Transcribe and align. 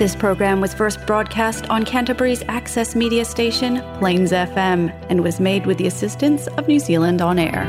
This 0.00 0.16
program 0.16 0.62
was 0.62 0.72
first 0.72 1.04
broadcast 1.06 1.68
on 1.68 1.84
Canterbury's 1.84 2.42
access 2.48 2.96
media 2.96 3.22
station, 3.22 3.82
Plains 3.98 4.32
FM, 4.32 4.90
and 5.10 5.22
was 5.22 5.38
made 5.40 5.66
with 5.66 5.76
the 5.76 5.86
assistance 5.86 6.46
of 6.56 6.66
New 6.66 6.78
Zealand 6.78 7.20
On 7.20 7.38
Air. 7.38 7.68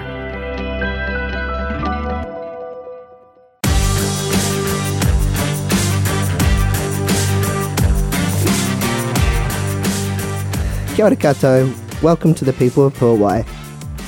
Kia 10.95 11.03
ora 11.03 11.17
koutou. 11.17 12.01
Welcome 12.01 12.33
to 12.35 12.45
the 12.45 12.53
People 12.53 12.85
of 12.85 12.93
Puawai, 12.93 13.45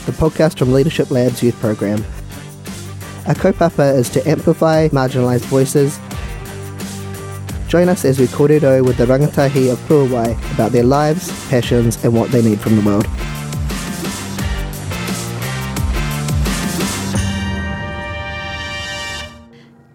the 0.05 0.14
podcast 0.14 0.58
from 0.58 0.71
Leadership 0.71 1.12
Lab's 1.12 1.44
youth 1.44 1.60
program. 1.60 2.02
Our 3.28 3.36
kaupapa 3.36 3.94
is 3.98 4.10
to 4.12 4.26
amplify 4.26 4.88
marginalised 4.88 5.44
voices. 5.48 6.00
Join 7.74 7.90
us 7.90 8.05
as 8.05 8.20
we 8.20 8.28
kōrero 8.28 8.86
with 8.86 8.98
the 8.98 9.05
rangatahi 9.08 9.72
of 9.72 9.80
Puawai 9.88 10.38
about 10.54 10.73
their 10.73 10.84
lives, 10.84 11.31
passions 11.50 11.98
and 12.05 12.14
what 12.14 12.30
they 12.30 12.40
need 12.40 12.59
from 12.62 12.76
the 12.76 12.84
world. 12.84 13.08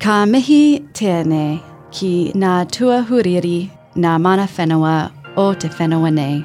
Ka 0.00 0.26
mihi 0.26 0.80
tēnei 0.92 1.62
ki 1.92 2.32
Ngāi 2.34 2.66
Tūāhuriri 2.66 3.70
ngā 3.94 4.20
mana 4.20 4.48
whenua 4.48 5.12
o 5.36 5.54
te 5.54 5.68
whenua 5.68 6.12
nei. 6.12 6.44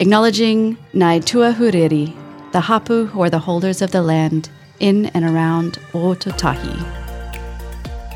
Acknowledging 0.00 0.78
Ngāi 0.94 1.20
Tūāhuriri, 1.20 2.16
the 2.52 2.60
hapu 2.60 3.04
who 3.04 3.22
are 3.22 3.28
the 3.28 3.38
holders 3.50 3.82
of 3.82 3.90
the 3.90 4.00
land 4.00 4.48
in 4.80 5.04
and 5.12 5.26
around 5.26 5.78
Ōtautahi. 5.92 6.74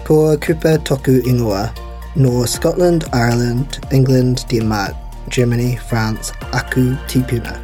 Ko 0.07 0.39
kupa 0.39 0.79
toku 0.79 1.21
ingoa, 1.21 1.90
no 2.17 2.45
Scotland, 2.45 3.05
Ireland, 3.13 3.79
England, 3.93 4.45
Denmark, 4.49 4.95
Germany, 5.29 5.77
France, 5.77 6.33
aku 6.53 6.97
tipuna. 7.07 7.61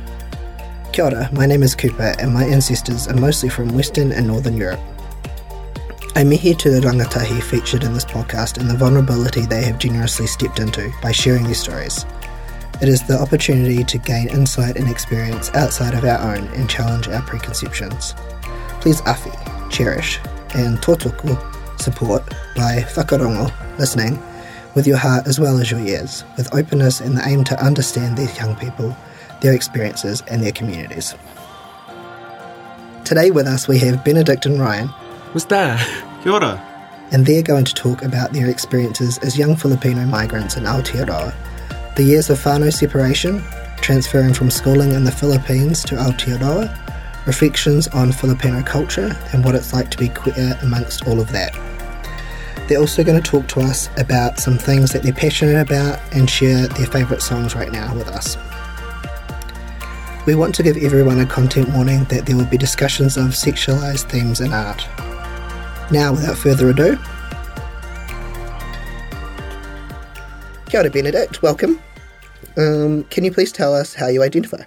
Kia 0.92 1.04
ora, 1.04 1.28
my 1.32 1.46
name 1.46 1.62
is 1.62 1.74
Cooper 1.74 2.14
and 2.18 2.32
my 2.32 2.44
ancestors 2.44 3.08
are 3.08 3.16
mostly 3.16 3.48
from 3.48 3.74
Western 3.74 4.12
and 4.12 4.26
Northern 4.26 4.56
Europe. 4.56 4.80
I 6.14 6.24
mihi 6.24 6.54
to 6.54 6.70
the 6.70 6.80
rangatahi 6.80 7.42
featured 7.42 7.84
in 7.84 7.92
this 7.92 8.04
podcast 8.04 8.58
and 8.58 8.70
the 8.70 8.76
vulnerability 8.76 9.44
they 9.44 9.64
have 9.64 9.78
generously 9.78 10.26
stepped 10.26 10.60
into 10.60 10.90
by 11.02 11.12
sharing 11.12 11.44
their 11.44 11.54
stories. 11.54 12.06
It 12.80 12.88
is 12.88 13.06
the 13.06 13.20
opportunity 13.20 13.84
to 13.84 13.98
gain 13.98 14.28
insight 14.28 14.76
and 14.76 14.88
experience 14.88 15.50
outside 15.54 15.94
of 15.94 16.04
our 16.04 16.34
own 16.34 16.46
and 16.54 16.70
challenge 16.70 17.08
our 17.08 17.22
preconceptions. 17.22 18.14
Please 18.80 19.00
awhi, 19.02 19.34
cherish, 19.70 20.20
and 20.54 20.78
tautoko 20.78 21.36
support 21.80 22.22
by 22.54 22.80
whakarongo, 22.94 23.52
listening, 23.78 24.18
with 24.76 24.86
your 24.86 24.98
heart 24.98 25.26
as 25.26 25.40
well 25.40 25.58
as 25.58 25.70
your 25.70 25.80
ears, 25.80 26.22
with 26.36 26.54
openness 26.54 27.00
and 27.00 27.16
the 27.16 27.26
aim 27.26 27.42
to 27.42 27.60
understand 27.64 28.16
these 28.16 28.36
young 28.38 28.54
people, 28.54 28.94
their 29.40 29.54
experiences, 29.54 30.22
and 30.30 30.42
their 30.42 30.52
communities. 30.52 31.16
Today 33.04 33.30
with 33.30 33.46
us 33.46 33.66
we 33.66 33.78
have 33.78 34.04
Benedict 34.04 34.46
and 34.46 34.60
Ryan, 34.60 34.88
What's 35.32 35.46
that? 35.46 35.80
Kia 36.22 36.32
ora. 36.32 36.62
and 37.10 37.24
they're 37.24 37.42
going 37.42 37.64
to 37.64 37.74
talk 37.74 38.02
about 38.02 38.32
their 38.32 38.48
experiences 38.48 39.18
as 39.18 39.38
young 39.38 39.56
Filipino 39.56 40.04
migrants 40.06 40.56
in 40.56 40.64
Aotearoa, 40.64 41.34
the 41.96 42.04
years 42.04 42.28
of 42.30 42.38
whānau 42.38 42.72
separation, 42.72 43.42
transferring 43.78 44.34
from 44.34 44.50
schooling 44.50 44.92
in 44.92 45.04
the 45.04 45.12
Philippines 45.12 45.82
to 45.84 45.94
Aotearoa, 45.94 47.26
reflections 47.26 47.88
on 47.88 48.12
Filipino 48.12 48.62
culture 48.62 49.16
and 49.32 49.44
what 49.44 49.54
it's 49.54 49.72
like 49.72 49.90
to 49.90 49.98
be 49.98 50.08
queer 50.08 50.58
amongst 50.62 51.06
all 51.08 51.18
of 51.18 51.32
that. 51.32 51.54
They're 52.68 52.80
also 52.80 53.04
going 53.04 53.22
to 53.22 53.30
talk 53.30 53.46
to 53.48 53.60
us 53.60 53.88
about 53.96 54.38
some 54.38 54.58
things 54.58 54.90
that 54.92 55.02
they're 55.02 55.12
passionate 55.12 55.60
about 55.60 56.00
and 56.12 56.28
share 56.28 56.66
their 56.66 56.86
favourite 56.86 57.22
songs 57.22 57.54
right 57.54 57.70
now 57.70 57.94
with 57.94 58.08
us. 58.08 58.36
We 60.26 60.34
want 60.34 60.54
to 60.56 60.64
give 60.64 60.76
everyone 60.76 61.20
a 61.20 61.26
content 61.26 61.68
warning 61.68 62.04
that 62.04 62.26
there 62.26 62.36
will 62.36 62.46
be 62.46 62.58
discussions 62.58 63.16
of 63.16 63.26
sexualised 63.26 64.10
themes 64.10 64.40
in 64.40 64.52
art. 64.52 64.84
Now, 65.92 66.10
without 66.12 66.36
further 66.36 66.70
ado, 66.70 66.98
Kia 70.66 70.80
ora, 70.80 70.90
Benedict. 70.90 71.42
Welcome. 71.42 71.78
Um, 72.56 73.04
can 73.04 73.22
you 73.22 73.30
please 73.30 73.52
tell 73.52 73.72
us 73.72 73.94
how 73.94 74.08
you 74.08 74.24
identify? 74.24 74.64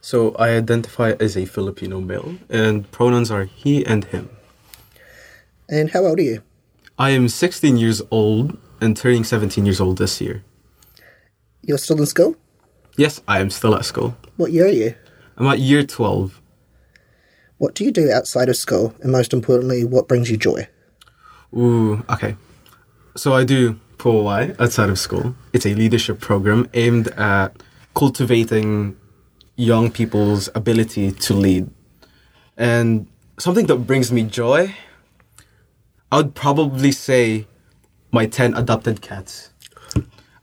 So 0.00 0.36
I 0.36 0.50
identify 0.50 1.14
as 1.18 1.36
a 1.36 1.44
Filipino 1.44 2.00
male, 2.00 2.36
and 2.48 2.88
pronouns 2.92 3.32
are 3.32 3.44
he 3.44 3.84
and 3.84 4.04
him. 4.04 4.30
And 5.68 5.90
how 5.90 6.06
old 6.06 6.20
are 6.20 6.22
you? 6.22 6.42
I 7.00 7.10
am 7.12 7.28
16 7.30 7.78
years 7.78 8.02
old 8.10 8.58
and 8.78 8.94
turning 8.94 9.24
17 9.24 9.64
years 9.64 9.80
old 9.80 9.96
this 9.96 10.20
year. 10.20 10.44
You're 11.62 11.78
still 11.78 11.98
in 11.98 12.04
school? 12.04 12.36
Yes, 12.98 13.22
I 13.26 13.40
am 13.40 13.48
still 13.48 13.74
at 13.74 13.86
school. 13.86 14.14
What 14.36 14.52
year 14.52 14.66
are 14.66 14.68
you? 14.68 14.94
I'm 15.38 15.46
at 15.46 15.60
year 15.60 15.82
12. 15.82 16.42
What 17.56 17.74
do 17.74 17.84
you 17.84 17.90
do 17.90 18.12
outside 18.12 18.50
of 18.50 18.56
school? 18.56 18.94
And 19.00 19.10
most 19.10 19.32
importantly, 19.32 19.82
what 19.82 20.08
brings 20.08 20.30
you 20.30 20.36
joy? 20.36 20.68
Ooh, 21.56 22.04
okay. 22.10 22.36
So 23.16 23.32
I 23.32 23.44
do 23.44 23.80
POY 23.96 24.54
outside 24.58 24.90
of 24.90 24.98
school. 24.98 25.34
It's 25.54 25.64
a 25.64 25.72
leadership 25.72 26.20
program 26.20 26.68
aimed 26.74 27.08
at 27.16 27.62
cultivating 27.94 28.94
young 29.56 29.90
people's 29.90 30.50
ability 30.54 31.12
to 31.12 31.32
lead. 31.32 31.70
And 32.58 33.06
something 33.38 33.68
that 33.68 33.86
brings 33.86 34.12
me 34.12 34.24
joy, 34.24 34.74
I 36.12 36.16
would 36.16 36.34
probably 36.34 36.92
say 36.92 37.46
my 38.10 38.26
10 38.26 38.54
adopted 38.54 39.00
cats. 39.00 39.50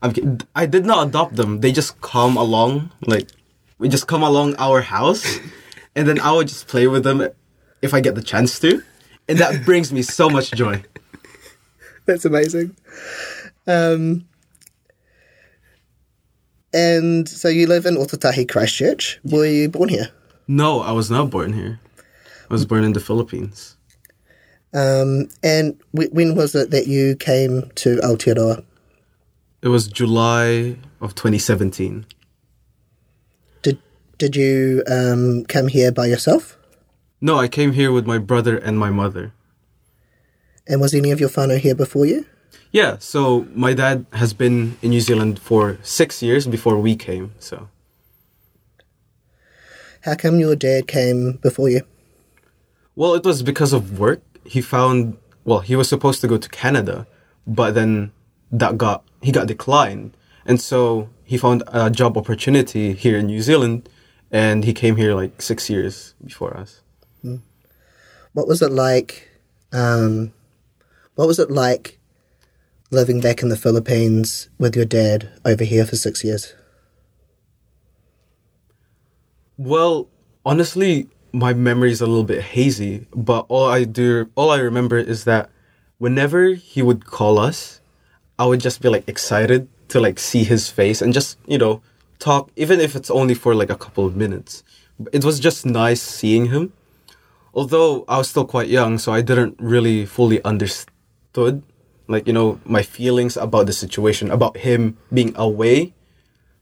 I'm, 0.00 0.38
I 0.54 0.66
did 0.66 0.86
not 0.86 1.08
adopt 1.08 1.36
them. 1.36 1.60
They 1.60 1.72
just 1.72 2.00
come 2.00 2.36
along, 2.36 2.90
like, 3.06 3.28
we 3.78 3.88
just 3.88 4.06
come 4.06 4.22
along 4.22 4.54
our 4.58 4.80
house, 4.80 5.38
and 5.96 6.08
then 6.08 6.20
I 6.20 6.32
would 6.32 6.48
just 6.48 6.68
play 6.68 6.86
with 6.86 7.04
them 7.04 7.28
if 7.82 7.92
I 7.92 8.00
get 8.00 8.14
the 8.14 8.22
chance 8.22 8.58
to. 8.60 8.82
And 9.28 9.38
that 9.38 9.64
brings 9.64 9.92
me 9.92 10.02
so 10.02 10.30
much 10.30 10.52
joy. 10.52 10.82
That's 12.06 12.24
amazing. 12.24 12.74
Um, 13.66 14.26
and 16.72 17.28
so 17.28 17.48
you 17.48 17.66
live 17.66 17.84
in 17.84 17.96
Ōtautahi, 17.96 18.48
Christchurch. 18.48 19.20
Were 19.24 19.46
you 19.46 19.68
born 19.68 19.90
here? 19.90 20.08
No, 20.46 20.80
I 20.80 20.92
was 20.92 21.10
not 21.10 21.28
born 21.28 21.52
here. 21.52 21.80
I 22.48 22.54
was 22.54 22.64
born 22.64 22.84
in 22.84 22.94
the 22.94 23.00
Philippines. 23.00 23.76
Um, 24.78 25.28
and 25.42 25.76
w- 25.92 26.10
when 26.12 26.34
was 26.36 26.54
it 26.54 26.70
that 26.70 26.86
you 26.86 27.16
came 27.16 27.54
to 27.82 27.96
Aotearoa? 27.96 28.64
It 29.60 29.68
was 29.68 29.88
July 29.88 30.76
of 31.00 31.14
2017. 31.16 32.06
Did 33.62 33.78
did 34.18 34.36
you 34.36 34.84
um, 34.86 35.44
come 35.46 35.66
here 35.68 35.90
by 35.90 36.06
yourself? 36.06 36.56
No, 37.20 37.34
I 37.44 37.48
came 37.48 37.72
here 37.72 37.90
with 37.90 38.06
my 38.06 38.18
brother 38.18 38.56
and 38.56 38.78
my 38.78 38.90
mother. 38.90 39.32
And 40.68 40.80
was 40.80 40.94
any 40.94 41.10
of 41.10 41.18
your 41.18 41.30
whānau 41.30 41.58
here 41.58 41.74
before 41.74 42.06
you? 42.06 42.24
Yeah, 42.70 42.98
so 43.00 43.46
my 43.54 43.72
dad 43.74 44.06
has 44.12 44.32
been 44.34 44.76
in 44.82 44.90
New 44.90 45.00
Zealand 45.00 45.40
for 45.40 45.78
six 45.82 46.22
years 46.22 46.46
before 46.46 46.78
we 46.78 46.94
came. 46.94 47.32
So, 47.40 47.68
How 50.02 50.14
come 50.14 50.38
your 50.38 50.54
dad 50.54 50.86
came 50.86 51.32
before 51.42 51.68
you? 51.70 51.80
well, 52.94 53.14
it 53.14 53.24
was 53.24 53.42
because 53.42 53.72
of 53.72 53.98
work. 53.98 54.20
He 54.44 54.60
found, 54.60 55.16
well, 55.44 55.60
he 55.60 55.76
was 55.76 55.88
supposed 55.88 56.20
to 56.22 56.28
go 56.28 56.36
to 56.38 56.48
Canada, 56.48 57.06
but 57.46 57.74
then 57.74 58.12
that 58.52 58.78
got, 58.78 59.04
he 59.22 59.32
got 59.32 59.46
declined. 59.46 60.16
And 60.46 60.60
so 60.60 61.08
he 61.24 61.36
found 61.36 61.62
a 61.68 61.90
job 61.90 62.16
opportunity 62.16 62.94
here 62.94 63.18
in 63.18 63.26
New 63.26 63.42
Zealand 63.42 63.88
and 64.30 64.64
he 64.64 64.72
came 64.72 64.96
here 64.96 65.14
like 65.14 65.40
six 65.40 65.70
years 65.70 66.14
before 66.24 66.56
us. 66.56 66.80
What 68.32 68.46
was 68.46 68.62
it 68.62 68.70
like? 68.70 69.28
Um, 69.72 70.32
what 71.14 71.26
was 71.26 71.38
it 71.38 71.50
like 71.50 71.98
living 72.90 73.20
back 73.20 73.42
in 73.42 73.48
the 73.48 73.56
Philippines 73.56 74.48
with 74.58 74.76
your 74.76 74.84
dad 74.84 75.30
over 75.44 75.64
here 75.64 75.84
for 75.84 75.96
six 75.96 76.22
years? 76.22 76.54
Well, 79.56 80.08
honestly, 80.46 81.08
my 81.32 81.52
memory 81.52 81.90
is 81.90 82.00
a 82.00 82.06
little 82.06 82.24
bit 82.24 82.42
hazy, 82.42 83.06
but 83.14 83.46
all 83.48 83.66
I 83.68 83.84
do, 83.84 84.30
all 84.34 84.50
I 84.50 84.58
remember 84.58 84.98
is 84.98 85.24
that 85.24 85.50
whenever 85.98 86.54
he 86.54 86.82
would 86.82 87.06
call 87.06 87.38
us, 87.38 87.80
I 88.38 88.46
would 88.46 88.60
just 88.60 88.80
be 88.80 88.88
like 88.88 89.08
excited 89.08 89.68
to 89.88 90.00
like 90.00 90.18
see 90.18 90.44
his 90.44 90.68
face 90.68 91.02
and 91.02 91.12
just, 91.12 91.38
you 91.46 91.58
know, 91.58 91.82
talk, 92.18 92.50
even 92.56 92.80
if 92.80 92.94
it's 92.94 93.10
only 93.10 93.34
for 93.34 93.54
like 93.54 93.70
a 93.70 93.76
couple 93.76 94.06
of 94.06 94.16
minutes. 94.16 94.62
It 95.12 95.24
was 95.24 95.38
just 95.40 95.66
nice 95.66 96.02
seeing 96.02 96.46
him. 96.46 96.72
Although 97.54 98.04
I 98.08 98.18
was 98.18 98.28
still 98.30 98.44
quite 98.44 98.68
young, 98.68 98.98
so 98.98 99.12
I 99.12 99.22
didn't 99.22 99.56
really 99.58 100.06
fully 100.06 100.42
understood, 100.44 101.62
like, 102.06 102.26
you 102.26 102.32
know, 102.32 102.60
my 102.64 102.82
feelings 102.82 103.36
about 103.36 103.66
the 103.66 103.72
situation, 103.72 104.30
about 104.30 104.58
him 104.58 104.98
being 105.12 105.32
away 105.36 105.94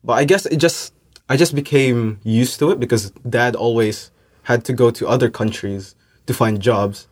but 0.07 0.15
I 0.15 0.25
guess 0.25 0.47
it 0.47 0.59
just 0.59 0.95
I 1.29 1.37
just 1.37 1.55
became 1.55 2.21
used 2.23 2.61
to 2.61 2.71
it 2.71 2.79
because 2.79 3.11
dad 3.29 3.57
always 3.57 4.13
had 4.51 4.65
to 4.65 4.73
go 4.73 4.91
to 4.91 5.07
other 5.15 5.29
countries 5.31 5.95
to 6.27 6.33
find 6.35 6.61
jobs 6.61 7.09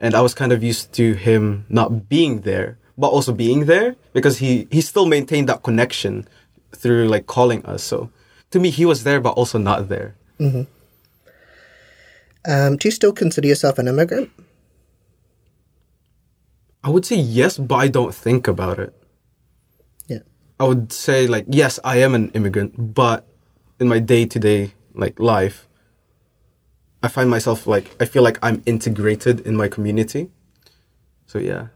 and 0.00 0.14
I 0.14 0.20
was 0.20 0.34
kind 0.34 0.52
of 0.52 0.62
used 0.62 0.92
to 0.94 1.14
him 1.14 1.66
not 1.68 2.08
being 2.08 2.42
there 2.42 2.78
but 2.98 3.08
also 3.08 3.32
being 3.32 3.66
there 3.66 3.94
because 4.12 4.38
he 4.38 4.66
he 4.70 4.80
still 4.80 5.06
maintained 5.06 5.48
that 5.48 5.62
connection 5.62 6.26
through 6.74 7.08
like 7.08 7.26
calling 7.26 7.64
us. 7.64 7.82
So 7.82 8.10
to 8.50 8.58
me, 8.58 8.70
he 8.70 8.84
was 8.84 9.04
there, 9.04 9.20
but 9.20 9.30
also 9.30 9.58
not 9.58 9.88
there. 9.88 10.16
Um, 12.44 12.76
do 12.76 12.88
you 12.88 12.92
still 12.92 13.12
consider 13.12 13.46
yourself 13.46 13.78
an 13.78 13.88
immigrant? 13.88 14.30
I 16.82 16.90
would 16.90 17.04
say 17.04 17.16
yes, 17.16 17.58
but 17.58 17.76
I 17.76 17.88
don't 17.88 18.14
think 18.14 18.48
about 18.48 18.78
it. 18.78 18.94
Yeah. 20.06 20.20
I 20.58 20.64
would 20.64 20.92
say 20.92 21.26
like 21.26 21.46
yes, 21.48 21.78
I 21.84 21.98
am 21.98 22.14
an 22.14 22.30
immigrant, 22.30 22.94
but 22.94 23.26
in 23.78 23.86
my 23.88 24.00
day 24.00 24.26
to 24.26 24.38
day 24.38 24.74
like 24.94 25.20
life, 25.20 25.67
I 27.02 27.08
find 27.08 27.30
myself 27.30 27.66
like 27.66 27.94
I 28.00 28.04
feel 28.04 28.22
like 28.22 28.38
I'm 28.42 28.62
integrated 28.66 29.40
in 29.40 29.56
my 29.56 29.68
community. 29.68 30.30
So 31.26 31.38
yeah. 31.38 31.68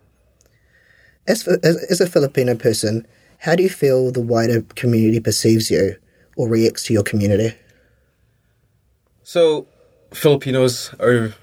As, 1.27 1.45
for, 1.45 1.59
as, 1.63 1.77
as 1.89 2.01
a 2.01 2.09
Filipino 2.09 2.57
person, 2.57 3.07
how 3.39 3.55
do 3.55 3.63
you 3.63 3.69
feel 3.69 4.11
the 4.11 4.21
wider 4.21 4.63
community 4.75 5.21
perceives 5.21 5.71
you 5.71 5.97
or 6.37 6.49
reacts 6.49 6.85
to 6.85 6.93
your 6.93 7.05
community? 7.05 7.55
So 9.23 9.67
Filipinos 10.13 10.93
are 10.99 11.35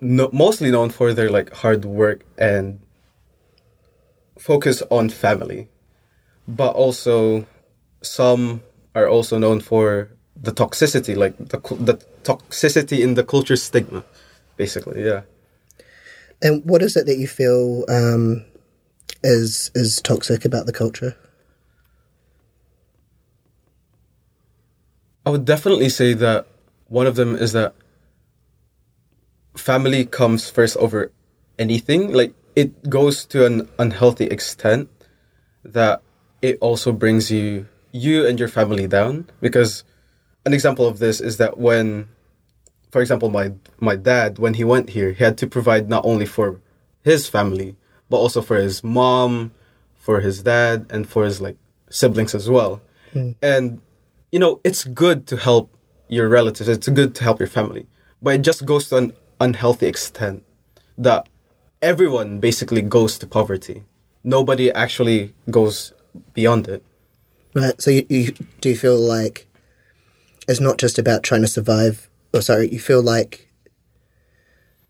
no, 0.00 0.30
mostly 0.32 0.70
known 0.70 0.90
for 0.90 1.12
their 1.12 1.30
like 1.30 1.52
hard 1.52 1.84
work 1.84 2.24
and 2.38 2.80
focus 4.38 4.82
on 4.90 5.10
family, 5.10 5.68
but 6.46 6.74
also 6.74 7.46
some 8.02 8.62
are 8.94 9.08
also 9.08 9.38
known 9.38 9.60
for 9.60 10.10
the 10.40 10.52
toxicity, 10.52 11.16
like 11.16 11.36
the 11.36 11.58
the 11.80 12.00
toxicity 12.24 13.00
in 13.00 13.14
the 13.14 13.24
culture 13.24 13.56
stigma, 13.56 14.04
basically. 14.56 15.04
Yeah. 15.04 15.22
And 16.42 16.64
what 16.64 16.82
is 16.82 16.96
it 16.96 17.06
that 17.06 17.18
you 17.18 17.28
feel 17.28 17.84
um, 17.88 18.44
is 19.22 19.70
is 19.74 20.00
toxic 20.02 20.44
about 20.44 20.66
the 20.66 20.72
culture? 20.72 21.16
I 25.26 25.30
would 25.30 25.44
definitely 25.44 25.90
say 25.90 26.14
that 26.14 26.46
one 26.88 27.06
of 27.06 27.14
them 27.14 27.36
is 27.36 27.52
that 27.52 27.74
family 29.54 30.06
comes 30.06 30.48
first 30.48 30.76
over 30.78 31.12
anything. 31.58 32.12
Like 32.12 32.32
it 32.56 32.88
goes 32.88 33.26
to 33.26 33.44
an 33.44 33.68
unhealthy 33.78 34.24
extent 34.24 34.88
that 35.62 36.00
it 36.40 36.56
also 36.60 36.92
brings 36.92 37.30
you 37.30 37.68
you 37.92 38.26
and 38.26 38.38
your 38.38 38.48
family 38.48 38.86
down 38.86 39.28
because 39.40 39.84
an 40.50 40.54
example 40.54 40.86
of 40.86 40.98
this 40.98 41.20
is 41.20 41.36
that 41.36 41.58
when 41.58 42.08
for 42.90 43.00
example 43.00 43.30
my 43.30 43.52
my 43.78 43.96
dad 43.96 44.38
when 44.38 44.54
he 44.54 44.64
went 44.64 44.90
here 44.90 45.12
he 45.12 45.22
had 45.22 45.38
to 45.38 45.46
provide 45.46 45.88
not 45.88 46.04
only 46.04 46.26
for 46.26 46.60
his 47.04 47.28
family 47.28 47.76
but 48.08 48.16
also 48.16 48.42
for 48.42 48.56
his 48.56 48.82
mom 48.82 49.52
for 50.00 50.20
his 50.20 50.42
dad 50.42 50.86
and 50.90 51.08
for 51.08 51.24
his 51.24 51.40
like 51.40 51.56
siblings 51.90 52.34
as 52.34 52.48
well. 52.48 52.80
Hmm. 53.12 53.32
And 53.40 53.80
you 54.32 54.40
know 54.40 54.60
it's 54.64 54.82
good 54.84 55.26
to 55.28 55.36
help 55.36 55.66
your 56.08 56.28
relatives. 56.28 56.68
It's 56.68 56.88
good 56.88 57.14
to 57.16 57.22
help 57.22 57.38
your 57.38 57.48
family. 57.48 57.86
But 58.20 58.34
it 58.34 58.42
just 58.42 58.66
goes 58.66 58.88
to 58.88 58.96
an 58.96 59.12
unhealthy 59.40 59.86
extent 59.86 60.42
that 60.98 61.28
everyone 61.80 62.40
basically 62.40 62.82
goes 62.82 63.18
to 63.18 63.26
poverty. 63.26 63.84
Nobody 64.24 64.70
actually 64.72 65.32
goes 65.50 65.92
beyond 66.34 66.68
it. 66.68 66.82
Right. 67.54 67.80
So 67.80 67.90
you, 67.90 68.06
you 68.08 68.32
do 68.60 68.70
you 68.70 68.76
feel 68.76 68.98
like 68.98 69.46
it's 70.50 70.60
not 70.60 70.78
just 70.78 70.98
about 70.98 71.22
trying 71.22 71.42
to 71.42 71.48
survive, 71.48 72.10
or 72.34 72.42
sorry, 72.42 72.68
you 72.70 72.80
feel 72.80 73.02
like 73.02 73.48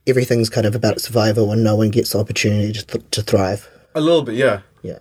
everything's 0.06 0.48
kind 0.48 0.66
of 0.66 0.74
about 0.74 1.00
survival 1.00 1.52
and 1.52 1.62
no 1.62 1.76
one 1.76 1.90
gets 1.90 2.12
the 2.12 2.18
opportunity 2.18 2.72
to, 2.72 2.86
th- 2.86 3.04
to 3.10 3.22
thrive. 3.22 3.68
a 3.94 4.00
little 4.00 4.22
bit 4.22 4.34
yeah 4.34 4.60
Yeah. 4.82 4.98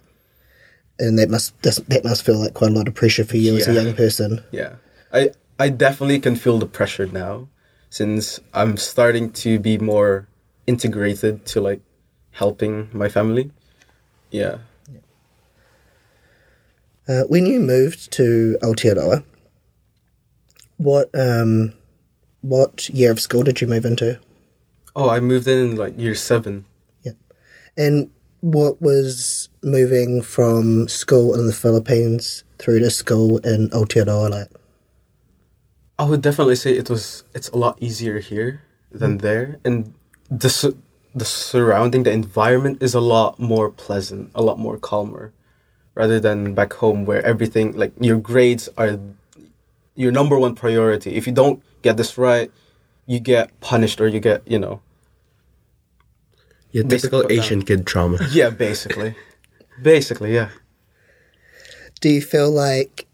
And 0.99 1.17
that 1.17 1.29
must 1.29 1.59
that 1.63 2.01
must 2.03 2.23
feel 2.23 2.37
like 2.37 2.53
quite 2.53 2.71
a 2.71 2.73
lot 2.73 2.87
of 2.87 2.93
pressure 2.93 3.23
for 3.23 3.37
you 3.37 3.55
as 3.57 3.67
a 3.67 3.73
young 3.73 3.93
person. 3.95 4.43
Yeah. 4.51 4.75
I 5.13 5.31
I 5.57 5.69
definitely 5.69 6.19
can 6.19 6.35
feel 6.35 6.59
the 6.59 6.65
pressure 6.65 7.07
now 7.07 7.47
since 7.89 8.39
I'm 8.53 8.75
starting 8.77 9.31
to 9.43 9.59
be 9.59 9.77
more 9.77 10.27
integrated 10.67 11.45
to 11.47 11.61
like 11.61 11.81
helping 12.31 12.89
my 12.91 13.09
family. 13.09 13.51
Yeah. 14.31 14.57
Uh, 17.07 17.23
when 17.23 17.45
you 17.47 17.59
moved 17.59 18.11
to 18.11 18.57
Aotearoa, 18.61 19.23
what 20.79 21.09
um, 21.13 21.73
what 22.41 22.89
year 22.89 23.11
of 23.11 23.19
school 23.19 23.43
did 23.43 23.61
you 23.61 23.67
move 23.67 23.85
into? 23.85 24.19
Oh, 24.95 25.09
I 25.09 25.19
moved 25.19 25.47
in 25.47 25.75
like 25.75 25.99
year 25.99 26.15
7. 26.15 26.65
Yeah. 27.03 27.11
And 27.77 28.09
what 28.39 28.81
was 28.81 29.49
moving 29.61 30.21
from 30.21 30.87
school 30.87 31.35
in 31.35 31.47
the 31.47 31.53
Philippines 31.53 32.43
through 32.57 32.79
to 32.79 32.89
school 32.89 33.37
in 33.39 33.69
Aotearoa 33.69 34.29
like? 34.31 34.49
I 35.99 36.05
would 36.05 36.21
definitely 36.21 36.55
say 36.55 36.71
it 36.71 36.89
was 36.89 37.23
it's 37.35 37.49
a 37.49 37.57
lot 37.57 37.77
easier 37.81 38.19
here 38.19 38.63
than 38.91 39.17
there 39.17 39.59
and 39.65 39.93
the 40.31 40.49
su- 40.49 40.81
the 41.13 41.25
surrounding 41.25 42.03
the 42.03 42.11
environment 42.11 42.81
is 42.81 42.93
a 42.93 43.01
lot 43.01 43.37
more 43.37 43.69
pleasant, 43.69 44.31
a 44.33 44.41
lot 44.41 44.57
more 44.57 44.77
calmer 44.77 45.33
rather 45.93 46.19
than 46.19 46.53
back 46.53 46.71
home 46.73 47.03
where 47.03 47.21
everything 47.25 47.73
like 47.73 47.91
your 47.99 48.17
grades 48.17 48.69
are 48.77 48.97
your 49.99 50.13
number 50.13 50.39
one 50.39 50.55
priority. 50.55 51.15
If 51.15 51.27
you 51.27 51.33
don't 51.33 51.61
get 51.81 51.97
this 51.97 52.17
right, 52.17 52.49
you 53.05 53.19
get 53.19 53.59
punished 53.59 53.99
or 53.99 54.07
you 54.07 54.21
get, 54.21 54.47
you 54.47 54.57
know, 54.57 54.81
Yeah, 56.71 56.83
typical 56.83 57.23
Basically, 57.23 57.37
Asian 57.37 57.61
kid 57.63 57.85
trauma. 57.85 58.17
yeah, 58.31 58.49
basically. 58.49 59.15
basically, 59.81 60.33
yeah. 60.33 60.49
Do 61.99 62.07
you 62.07 62.21
feel 62.21 62.49
like 62.49 63.07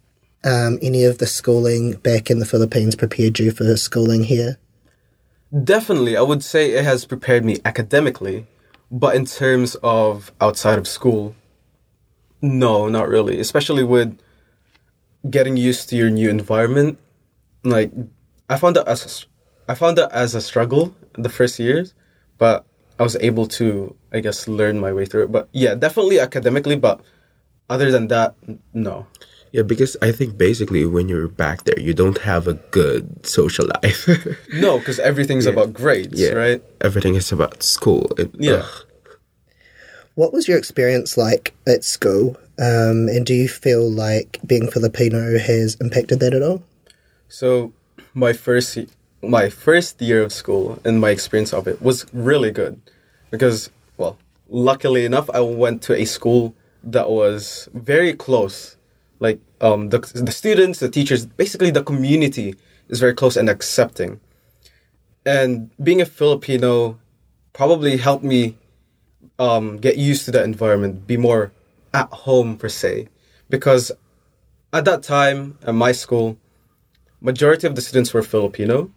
um, 0.43 0.77
any 0.79 1.03
of 1.05 1.17
the 1.17 1.25
schooling 1.25 1.93
back 1.93 2.29
in 2.29 2.37
the 2.37 2.45
Philippines 2.45 2.95
prepared 2.95 3.39
you 3.39 3.49
for 3.49 3.75
schooling 3.77 4.25
here? 4.25 4.59
Definitely, 5.63 6.15
I 6.15 6.21
would 6.21 6.43
say 6.43 6.71
it 6.73 6.83
has 6.85 7.05
prepared 7.05 7.43
me 7.43 7.57
academically, 7.65 8.45
but 8.91 9.15
in 9.15 9.25
terms 9.25 9.75
of 9.81 10.31
outside 10.39 10.77
of 10.77 10.87
school, 10.87 11.35
no, 12.41 12.87
not 12.89 13.07
really. 13.09 13.39
Especially 13.39 13.83
with 13.83 14.19
getting 15.29 15.57
used 15.57 15.89
to 15.89 15.95
your 15.95 16.09
new 16.09 16.29
environment. 16.29 16.99
Like, 17.63 17.91
I 18.49 18.57
found 18.57 18.75
that 18.75 18.87
as 18.87 19.25
I 19.67 19.73
found 19.75 19.97
that 19.97 20.11
as 20.11 20.35
a 20.35 20.41
struggle 20.41 20.93
the 21.13 21.29
first 21.29 21.59
years, 21.59 21.93
but 22.37 22.65
I 22.99 23.03
was 23.03 23.15
able 23.19 23.47
to, 23.59 23.95
I 24.13 24.19
guess, 24.19 24.47
learn 24.47 24.79
my 24.79 24.93
way 24.93 25.05
through 25.05 25.23
it. 25.23 25.31
But 25.31 25.49
yeah, 25.51 25.73
definitely 25.75 26.19
academically, 26.19 26.75
but 26.75 27.01
other 27.69 27.91
than 27.91 28.07
that, 28.09 28.35
no. 28.73 29.07
Yeah, 29.51 29.63
because 29.63 29.95
I 30.01 30.11
think 30.11 30.37
basically 30.37 30.85
when 30.85 31.07
you're 31.09 31.29
back 31.29 31.63
there, 31.63 31.79
you 31.79 31.93
don't 31.93 32.17
have 32.19 32.47
a 32.47 32.53
good 32.71 33.25
social 33.25 33.67
life. 33.81 34.07
No, 34.53 34.79
because 34.79 34.99
everything's 34.99 35.45
about 35.45 35.73
grades, 35.73 36.19
yeah, 36.19 36.31
right? 36.31 36.61
Everything 36.81 37.15
is 37.15 37.31
about 37.31 37.63
school. 37.63 38.11
It- 38.17 38.35
Yeah. 38.37 38.63
ugh. 38.67 38.85
What 40.15 40.31
was 40.31 40.47
your 40.47 40.57
experience 40.57 41.17
like 41.17 41.53
at 41.67 41.83
school? 41.83 42.37
Um, 42.57 43.09
and 43.09 43.25
do 43.25 43.33
you 43.33 43.49
feel 43.49 43.89
like 43.89 44.39
being 44.45 44.71
Filipino 44.71 45.37
has 45.37 45.75
impacted 45.75 46.21
that 46.21 46.33
at 46.33 46.41
all? 46.41 46.63
So 47.27 47.73
my 48.13 48.31
first 48.31 48.77
my 49.21 49.49
first 49.49 50.01
year 50.01 50.21
of 50.21 50.31
school 50.31 50.79
and 50.85 51.01
my 51.01 51.09
experience 51.09 51.51
of 51.53 51.67
it 51.67 51.81
was 51.81 52.05
really 52.13 52.51
good 52.51 52.79
because 53.29 53.69
well, 53.97 54.17
luckily 54.47 55.03
enough 55.03 55.29
I 55.33 55.41
went 55.41 55.81
to 55.83 55.93
a 55.93 56.05
school 56.05 56.55
that 56.83 57.09
was 57.09 57.67
very 57.73 58.13
close. 58.13 58.77
Like 59.19 59.41
um 59.59 59.89
the 59.89 59.99
the 59.99 60.31
students, 60.31 60.79
the 60.79 60.89
teachers, 60.89 61.25
basically 61.25 61.71
the 61.71 61.83
community 61.83 62.55
is 62.87 63.01
very 63.01 63.13
close 63.13 63.35
and 63.35 63.49
accepting. 63.49 64.21
And 65.25 65.71
being 65.83 65.99
a 65.99 66.05
Filipino 66.05 66.99
probably 67.51 67.97
helped 67.97 68.23
me 68.23 68.55
um 69.39 69.77
get 69.77 69.97
used 69.97 70.25
to 70.25 70.31
that 70.31 70.45
environment, 70.45 71.07
be 71.07 71.17
more 71.17 71.51
at 71.93 72.09
home 72.09 72.57
per 72.57 72.69
se 72.69 73.07
because 73.49 73.91
at 74.73 74.85
that 74.85 75.03
time 75.03 75.57
at 75.65 75.73
my 75.73 75.91
school 75.91 76.37
majority 77.21 77.65
of 77.65 77.75
the 77.75 77.81
students 77.81 78.13
were 78.13 78.21
Filipino, 78.21 78.91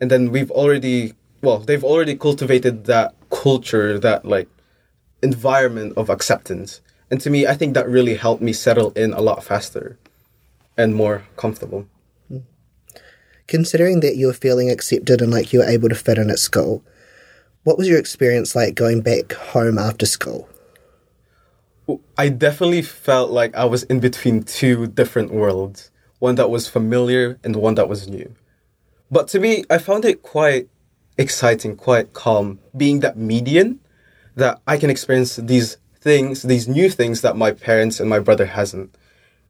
and 0.00 0.10
then 0.10 0.30
we've 0.30 0.50
already 0.50 1.14
well, 1.42 1.58
they've 1.58 1.84
already 1.84 2.14
cultivated 2.16 2.84
that 2.84 3.14
culture, 3.30 3.98
that 3.98 4.24
like 4.24 4.48
environment 5.22 5.94
of 5.96 6.08
acceptance. 6.08 6.80
And 7.10 7.20
to 7.20 7.30
me, 7.30 7.46
I 7.46 7.54
think 7.54 7.74
that 7.74 7.88
really 7.88 8.14
helped 8.14 8.42
me 8.42 8.52
settle 8.52 8.92
in 8.92 9.12
a 9.12 9.20
lot 9.20 9.42
faster 9.44 9.98
and 10.76 10.94
more 10.94 11.24
comfortable. 11.36 11.86
Considering 13.48 14.00
that 14.00 14.16
you're 14.16 14.32
feeling 14.32 14.70
accepted 14.70 15.20
and 15.20 15.30
like 15.32 15.52
you're 15.52 15.68
able 15.68 15.88
to 15.88 15.94
fit 15.94 16.16
in 16.16 16.30
at 16.30 16.38
school, 16.38 16.82
what 17.64 17.78
was 17.78 17.88
your 17.88 17.98
experience 17.98 18.54
like 18.56 18.74
going 18.74 19.00
back 19.00 19.32
home 19.32 19.78
after 19.78 20.06
school? 20.06 20.48
I 22.16 22.28
definitely 22.28 22.82
felt 22.82 23.30
like 23.30 23.54
I 23.54 23.64
was 23.64 23.82
in 23.84 24.00
between 24.00 24.42
two 24.42 24.86
different 24.86 25.32
worlds 25.32 25.90
one 26.22 26.36
that 26.36 26.48
was 26.48 26.68
familiar 26.68 27.36
and 27.42 27.56
one 27.56 27.74
that 27.74 27.88
was 27.88 28.06
new. 28.06 28.32
But 29.10 29.26
to 29.28 29.40
me, 29.40 29.64
I 29.68 29.78
found 29.78 30.04
it 30.04 30.22
quite 30.22 30.68
exciting, 31.18 31.74
quite 31.74 32.12
calm, 32.12 32.60
being 32.76 33.00
that 33.00 33.16
median 33.16 33.80
that 34.36 34.60
I 34.68 34.78
can 34.78 34.88
experience 34.88 35.34
these 35.34 35.78
things, 36.00 36.42
these 36.42 36.68
new 36.68 36.88
things 36.88 37.22
that 37.22 37.36
my 37.36 37.50
parents 37.50 37.98
and 37.98 38.08
my 38.08 38.20
brother 38.20 38.46
hasn't. 38.46 38.96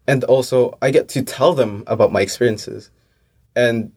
And 0.06 0.24
also 0.24 0.78
I 0.80 0.90
get 0.90 1.10
to 1.10 1.22
tell 1.22 1.52
them 1.52 1.84
about 1.86 2.10
my 2.10 2.22
experiences 2.22 2.90
and 3.54 3.92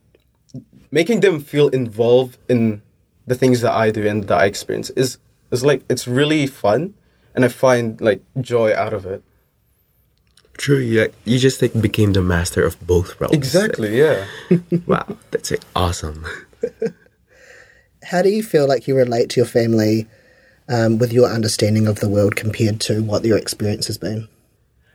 making 0.91 1.21
them 1.21 1.39
feel 1.39 1.69
involved 1.69 2.37
in 2.49 2.81
the 3.27 3.35
things 3.35 3.61
that 3.61 3.73
I 3.73 3.91
do 3.91 4.07
and 4.07 4.25
that 4.25 4.37
I 4.37 4.45
experience 4.45 4.89
is 4.91 5.17
is 5.51 5.63
like 5.63 5.83
it's 5.89 6.07
really 6.07 6.47
fun 6.47 6.93
and 7.33 7.45
I 7.45 7.49
find 7.49 7.99
like 8.01 8.21
joy 8.41 8.73
out 8.73 8.93
of 8.93 9.05
it. 9.05 9.23
True, 10.57 10.79
yeah. 10.79 11.07
you 11.25 11.37
just 11.37 11.61
like 11.61 11.79
became 11.81 12.13
the 12.13 12.21
master 12.21 12.65
of 12.65 12.79
both 12.87 13.19
realms. 13.19 13.35
Exactly, 13.35 13.99
yeah. 13.99 14.25
Wow, 14.87 15.17
that's 15.31 15.51
like, 15.51 15.61
awesome. 15.75 16.25
How 18.03 18.21
do 18.21 18.29
you 18.29 18.41
feel 18.41 18.67
like 18.67 18.87
you 18.87 18.95
relate 18.95 19.29
to 19.31 19.41
your 19.41 19.47
family 19.47 20.07
um, 20.69 20.97
with 20.97 21.11
your 21.11 21.27
understanding 21.27 21.87
of 21.87 21.99
the 21.99 22.07
world 22.07 22.35
compared 22.37 22.79
to 22.81 23.03
what 23.03 23.25
your 23.25 23.37
experience 23.37 23.87
has 23.87 23.97
been? 23.97 24.29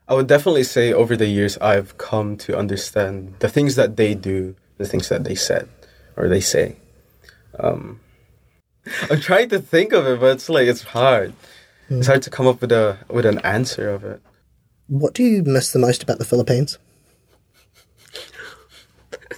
I 0.09 0.15
would 0.15 0.27
definitely 0.27 0.65
say 0.65 0.93
over 0.93 1.15
the 1.15 1.27
years 1.27 1.59
I've 1.59 1.99
come 1.99 2.37
to 2.39 2.57
understand 2.57 3.35
the 3.41 3.49
things 3.49 3.77
that 3.77 3.97
they 3.97 4.15
do, 4.15 4.57
the 4.79 4.87
things 4.87 5.09
that 5.11 5.25
they 5.25 5.35
said 5.35 5.69
or 6.17 6.29
they 6.29 6.41
say. 6.41 6.77
Um, 7.59 8.01
I'm 9.11 9.21
trying 9.21 9.49
to 9.51 9.59
think 9.61 9.93
of 9.93 10.07
it, 10.07 10.21
but 10.21 10.33
it's 10.33 10.49
like 10.49 10.67
it's 10.67 10.83
hard. 10.83 11.33
It's 11.89 12.07
hmm. 12.07 12.11
hard 12.11 12.23
to 12.23 12.31
come 12.31 12.47
up 12.47 12.61
with 12.61 12.73
a 12.73 12.99
with 13.09 13.27
an 13.27 13.39
answer 13.41 13.91
of 13.91 14.05
it. 14.05 14.21
What 14.89 15.15
do 15.15 15.23
you 15.23 15.43
miss 15.45 15.73
the 15.73 15.79
most 15.79 16.03
about 16.03 16.19
the 16.19 16.25
Philippines? 16.25 16.79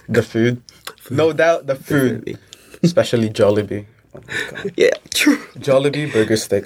The 0.09 0.23
food, 0.23 0.61
no 1.09 1.31
doubt, 1.31 1.67
the 1.67 1.75
food, 1.75 2.25
Definitely. 2.25 2.37
especially 2.83 3.29
Jollibee. 3.29 3.85
Oh 4.15 4.19
my 4.27 4.63
God. 4.63 4.73
Yeah, 4.77 4.91
true. 5.13 5.37
Jollibee 5.57 6.11
burger 6.11 6.37
stick. 6.37 6.65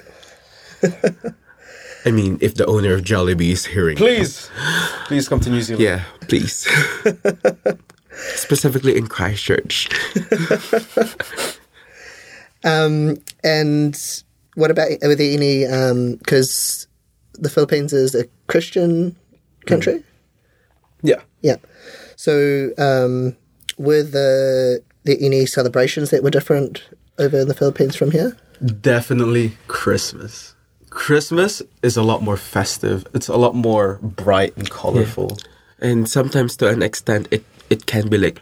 I 2.04 2.10
mean, 2.10 2.38
if 2.40 2.54
the 2.54 2.66
owner 2.66 2.94
of 2.94 3.02
Jollibee 3.02 3.50
is 3.52 3.66
hearing, 3.66 3.96
Please, 3.96 4.50
please 5.06 5.28
come 5.28 5.40
to 5.40 5.50
New 5.50 5.62
Zealand. 5.62 5.82
yeah, 5.84 6.04
please. 6.22 6.66
Specifically 8.34 8.96
in 8.96 9.06
Christchurch. 9.06 9.88
Um, 12.64 13.16
and 13.44 13.96
what 14.54 14.70
about 14.70 14.90
were 15.02 15.14
there 15.14 15.32
any? 15.32 15.64
Because 16.16 16.86
the 17.34 17.50
Philippines 17.50 17.92
is 17.92 18.14
a 18.14 18.26
Christian 18.46 19.16
country. 19.66 20.02
yeah. 21.02 21.22
Yeah. 21.42 21.56
So 22.16 22.70
um, 22.78 23.36
were 23.78 24.02
the 24.02 24.82
there 25.04 25.16
any 25.20 25.46
celebrations 25.46 26.10
that 26.10 26.22
were 26.22 26.30
different 26.30 26.88
over 27.18 27.38
in 27.40 27.48
the 27.48 27.54
Philippines 27.54 27.96
from 27.96 28.10
here? 28.10 28.36
Definitely 28.80 29.56
Christmas. 29.68 30.54
Christmas 30.90 31.62
is 31.82 31.96
a 31.96 32.02
lot 32.02 32.22
more 32.22 32.36
festive. 32.36 33.06
It's 33.14 33.28
a 33.28 33.36
lot 33.36 33.54
more 33.54 33.98
bright 34.02 34.56
and 34.56 34.68
colorful. 34.68 35.38
And 35.78 36.08
sometimes 36.08 36.56
to 36.56 36.68
an 36.68 36.82
extent, 36.82 37.28
it, 37.30 37.44
it 37.70 37.86
can 37.86 38.08
be 38.08 38.18
like 38.18 38.40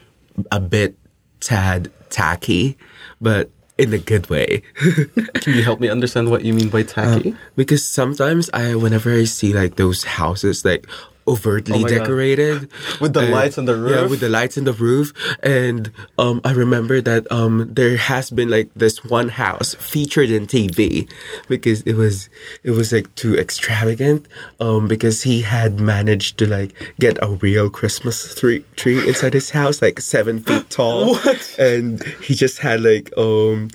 a 0.51 0.59
bit 0.59 0.97
tad 1.39 1.91
tacky, 2.09 2.77
but 3.21 3.51
in 3.77 3.93
a 3.93 3.97
good 3.97 4.29
way. 4.29 4.63
Can 4.75 5.53
you 5.53 5.63
help 5.63 5.79
me 5.79 5.89
understand 5.89 6.29
what 6.29 6.43
you 6.43 6.53
mean 6.53 6.69
by 6.69 6.83
tacky? 6.83 7.31
Um, 7.31 7.37
because 7.55 7.85
sometimes 7.85 8.49
I, 8.53 8.75
whenever 8.75 9.13
I 9.13 9.25
see 9.25 9.53
like 9.53 9.75
those 9.75 10.03
houses 10.03 10.65
like 10.65 10.87
overtly 11.27 11.75
Oh 11.75 11.79
my 11.81 11.89
God. 11.89 11.97
decorated 11.99 12.69
With 13.01 13.13
the 13.13 13.21
and- 13.21 13.31
lights 13.31 13.57
on 13.57 13.65
the 13.65 13.75
roof. 13.75 13.91
yeah, 13.91 14.05
with 14.07 14.19
the 14.21 14.29
lights 14.29 14.57
on 14.57 14.63
the 14.63 14.73
roof, 14.73 15.11
and 15.43 15.91
um, 16.17 16.41
I 16.43 16.51
remember 16.51 17.01
that 17.01 17.29
um, 17.31 17.67
there 17.71 17.97
has 17.97 18.29
been 18.29 18.49
like 18.49 18.69
this 18.75 19.03
one 19.03 19.29
house 19.29 19.75
featured 19.75 20.29
in 20.29 20.47
TV 20.47 21.09
because 21.47 21.81
it 21.83 21.93
was 21.95 22.29
it 22.63 22.71
was 22.71 22.91
like 22.93 23.13
too 23.15 23.35
extravagant. 23.35 24.27
Um, 24.59 24.87
because 24.87 25.23
he 25.23 25.41
had 25.41 25.79
managed 25.79 26.37
to 26.39 26.47
like 26.47 26.73
get 26.99 27.17
a 27.21 27.29
real 27.29 27.69
Christmas 27.69 28.33
tree 28.35 28.63
tree 28.75 29.07
inside 29.07 29.33
his 29.33 29.49
house, 29.51 29.81
like 29.81 29.99
seven 29.99 30.39
feet 30.39 30.69
tall, 30.69 31.17
and 31.59 32.01
he 32.21 32.33
just 32.35 32.59
had 32.59 32.81
like 32.81 33.11
um 33.17 33.69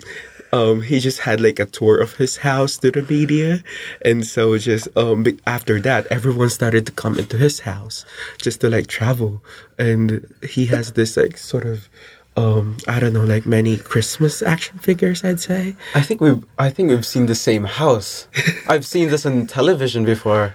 um, 0.52 0.82
he 0.82 1.00
just 1.00 1.20
had 1.20 1.40
like 1.40 1.58
a 1.58 1.66
tour 1.66 1.98
of 1.98 2.16
his 2.16 2.38
house 2.38 2.76
to 2.78 2.90
the 2.90 3.02
media, 3.02 3.62
and 4.04 4.26
so 4.26 4.58
just 4.58 4.88
um, 4.96 5.24
after 5.46 5.80
that, 5.80 6.06
everyone 6.06 6.50
started 6.50 6.86
to 6.86 6.92
come 6.92 7.18
into 7.18 7.36
his 7.36 7.60
house 7.60 8.04
just 8.38 8.60
to 8.60 8.68
like 8.70 8.86
travel, 8.86 9.42
and 9.78 10.26
he 10.48 10.66
has 10.66 10.92
this 10.92 11.16
like 11.16 11.38
sort 11.38 11.64
of 11.64 11.88
um, 12.36 12.76
I 12.88 12.98
don't 13.00 13.12
know, 13.12 13.24
like 13.24 13.44
many 13.44 13.76
Christmas 13.76 14.42
action 14.42 14.78
figures, 14.78 15.24
I'd 15.24 15.40
say. 15.40 15.76
I 15.94 16.00
think 16.00 16.20
we've 16.20 16.44
I 16.58 16.70
think 16.70 16.90
we've 16.90 17.06
seen 17.06 17.26
the 17.26 17.34
same 17.34 17.64
house. 17.64 18.28
I've 18.68 18.86
seen 18.86 19.08
this 19.10 19.26
on 19.26 19.46
television 19.46 20.04
before. 20.04 20.54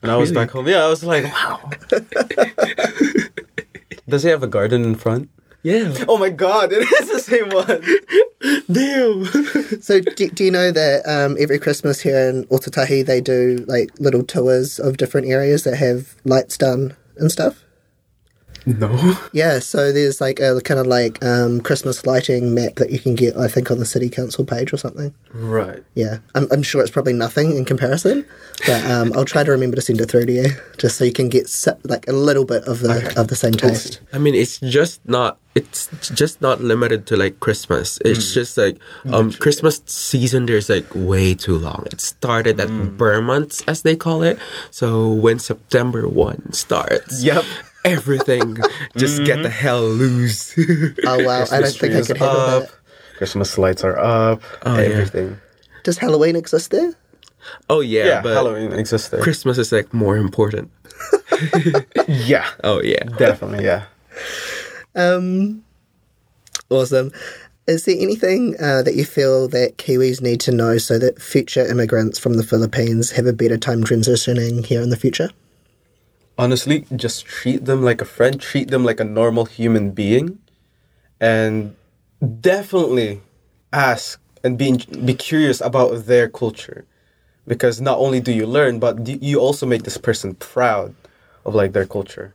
When 0.00 0.10
I 0.10 0.16
was 0.16 0.32
back 0.32 0.50
home. 0.50 0.66
Yeah, 0.66 0.84
I 0.84 0.88
was 0.88 1.04
like, 1.04 1.22
wow. 1.24 1.70
Does 4.08 4.24
he 4.24 4.30
have 4.30 4.42
a 4.42 4.48
garden 4.48 4.82
in 4.82 4.96
front? 4.96 5.30
Yeah, 5.62 5.94
Oh 6.08 6.18
my 6.18 6.28
god, 6.28 6.72
it 6.72 6.82
is 6.82 7.08
the 7.08 7.20
same 7.20 7.50
one. 7.50 7.84
damn. 8.72 9.24
So 9.82 10.00
do, 10.00 10.28
do 10.30 10.44
you 10.44 10.50
know 10.50 10.70
that 10.70 11.02
um, 11.08 11.36
every 11.40 11.58
Christmas 11.58 12.00
here 12.00 12.28
in 12.28 12.44
Ōtautahi 12.44 13.04
they 13.04 13.20
do 13.20 13.64
like 13.66 13.90
little 13.98 14.22
tours 14.22 14.78
of 14.78 14.96
different 14.96 15.28
areas 15.28 15.64
that 15.64 15.76
have 15.76 16.14
lights 16.24 16.56
done 16.56 16.94
and 17.16 17.32
stuff? 17.32 17.61
No. 18.66 19.16
Yeah, 19.32 19.58
so 19.58 19.92
there's 19.92 20.20
like 20.20 20.40
a 20.40 20.60
kind 20.60 20.78
of 20.80 20.86
like 20.86 21.22
um, 21.24 21.60
Christmas 21.60 22.06
lighting 22.06 22.54
map 22.54 22.76
that 22.76 22.90
you 22.90 22.98
can 22.98 23.14
get, 23.14 23.36
I 23.36 23.48
think, 23.48 23.70
on 23.70 23.78
the 23.78 23.86
city 23.86 24.08
council 24.08 24.44
page 24.44 24.72
or 24.72 24.76
something. 24.76 25.14
Right. 25.32 25.82
Yeah, 25.94 26.18
I'm, 26.34 26.46
I'm 26.52 26.62
sure 26.62 26.80
it's 26.82 26.90
probably 26.90 27.12
nothing 27.12 27.56
in 27.56 27.64
comparison, 27.64 28.24
but 28.66 28.84
um, 28.86 29.12
I'll 29.14 29.24
try 29.24 29.42
to 29.44 29.50
remember 29.50 29.76
to 29.76 29.82
send 29.82 30.00
it 30.00 30.10
through 30.10 30.26
to 30.26 30.32
you 30.32 30.46
just 30.78 30.96
so 30.96 31.04
you 31.04 31.12
can 31.12 31.28
get 31.28 31.50
like 31.84 32.06
a 32.08 32.12
little 32.12 32.44
bit 32.44 32.64
of 32.64 32.80
the 32.80 33.12
of 33.16 33.28
the 33.28 33.36
same 33.36 33.52
taste. 33.52 34.00
I 34.12 34.18
mean, 34.18 34.34
it's 34.34 34.58
just 34.60 35.00
not. 35.06 35.38
It's 35.54 35.88
just 36.14 36.40
not 36.40 36.62
limited 36.62 37.06
to 37.08 37.16
like 37.16 37.40
Christmas. 37.40 37.98
It's 38.06 38.32
just 38.32 38.56
like 38.56 38.78
um 39.12 39.32
Christmas 39.32 39.82
season. 39.84 40.46
There's 40.46 40.70
like 40.70 40.86
way 40.94 41.34
too 41.34 41.58
long. 41.58 41.86
It 41.92 42.00
started 42.00 42.58
at 42.58 42.68
Ber 42.96 43.20
months, 43.20 43.62
as 43.68 43.82
they 43.82 43.94
call 43.94 44.22
it. 44.22 44.38
So 44.70 45.12
when 45.12 45.38
September 45.38 46.08
one 46.08 46.52
starts, 46.54 47.22
Yep. 47.22 47.44
Everything 47.84 48.56
just 48.96 49.24
get 49.24 49.42
the 49.42 49.50
hell 49.50 49.82
loose. 49.82 50.54
Oh 51.06 51.24
wow, 51.24 51.44
I 51.50 51.60
don't 51.60 51.72
think 51.74 51.94
I 51.94 51.98
is 51.98 52.06
could 52.06 52.18
handle 52.18 52.40
up. 52.40 52.62
that. 52.68 52.72
Christmas 53.18 53.56
lights 53.58 53.84
are 53.84 53.98
up. 53.98 54.42
Oh, 54.64 54.74
yeah. 54.78 54.82
everything. 54.88 55.38
Does 55.84 55.98
Halloween 55.98 56.36
exist 56.36 56.70
there? 56.70 56.92
oh 57.68 57.80
yeah, 57.80 58.04
Yeah, 58.06 58.22
but 58.22 58.34
Halloween 58.34 58.72
exists 58.72 59.08
there. 59.08 59.20
Christmas 59.22 59.58
is 59.58 59.72
like 59.72 59.92
more 59.92 60.16
important. 60.16 60.70
yeah. 62.08 62.46
Oh 62.62 62.80
yeah. 62.82 63.02
Definitely, 63.18 63.64
yeah. 63.64 63.84
Um, 64.94 65.64
awesome. 66.70 67.12
Is 67.66 67.84
there 67.84 67.96
anything 67.98 68.56
uh, 68.60 68.82
that 68.82 68.94
you 68.96 69.04
feel 69.04 69.48
that 69.48 69.78
Kiwis 69.78 70.20
need 70.20 70.40
to 70.42 70.52
know 70.52 70.78
so 70.78 70.98
that 70.98 71.22
future 71.22 71.64
immigrants 71.66 72.18
from 72.18 72.34
the 72.34 72.42
Philippines 72.42 73.12
have 73.12 73.26
a 73.26 73.32
better 73.32 73.56
time 73.56 73.84
transitioning 73.84 74.66
here 74.66 74.82
in 74.82 74.90
the 74.90 74.96
future? 74.96 75.30
Honestly 76.38 76.86
just 76.96 77.24
treat 77.26 77.64
them 77.64 77.82
like 77.82 78.00
a 78.00 78.04
friend 78.04 78.40
treat 78.40 78.70
them 78.70 78.84
like 78.84 79.00
a 79.00 79.04
normal 79.04 79.44
human 79.44 79.90
being 79.92 80.38
and 81.20 81.76
definitely 82.40 83.20
ask 83.72 84.20
and 84.44 84.58
be 84.58 84.76
be 85.04 85.14
curious 85.14 85.60
about 85.60 86.06
their 86.06 86.28
culture. 86.28 86.84
Because 87.46 87.80
not 87.80 87.98
only 87.98 88.20
do 88.20 88.32
you 88.32 88.46
learn 88.46 88.78
but 88.78 89.06
you 89.22 89.38
also 89.40 89.66
make 89.66 89.82
this 89.82 89.98
person 89.98 90.34
proud 90.34 90.94
of 91.44 91.54
like 91.54 91.72
their 91.72 91.86
culture. 91.86 92.34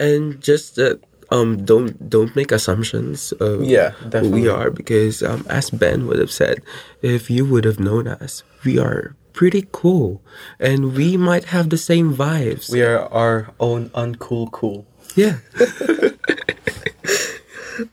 And 0.00 0.40
just 0.40 0.78
uh, 0.78 0.96
um 1.30 1.64
don't 1.64 2.08
don't 2.08 2.34
make 2.36 2.52
assumptions 2.52 3.32
of 3.32 3.64
Yeah, 3.64 3.90
who 3.90 4.30
we 4.30 4.48
are 4.48 4.70
because 4.70 5.22
um 5.22 5.44
as 5.48 5.70
Ben 5.70 6.06
would 6.06 6.18
have 6.18 6.32
said, 6.32 6.62
if 7.02 7.30
you 7.30 7.44
would 7.44 7.64
have 7.64 7.80
known 7.80 8.08
us, 8.08 8.42
we 8.64 8.78
are 8.78 9.14
pretty 9.38 9.64
cool 9.70 10.20
and 10.58 10.80
we 10.98 11.16
might 11.16 11.44
have 11.54 11.66
the 11.70 11.78
same 11.78 12.08
vibes. 12.14 12.72
we 12.72 12.82
are 12.82 13.00
our 13.12 13.36
own 13.60 13.88
uncool 13.90 14.50
cool 14.50 14.84
yeah. 15.14 15.36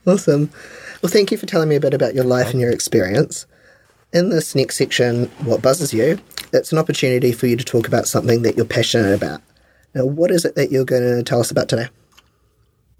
Awesome. 0.07 0.49
Well, 1.01 1.11
thank 1.11 1.31
you 1.31 1.37
for 1.37 1.45
telling 1.45 1.69
me 1.69 1.75
a 1.75 1.79
bit 1.79 1.93
about 1.93 2.15
your 2.15 2.23
life 2.23 2.51
and 2.51 2.59
your 2.59 2.71
experience. 2.71 3.45
In 4.13 4.29
this 4.29 4.55
next 4.55 4.77
section, 4.77 5.25
What 5.43 5.61
Buzzes 5.61 5.93
You, 5.93 6.19
it's 6.53 6.71
an 6.71 6.77
opportunity 6.77 7.31
for 7.31 7.47
you 7.47 7.55
to 7.55 7.63
talk 7.63 7.87
about 7.87 8.07
something 8.07 8.41
that 8.43 8.55
you're 8.55 8.65
passionate 8.65 9.13
about. 9.13 9.41
Now, 9.93 10.05
what 10.05 10.31
is 10.31 10.45
it 10.45 10.55
that 10.55 10.71
you're 10.71 10.85
going 10.85 11.03
to 11.03 11.23
tell 11.23 11.39
us 11.39 11.51
about 11.51 11.69
today? 11.69 11.87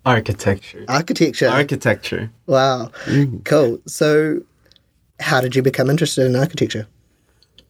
architecture 0.05 0.85
Architecture. 0.87 1.49
architecture 1.49 2.29
wow. 2.45 2.91
Mm. 3.05 3.43
Cool. 3.43 3.79
So, 3.87 4.41
how 5.19 5.41
did 5.41 5.55
you 5.55 5.63
become 5.63 5.89
interested 5.89 6.27
in 6.27 6.35
architecture? 6.35 6.87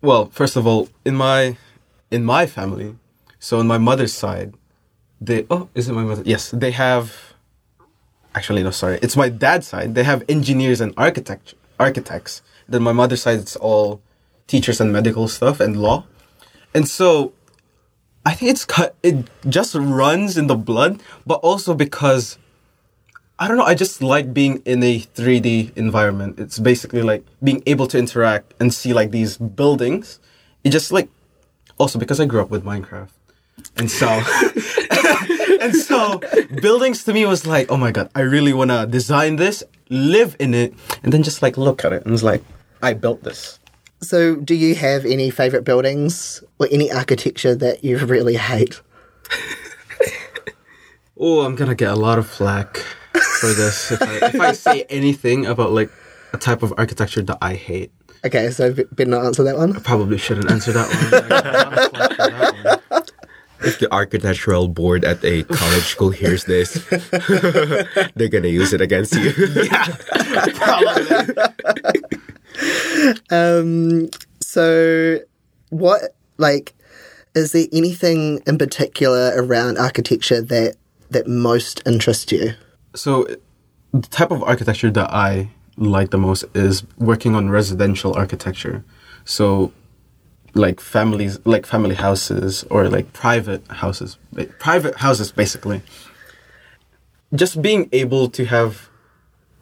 Well, 0.02 0.28
first 0.28 0.56
of 0.56 0.68
all, 0.68 0.90
in 1.04 1.16
my 1.16 1.58
in 2.12 2.24
my 2.24 2.46
family, 2.46 2.96
so 3.40 3.60
on 3.60 3.68
my 3.68 3.78
mother's 3.78 4.14
side, 4.14 4.54
they 5.20 5.46
oh, 5.50 5.70
is 5.74 5.90
it 5.90 5.94
my 5.94 6.04
mother? 6.04 6.24
Yes, 6.25 6.52
they 6.52 6.72
have. 6.72 7.34
Actually, 8.34 8.64
no, 8.64 8.72
sorry, 8.72 9.00
it's 9.02 9.16
my 9.16 9.30
dad's 9.30 9.68
side. 9.68 9.96
They 9.96 10.04
have 10.04 10.24
engineers 10.28 10.82
and 10.82 10.94
architect 10.98 11.54
architects. 11.80 12.42
Then 12.68 12.84
my 12.84 12.92
mother's 12.92 13.22
side, 13.22 13.40
it's 13.40 13.56
all 13.56 14.02
teachers 14.48 14.82
and 14.82 14.92
medical 14.92 15.28
stuff 15.28 15.60
and 15.60 15.82
law. 15.82 16.06
and 16.74 16.88
so 16.88 17.34
I 18.25 18.34
think 18.34 18.52
it's 18.52 18.66
cut. 18.66 18.96
It 19.04 19.28
just 19.48 19.75
runs 19.75 20.38
in 20.38 20.48
the 20.48 20.56
blood, 20.56 21.02
but 21.25 21.36
also 21.36 21.74
because 21.74 22.38
I 23.38 23.48
don't 23.48 23.58
know. 23.58 23.63
I 23.63 23.75
just 23.75 24.01
like 24.01 24.34
being 24.34 24.62
in 24.65 24.82
a 24.82 25.00
3D 25.00 25.75
environment. 25.75 26.39
It's 26.39 26.58
basically 26.58 27.01
like 27.01 27.24
being 27.44 27.62
able 27.65 27.88
to 27.88 27.98
interact 27.98 28.54
and 28.60 28.74
see 28.74 28.94
like 28.94 29.12
these 29.12 29.38
buildings. 29.38 30.20
It 30.63 30.70
just 30.70 30.92
like 30.92 31.10
also 31.77 32.00
because 32.00 32.20
I 32.20 32.25
grew 32.25 32.42
up 32.42 32.50
with 32.50 32.63
Minecraft, 32.63 33.10
and 33.75 33.92
so 33.92 34.08
and 35.62 35.75
so 35.75 36.22
buildings 36.62 37.04
to 37.04 37.13
me 37.13 37.25
was 37.25 37.46
like, 37.46 37.70
oh 37.70 37.77
my 37.77 37.92
god, 37.92 38.10
I 38.15 38.22
really 38.22 38.54
want 38.54 38.72
to 38.72 38.86
design 38.86 39.36
this, 39.36 39.63
live 39.89 40.38
in 40.39 40.54
it, 40.54 40.74
and 41.04 41.12
then 41.12 41.22
just 41.22 41.42
like 41.42 41.58
look 41.58 41.84
at 41.84 41.92
it 41.92 42.06
and 42.06 42.13
it's 42.13 42.24
like, 42.24 42.44
I 42.82 42.94
built 42.94 43.24
this. 43.24 43.60
So, 44.01 44.36
do 44.36 44.54
you 44.54 44.75
have 44.75 45.06
any 45.06 45.32
favorite 45.32 45.63
buildings 45.63 46.44
or 46.60 46.68
any 46.70 46.92
architecture 46.92 47.56
that 47.56 47.84
you 47.84 47.98
really 47.98 48.36
hate? 48.36 48.82
Oh, 51.18 51.46
I'm 51.46 51.56
gonna 51.56 51.75
get 51.75 51.92
a 51.92 51.96
lot 51.96 52.20
of 52.20 52.27
flack 52.27 52.84
for 53.39 53.53
this 53.53 53.91
if 53.91 54.01
I, 54.01 54.15
if 54.27 54.39
I 54.39 54.51
say 54.53 54.84
anything 54.89 55.45
about 55.45 55.72
like 55.72 55.89
a 56.34 56.38
type 56.38 56.63
of 56.63 56.74
architecture 56.77 57.22
that 57.24 57.38
I 57.41 57.53
hate. 57.55 57.91
Okay, 58.25 58.50
so 58.50 58.74
b- 58.74 58.86
better 58.91 59.10
not 59.10 59.25
answer 59.25 59.43
that 59.43 59.57
one. 59.57 59.75
I 59.75 59.79
probably 59.79 60.17
shouldn't 60.17 60.50
answer 60.50 60.72
that 60.72 60.88
one. 60.88 61.24
I 61.24 61.29
got 61.29 61.45
a 61.45 61.51
lot 61.51 61.74
of 61.74 61.91
flack 61.91 62.12
for 62.12 62.17
that 62.17 62.81
one. 62.89 63.03
If 63.62 63.79
the 63.79 63.91
architectural 63.91 64.67
board 64.67 65.05
at 65.05 65.24
a 65.24 65.43
college 65.43 65.84
school 65.84 66.10
hears 66.12 66.43
this, 66.45 66.74
they're 68.15 68.27
gonna 68.29 68.48
use 68.50 68.74
it 68.74 68.81
against 68.81 69.15
you. 69.15 69.31
yeah, 69.63 69.95
probably. 70.53 72.01
Um, 73.29 74.10
so, 74.39 75.19
what 75.69 76.15
like 76.38 76.74
is 77.36 77.51
there 77.51 77.65
anything 77.74 78.41
in 78.48 78.57
particular 78.57 79.34
around 79.36 79.77
architecture 79.77 80.41
that 80.41 80.77
that 81.10 81.27
most 81.27 81.81
interests 81.86 82.31
you? 82.31 82.53
So, 82.96 83.28
the 83.92 84.08
type 84.08 84.32
of 84.32 84.44
architecture 84.44 84.92
that 84.92 85.12
I 85.12 85.50
like 85.78 86.12
the 86.12 86.18
most 86.18 86.46
is 86.54 86.84
working 86.98 87.36
on 87.36 87.50
residential 87.50 88.14
architecture. 88.14 88.84
So, 89.25 89.74
like 90.54 90.80
families, 90.80 91.40
like 91.46 91.66
family 91.66 91.96
houses 91.96 92.64
or 92.70 92.90
like 92.90 93.12
private 93.14 93.68
houses, 93.68 94.18
private 94.60 94.96
houses 94.96 95.32
basically. 95.32 95.82
Just 97.34 97.62
being 97.62 97.90
able 97.92 98.30
to 98.30 98.46
have 98.46 98.90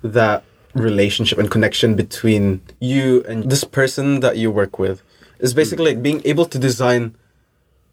that 0.04 0.44
relationship 0.74 1.38
and 1.38 1.50
connection 1.50 1.96
between 1.96 2.62
you 2.80 3.24
and 3.28 3.50
this 3.50 3.64
person 3.64 4.20
that 4.20 4.38
you 4.38 4.52
work 4.52 4.78
with 4.78 5.02
is 5.40 5.54
basically 5.54 5.94
like 5.94 6.04
being 6.04 6.22
able 6.26 6.46
to 6.46 6.60
design 6.60 7.16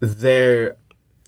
their 0.00 0.76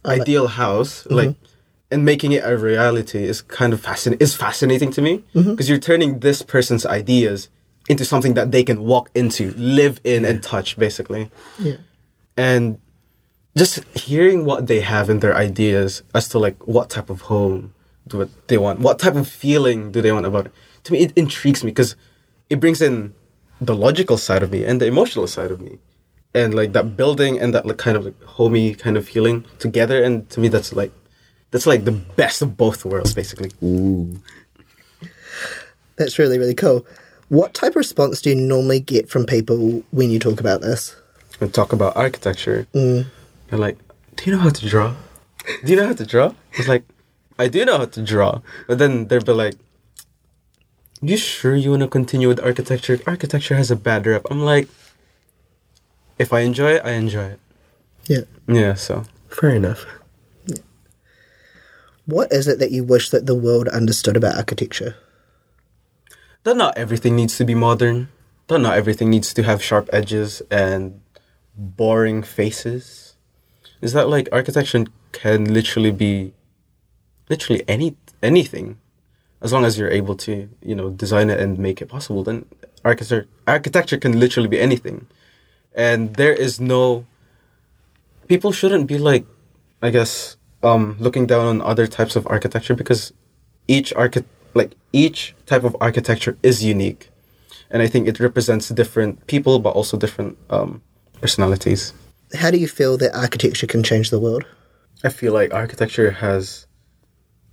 ideal 0.04 0.49
house 0.49 1.07
like 1.07 1.31
mm-hmm. 1.31 1.51
And 1.92 2.04
making 2.04 2.32
it 2.32 2.42
a 2.44 2.56
reality 2.56 3.25
is 3.25 3.42
kind 3.42 3.72
of 3.72 3.80
fascinating 3.80 4.22
is 4.22 4.34
fascinating 4.34 4.90
to 4.92 5.02
me. 5.02 5.25
Mm-hmm. 5.34 5.50
Because 5.50 5.68
you're 5.68 5.78
turning 5.78 6.20
this 6.20 6.42
person's 6.42 6.84
ideas 6.87 7.49
into 7.88 8.04
something 8.04 8.34
that 8.34 8.52
they 8.52 8.64
can 8.64 8.82
walk 8.84 9.11
into 9.14 9.52
live 9.56 10.00
in 10.04 10.25
and 10.25 10.42
touch 10.42 10.76
basically. 10.78 11.30
Yeah. 11.58 11.76
and 12.37 12.78
just 13.54 13.84
hearing 13.94 14.46
what 14.46 14.66
they 14.66 14.80
have 14.80 15.11
in 15.11 15.20
their 15.20 15.37
ideas 15.37 16.02
as 16.14 16.28
to 16.30 16.38
like 16.38 16.66
what 16.66 16.88
type 16.88 17.11
of 17.11 17.22
home 17.22 17.75
do 18.08 18.28
they 18.46 18.56
want 18.56 18.80
what 18.80 18.99
type 18.99 19.14
of 19.14 19.28
feeling 19.28 19.92
do 19.92 20.00
they 20.00 20.11
want 20.11 20.25
about 20.25 20.46
it 20.46 20.52
to 20.84 20.92
me 20.92 21.00
it 21.00 21.12
intrigues 21.16 21.62
me 21.62 21.70
because 21.70 21.94
it 22.49 22.58
brings 22.58 22.80
in 22.80 23.14
the 23.62 23.75
logical 23.75 24.18
side 24.18 24.42
of 24.42 24.50
me 24.50 24.64
and 24.64 24.80
the 24.80 24.87
emotional 24.87 25.26
side 25.26 25.50
of 25.50 25.61
me. 25.61 25.78
And 26.34 26.54
like 26.54 26.72
that 26.72 26.96
building 26.96 27.38
and 27.38 27.54
that 27.54 27.64
like 27.66 27.78
kind 27.78 27.96
of 27.96 28.04
like 28.04 28.22
homey 28.25 28.75
kind 28.75 28.96
of 28.96 29.08
feeling 29.08 29.44
together 29.58 30.02
and 30.02 30.28
to 30.30 30.40
me 30.40 30.49
that's 30.49 30.72
like 30.72 30.92
that's 31.52 31.66
like 31.66 31.85
the 31.85 31.92
best 31.92 32.42
of 32.42 32.56
both 32.56 32.85
worlds 32.85 33.15
basically 33.15 33.50
Ooh. 33.62 34.21
That's 35.97 36.19
really 36.19 36.38
really 36.38 36.54
cool. 36.54 36.84
What 37.28 37.54
type 37.54 37.73
of 37.73 37.76
response 37.76 38.21
do 38.21 38.30
you 38.30 38.36
normally 38.36 38.80
get 38.80 39.08
from 39.08 39.25
people 39.25 39.84
when 39.93 40.10
you 40.10 40.19
talk 40.19 40.41
about 40.41 40.60
this? 40.60 40.97
and 41.41 41.52
talk 41.52 41.73
about 41.73 41.97
architecture 41.97 42.67
mm. 42.73 43.04
you're 43.50 43.58
like 43.60 43.76
do 44.17 44.25
you 44.30 44.32
know 44.36 44.43
how 44.43 44.50
to 44.50 44.69
draw 44.69 44.95
do 45.65 45.73
you 45.73 45.76
know 45.76 45.86
how 45.88 45.93
to 45.93 46.06
draw 46.06 46.32
it's 46.52 46.69
like 46.69 46.84
i 47.38 47.49
do 47.49 47.65
know 47.65 47.78
how 47.78 47.84
to 47.84 48.00
draw 48.02 48.41
but 48.69 48.78
then 48.78 49.08
they'll 49.08 49.25
be 49.25 49.32
like 49.32 49.54
you 51.00 51.17
sure 51.17 51.56
you 51.56 51.71
want 51.71 51.82
to 51.82 51.88
continue 51.88 52.28
with 52.28 52.38
architecture 52.45 53.00
architecture 53.08 53.56
has 53.56 53.71
a 53.73 53.76
bad 53.76 54.06
rep 54.06 54.23
i'm 54.30 54.43
like 54.43 54.69
if 56.19 56.32
i 56.32 56.41
enjoy 56.41 56.73
it 56.78 56.82
i 56.84 56.93
enjoy 56.93 57.25
it 57.34 57.41
Yeah. 58.06 58.25
yeah 58.47 58.75
so 58.75 59.04
Fair 59.28 59.50
enough. 59.56 59.86
What 62.06 62.32
is 62.32 62.49
it 62.49 62.58
that 62.58 62.73
you 62.73 62.84
wish 62.84 63.10
that 63.10 63.26
the 63.26 63.34
world 63.34 63.69
understood 63.69 64.17
about 64.17 64.36
architecture? 64.36 64.97
that 66.45 66.56
not 66.56 66.76
everything 66.76 67.17
needs 67.17 67.36
to 67.38 67.45
be 67.45 67.54
modern. 67.54 68.08
That 68.49 68.58
not 68.58 68.76
everything 68.76 69.10
needs 69.10 69.32
to 69.34 69.43
have 69.43 69.62
sharp 69.62 69.88
edges 69.93 70.43
and 70.50 71.00
boring 71.56 72.23
faces. 72.23 73.15
Is 73.80 73.93
that 73.93 74.08
like 74.08 74.28
architecture 74.32 74.86
can 75.12 75.52
literally 75.52 75.93
be 75.93 76.34
literally 77.28 77.62
any 77.69 77.97
anything. 78.23 78.78
As 79.41 79.52
long 79.52 79.65
as 79.65 79.78
you're 79.78 79.91
able 79.91 80.17
to 80.17 80.49
you 80.62 80.75
know 80.75 80.91
design 80.91 81.30
it 81.30 81.41
and 81.41 81.58
make 81.58 81.80
it 81.80 81.86
possible 81.86 82.23
then 82.23 82.47
architecture 82.84 83.28
architecture 83.47 83.99
can 83.99 84.19
literally 84.19 84.49
be 84.49 84.60
anything. 84.60 85.06
And 85.75 86.17
there 86.17 86.34
is 86.34 86.60
no 86.60 87.06
people 88.28 88.52
shouldn't 88.52 88.86
be 88.86 88.99
like 88.99 89.26
i 89.82 89.91
guess 89.91 90.36
um 90.62 90.96
looking 90.98 91.26
down 91.26 91.46
on 91.46 91.60
other 91.60 91.86
types 91.86 92.16
of 92.16 92.26
architecture 92.26 92.75
because 92.75 93.12
each 93.68 93.92
archi- 93.94 94.25
like 94.54 94.72
each 94.92 95.34
type 95.46 95.64
of 95.64 95.76
architecture 95.80 96.36
is 96.42 96.62
unique 96.64 97.10
and 97.70 97.82
i 97.82 97.86
think 97.86 98.06
it 98.08 98.20
represents 98.20 98.68
different 98.68 99.26
people 99.26 99.58
but 99.58 99.70
also 99.70 99.96
different 99.96 100.36
um 100.50 100.82
personalities 101.20 101.92
How 102.34 102.50
do 102.50 102.58
you 102.58 102.68
feel 102.68 102.96
that 102.98 103.14
architecture 103.14 103.66
can 103.66 103.82
change 103.82 104.08
the 104.10 104.18
world? 104.18 104.44
I 105.04 105.10
feel 105.10 105.32
like 105.34 105.52
architecture 105.52 106.10
has, 106.25 106.66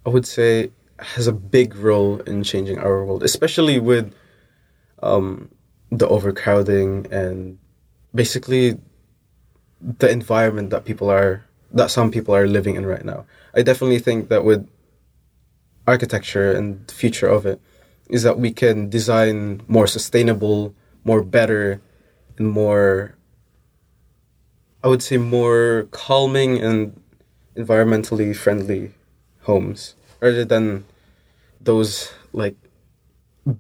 I 0.05 0.09
would 0.09 0.25
say, 0.25 0.71
has 1.15 1.27
a 1.27 1.33
big 1.33 1.75
role 1.75 2.21
in 2.23 2.43
changing 2.43 2.79
our 2.79 3.03
world, 3.05 3.23
especially 3.23 3.77
with 3.79 4.13
um, 5.03 5.49
the 5.91 6.07
overcrowding 6.07 7.07
and 7.11 7.57
basically 8.15 8.79
the 9.81 10.09
environment 10.09 10.69
that 10.69 10.85
people 10.85 11.09
are, 11.11 11.43
that 11.71 11.91
some 11.91 12.11
people 12.11 12.35
are 12.35 12.47
living 12.47 12.75
in 12.75 12.85
right 12.85 13.05
now. 13.05 13.25
I 13.53 13.61
definitely 13.61 13.99
think 13.99 14.29
that 14.29 14.43
with 14.43 14.67
architecture 15.87 16.51
and 16.51 16.85
the 16.87 16.93
future 16.93 17.27
of 17.27 17.45
it, 17.45 17.59
is 18.09 18.23
that 18.23 18.39
we 18.39 18.51
can 18.51 18.89
design 18.89 19.61
more 19.67 19.85
sustainable, 19.85 20.73
more 21.03 21.23
better, 21.23 21.79
and 22.37 22.49
more 22.49 23.15
I 24.83 24.87
would 24.87 25.03
say 25.03 25.17
more 25.17 25.87
calming 25.91 26.57
and 26.59 26.99
environmentally 27.55 28.35
friendly 28.35 28.93
homes 29.41 29.95
rather 30.21 30.45
than 30.45 30.85
those 31.59 32.11
like 32.31 32.55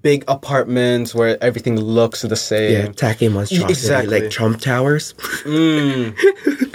big 0.01 0.23
apartments 0.27 1.13
where 1.13 1.41
everything 1.43 1.77
looks 1.79 2.21
the 2.21 2.35
same. 2.35 2.71
Yeah, 2.85 2.91
tacky 2.93 3.27
monstrosity 3.27 3.71
Exactly. 3.71 4.21
like 4.21 4.31
Trump 4.31 4.61
Towers. 4.61 5.13
Mm. 5.43 6.15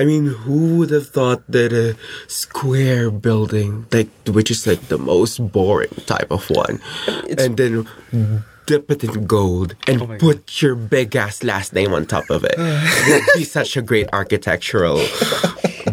I 0.00 0.04
mean, 0.04 0.26
who 0.26 0.78
would 0.78 0.90
have 0.90 1.08
thought 1.08 1.42
that 1.48 1.74
a 1.74 1.94
square 2.26 3.10
building, 3.10 3.86
like 3.92 4.08
which 4.26 4.50
is 4.50 4.66
like 4.66 4.88
the 4.88 4.96
most 4.96 5.52
boring 5.52 5.90
type 6.06 6.30
of 6.30 6.48
one, 6.48 6.80
and 7.38 7.56
then 7.58 7.86
dip 8.64 8.90
it 8.90 9.04
in 9.04 9.26
gold 9.26 9.74
and 9.86 10.00
Oh 10.00 10.06
put 10.16 10.62
your 10.62 10.74
big 10.74 11.14
ass 11.16 11.42
last 11.42 11.74
name 11.74 11.92
on 11.92 12.06
top 12.06 12.30
of 12.30 12.44
it? 12.44 12.54
It'd 12.58 13.28
be 13.36 13.44
such 13.44 13.76
a 13.76 13.82
great 13.82 14.08
architectural 14.12 15.04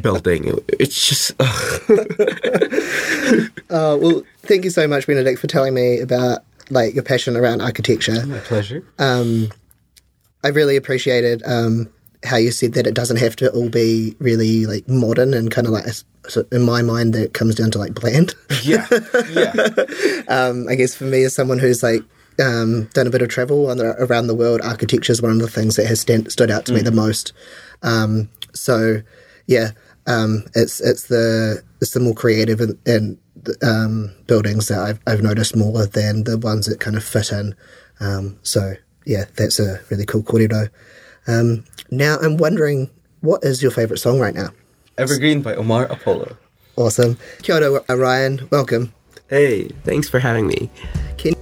building. 0.01 0.57
It's 0.79 1.07
just. 1.07 1.33
Uh, 3.69 3.97
well, 3.99 4.23
thank 4.43 4.63
you 4.63 4.69
so 4.69 4.87
much, 4.87 5.05
Benedict, 5.05 5.39
for 5.39 5.47
telling 5.47 5.73
me 5.73 5.99
about 5.99 6.39
like 6.69 6.93
your 6.93 7.03
passion 7.03 7.35
around 7.35 7.61
architecture. 7.61 8.25
My 8.25 8.39
pleasure. 8.39 8.81
Um, 8.97 9.51
I 10.41 10.47
really 10.47 10.77
appreciated 10.77 11.43
um, 11.45 11.89
how 12.23 12.37
you 12.37 12.51
said 12.51 12.73
that 12.73 12.87
it 12.87 12.93
doesn't 12.93 13.17
have 13.17 13.35
to 13.37 13.51
all 13.51 13.69
be 13.69 14.15
really 14.19 14.65
like 14.65 14.87
modern 14.87 15.33
and 15.33 15.51
kind 15.51 15.67
of 15.67 15.73
like 15.73 15.85
so 16.27 16.45
in 16.51 16.63
my 16.63 16.81
mind 16.81 17.13
that 17.13 17.33
comes 17.33 17.55
down 17.55 17.71
to 17.71 17.77
like 17.77 17.93
bland. 17.93 18.35
Yeah. 18.63 18.87
Yeah. 19.29 19.53
um, 20.27 20.67
I 20.67 20.75
guess 20.75 20.95
for 20.95 21.05
me 21.05 21.23
as 21.23 21.35
someone 21.35 21.59
who's 21.59 21.83
like 21.83 22.01
um, 22.39 22.85
done 22.93 23.07
a 23.07 23.09
bit 23.09 23.21
of 23.21 23.29
travel 23.29 23.69
on 23.69 23.77
the, 23.77 23.95
around 24.03 24.27
the 24.27 24.35
world, 24.35 24.61
architecture 24.61 25.11
is 25.11 25.21
one 25.21 25.31
of 25.31 25.39
the 25.39 25.47
things 25.47 25.75
that 25.75 25.87
has 25.87 26.01
stand, 26.01 26.31
stood 26.31 26.51
out 26.51 26.65
to 26.65 26.73
me 26.73 26.81
the 26.81 26.91
most. 26.91 27.33
Um, 27.81 28.29
so 28.53 29.01
yeah, 29.45 29.71
um, 30.05 30.45
it's 30.55 30.79
it's 30.81 31.07
the 31.07 31.63
it's 31.81 31.91
the 31.91 31.99
more 31.99 32.13
creative 32.13 32.61
and, 32.61 32.77
and 32.85 33.17
um, 33.61 34.11
buildings 34.27 34.67
that 34.67 34.79
I've 34.79 34.99
I've 35.07 35.23
noticed 35.23 35.55
more 35.55 35.85
than 35.85 36.23
the 36.23 36.37
ones 36.37 36.65
that 36.65 36.79
kind 36.79 36.95
of 36.95 37.03
fit 37.03 37.31
in. 37.31 37.55
Um, 37.99 38.39
so 38.43 38.73
yeah, 39.05 39.25
that's 39.35 39.59
a 39.59 39.79
really 39.89 40.05
cool 40.05 40.23
kōrero. 40.23 40.69
Um, 41.27 41.63
now 41.91 42.17
I'm 42.21 42.37
wondering, 42.37 42.89
what 43.21 43.43
is 43.43 43.61
your 43.61 43.71
favourite 43.71 43.99
song 43.99 44.19
right 44.19 44.33
now? 44.33 44.49
Evergreen 44.97 45.41
by 45.41 45.55
Omar 45.55 45.85
Apollo. 45.85 46.37
Awesome. 46.75 47.17
Kia 47.41 47.55
ora, 47.55 47.83
Ryan. 47.95 48.47
Welcome. 48.51 48.93
Hey, 49.29 49.67
thanks 49.83 50.07
for 50.09 50.19
having 50.19 50.47
me. 50.47 50.69
Can 51.17 51.33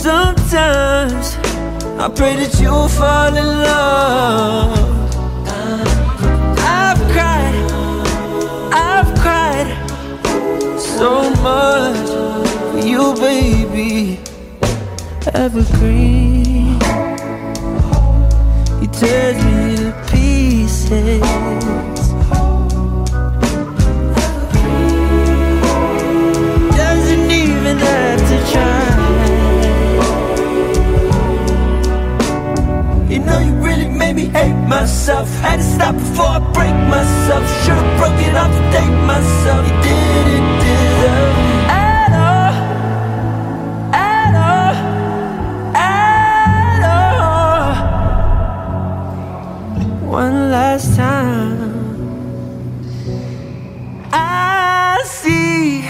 sometimes 0.00 1.36
I 2.00 2.08
pray 2.16 2.34
that 2.36 2.58
you'll 2.58 2.88
fall 2.88 3.36
in 3.36 3.44
love. 3.44 4.72
I've 6.78 7.02
cried, 7.12 7.54
I've 8.72 9.12
cried 9.20 9.68
so 10.80 11.30
much 11.42 12.08
for 12.70 12.86
you, 12.86 13.14
baby. 13.14 14.18
Evergreen. 15.34 16.80
He 18.80 18.86
tears 18.86 19.38
me 19.44 19.76
to 19.76 19.92
pieces. 20.10 21.20
Doesn't 26.74 27.30
even 27.30 27.76
have 27.76 28.20
to 28.30 28.52
try. 28.52 28.99
You 33.20 33.26
know 33.26 33.38
you 33.38 33.52
really 33.56 33.86
made 33.86 34.14
me 34.16 34.26
hate 34.28 34.54
myself. 34.66 35.28
Had 35.42 35.56
to 35.56 35.62
stop 35.62 35.94
before 35.94 36.24
I 36.24 36.38
break 36.54 36.74
myself. 36.88 37.44
Should've 37.62 37.98
broke 37.98 38.18
it 38.18 38.34
off 38.34 38.50
to 38.50 38.62
take 38.72 38.94
myself. 39.12 39.66
You 39.68 39.74
didn't 39.84 40.58
deserve 40.64 41.36
at 41.68 42.12
all, 42.26 42.54
at 43.92 44.34
all, 44.48 44.74
at 45.76 46.82
all. 46.96 47.74
One 50.08 50.50
last 50.50 50.96
time, 50.96 51.58
I 54.14 55.02
see 55.04 55.84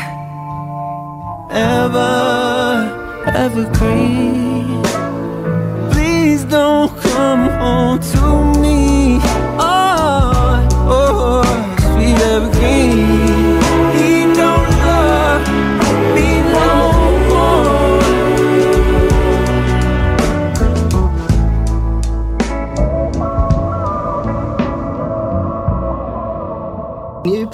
ever, 1.52 2.12
evergreen. 3.26 4.49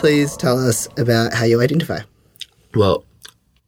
Please 0.07 0.37
tell 0.37 0.57
us 0.57 0.87
about 0.97 1.35
how 1.35 1.45
you 1.45 1.61
identify? 1.61 1.99
Well, 2.77 3.03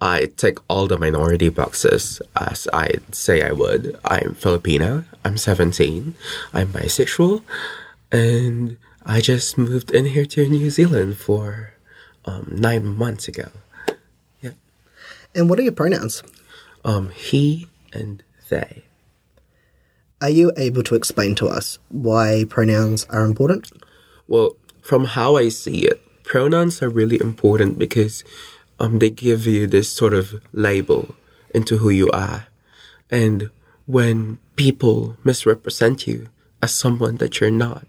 I 0.00 0.26
tick 0.36 0.58
all 0.68 0.86
the 0.86 0.96
minority 0.96 1.48
boxes 1.48 2.22
as 2.36 2.68
I 2.72 2.98
say 3.10 3.42
I 3.42 3.50
would. 3.50 3.98
I'm 4.04 4.36
Filipino, 4.36 5.02
I'm 5.24 5.36
17, 5.36 6.14
I'm 6.54 6.68
bisexual, 6.68 7.42
and 8.12 8.76
I 9.04 9.20
just 9.20 9.58
moved 9.58 9.90
in 9.90 10.06
here 10.06 10.26
to 10.26 10.48
New 10.48 10.70
Zealand 10.70 11.16
for 11.16 11.72
um, 12.24 12.46
nine 12.52 12.86
months 12.86 13.26
ago. 13.26 13.48
Yeah. 14.40 14.52
And 15.34 15.50
what 15.50 15.58
are 15.58 15.62
your 15.62 15.72
pronouns? 15.72 16.22
Um, 16.84 17.10
he 17.10 17.66
and 17.92 18.22
they. 18.48 18.84
Are 20.20 20.30
you 20.30 20.52
able 20.56 20.84
to 20.84 20.94
explain 20.94 21.34
to 21.34 21.48
us 21.48 21.80
why 21.88 22.44
pronouns 22.48 23.06
are 23.06 23.24
important? 23.24 23.72
Well, 24.28 24.54
from 24.82 25.04
how 25.04 25.34
I 25.34 25.48
see 25.48 25.78
it, 25.78 26.00
pronouns 26.28 26.82
are 26.82 26.90
really 26.90 27.18
important 27.20 27.78
because 27.78 28.22
um, 28.78 28.98
they 28.98 29.08
give 29.08 29.46
you 29.46 29.66
this 29.66 29.90
sort 29.90 30.12
of 30.12 30.44
label 30.52 31.16
into 31.54 31.78
who 31.78 31.88
you 31.88 32.10
are. 32.10 32.46
And 33.10 33.50
when 33.86 34.38
people 34.54 35.16
misrepresent 35.24 36.06
you 36.06 36.28
as 36.62 36.74
someone 36.74 37.16
that 37.16 37.40
you're 37.40 37.50
not, 37.50 37.86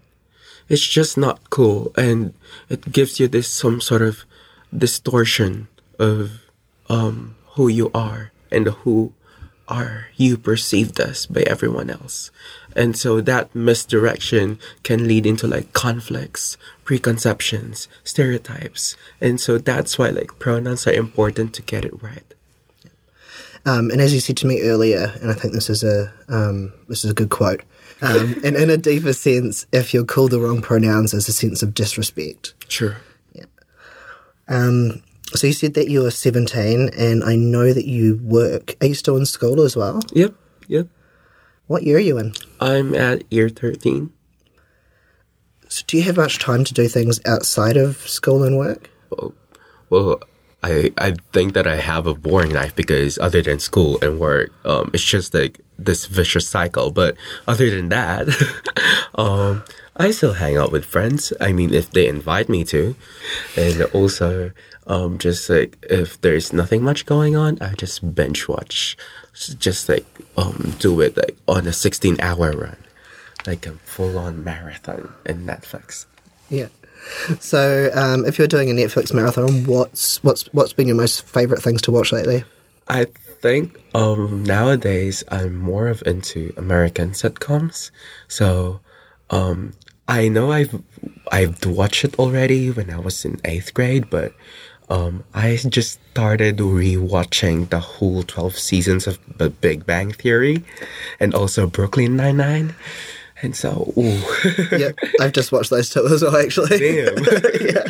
it's 0.70 0.86
just 0.86 1.18
not 1.18 1.50
cool. 1.50 1.92
And 1.96 2.32
it 2.70 2.90
gives 2.90 3.20
you 3.20 3.28
this 3.28 3.46
some 3.46 3.80
sort 3.80 4.00
of 4.00 4.24
distortion 4.76 5.68
of 5.98 6.40
um, 6.88 7.36
who 7.54 7.68
you 7.68 7.90
are 7.92 8.32
and 8.50 8.68
who 8.68 9.12
are 9.68 10.08
you 10.16 10.38
perceived 10.38 10.98
as 10.98 11.26
by 11.26 11.42
everyone 11.42 11.90
else. 11.90 12.30
And 12.74 12.96
so 12.96 13.20
that 13.20 13.54
misdirection 13.54 14.58
can 14.82 15.06
lead 15.06 15.26
into 15.26 15.46
like 15.46 15.72
conflicts, 15.72 16.56
preconceptions, 16.90 17.86
stereotypes. 18.02 18.96
And 19.20 19.40
so 19.40 19.58
that's 19.58 19.96
why 19.96 20.08
like 20.08 20.40
pronouns 20.40 20.88
are 20.88 20.92
important 20.92 21.54
to 21.54 21.62
get 21.62 21.84
it 21.84 22.02
right. 22.02 22.34
Um, 23.64 23.92
and 23.92 24.00
as 24.00 24.12
you 24.12 24.18
said 24.18 24.36
to 24.38 24.46
me 24.48 24.62
earlier, 24.62 25.14
and 25.22 25.30
I 25.30 25.34
think 25.34 25.54
this 25.54 25.70
is 25.70 25.84
a 25.84 26.12
um, 26.28 26.72
this 26.88 27.04
is 27.04 27.12
a 27.12 27.14
good 27.14 27.30
quote. 27.30 27.62
Um, 28.02 28.40
and 28.42 28.56
in 28.56 28.70
a 28.70 28.76
deeper 28.76 29.12
sense, 29.12 29.66
if 29.70 29.94
you're 29.94 30.04
called 30.04 30.32
the 30.32 30.40
wrong 30.40 30.62
pronouns, 30.62 31.12
there's 31.12 31.28
a 31.28 31.32
sense 31.32 31.62
of 31.62 31.74
disrespect. 31.74 32.54
Sure. 32.66 32.96
Um, 34.48 35.00
so 35.26 35.46
you 35.46 35.52
said 35.52 35.74
that 35.74 35.88
you 35.88 36.02
were 36.02 36.10
17, 36.10 36.90
and 36.98 37.22
I 37.22 37.36
know 37.36 37.72
that 37.72 37.86
you 37.86 38.18
work. 38.24 38.74
Are 38.80 38.88
you 38.88 38.94
still 38.94 39.16
in 39.16 39.26
school 39.26 39.60
as 39.60 39.76
well? 39.76 40.00
Yep. 40.12 40.34
Yep. 40.66 40.88
What 41.68 41.84
year 41.84 41.98
are 41.98 42.00
you 42.00 42.18
in? 42.18 42.34
I'm 42.58 42.96
at 42.96 43.32
year 43.32 43.48
13. 43.48 44.12
So 45.70 45.84
do 45.86 45.96
you 45.96 46.02
have 46.02 46.16
much 46.16 46.40
time 46.40 46.64
to 46.64 46.74
do 46.74 46.88
things 46.88 47.20
outside 47.24 47.76
of 47.76 47.96
school 48.08 48.42
and 48.42 48.58
work? 48.58 48.90
Well, 49.88 50.20
I 50.64 50.92
I 50.98 51.14
think 51.32 51.54
that 51.54 51.68
I 51.68 51.76
have 51.76 52.08
a 52.08 52.14
boring 52.14 52.50
life 52.50 52.74
because 52.74 53.18
other 53.18 53.40
than 53.40 53.60
school 53.60 53.96
and 54.02 54.18
work, 54.18 54.50
um, 54.64 54.90
it's 54.92 55.04
just 55.04 55.32
like 55.32 55.60
this 55.78 56.06
vicious 56.06 56.48
cycle. 56.48 56.90
But 56.90 57.16
other 57.46 57.70
than 57.70 57.88
that, 57.90 58.26
um, 59.14 59.62
I 59.96 60.10
still 60.10 60.34
hang 60.34 60.56
out 60.56 60.72
with 60.72 60.84
friends. 60.84 61.32
I 61.40 61.52
mean, 61.52 61.72
if 61.72 61.92
they 61.92 62.08
invite 62.08 62.48
me 62.48 62.64
to, 62.64 62.96
and 63.56 63.82
also, 63.94 64.50
um, 64.88 65.18
just 65.18 65.48
like 65.48 65.78
if 65.88 66.20
there's 66.20 66.52
nothing 66.52 66.82
much 66.82 67.06
going 67.06 67.36
on, 67.36 67.58
I 67.60 67.74
just 67.74 68.12
binge 68.12 68.48
watch, 68.48 68.96
just 69.34 69.88
like 69.88 70.06
um, 70.36 70.74
do 70.80 71.00
it 71.00 71.16
like 71.16 71.36
on 71.46 71.68
a 71.68 71.72
16 71.72 72.20
hour 72.20 72.50
run. 72.50 72.76
Like 73.46 73.66
a 73.66 73.72
full 73.72 74.18
on 74.18 74.44
marathon 74.44 75.12
in 75.26 75.46
Netflix. 75.46 76.06
Yeah. 76.48 76.68
So, 77.38 77.90
um, 77.94 78.26
if 78.26 78.38
you're 78.38 78.48
doing 78.48 78.70
a 78.70 78.74
Netflix 78.74 79.14
marathon, 79.14 79.64
what's 79.64 80.22
what's 80.22 80.46
what's 80.52 80.72
been 80.72 80.86
your 80.86 80.96
most 80.96 81.22
favorite 81.26 81.62
things 81.62 81.80
to 81.82 81.90
watch 81.90 82.12
lately? 82.12 82.44
I 82.88 83.06
think 83.40 83.78
um, 83.94 84.44
nowadays 84.44 85.24
I'm 85.28 85.56
more 85.56 85.88
of 85.88 86.02
into 86.04 86.52
American 86.56 87.12
sitcoms. 87.12 87.90
So 88.28 88.80
um, 89.30 89.72
I 90.08 90.28
know 90.28 90.52
I've 90.52 90.82
I've 91.32 91.64
watched 91.64 92.04
it 92.04 92.18
already 92.18 92.70
when 92.70 92.90
I 92.90 92.98
was 92.98 93.24
in 93.24 93.40
eighth 93.44 93.72
grade, 93.72 94.10
but 94.10 94.34
um, 94.90 95.24
I 95.32 95.56
just 95.68 96.00
started 96.10 96.58
rewatching 96.58 97.70
the 97.70 97.80
whole 97.80 98.24
twelve 98.24 98.58
seasons 98.58 99.06
of 99.06 99.18
The 99.38 99.48
Big 99.48 99.86
Bang 99.86 100.12
Theory, 100.12 100.64
and 101.18 101.32
also 101.34 101.66
Brooklyn 101.66 102.16
Nine 102.16 102.38
Nine. 102.38 102.74
And 103.42 103.56
so, 103.56 103.92
ooh, 103.96 104.22
yeah, 104.76 104.92
I've 105.20 105.32
just 105.32 105.52
watched 105.52 105.70
those 105.70 105.88
two 105.90 106.06
as 106.06 106.22
well, 106.22 106.36
actually. 106.36 106.78
damn. 106.78 107.16
yeah. 107.60 107.84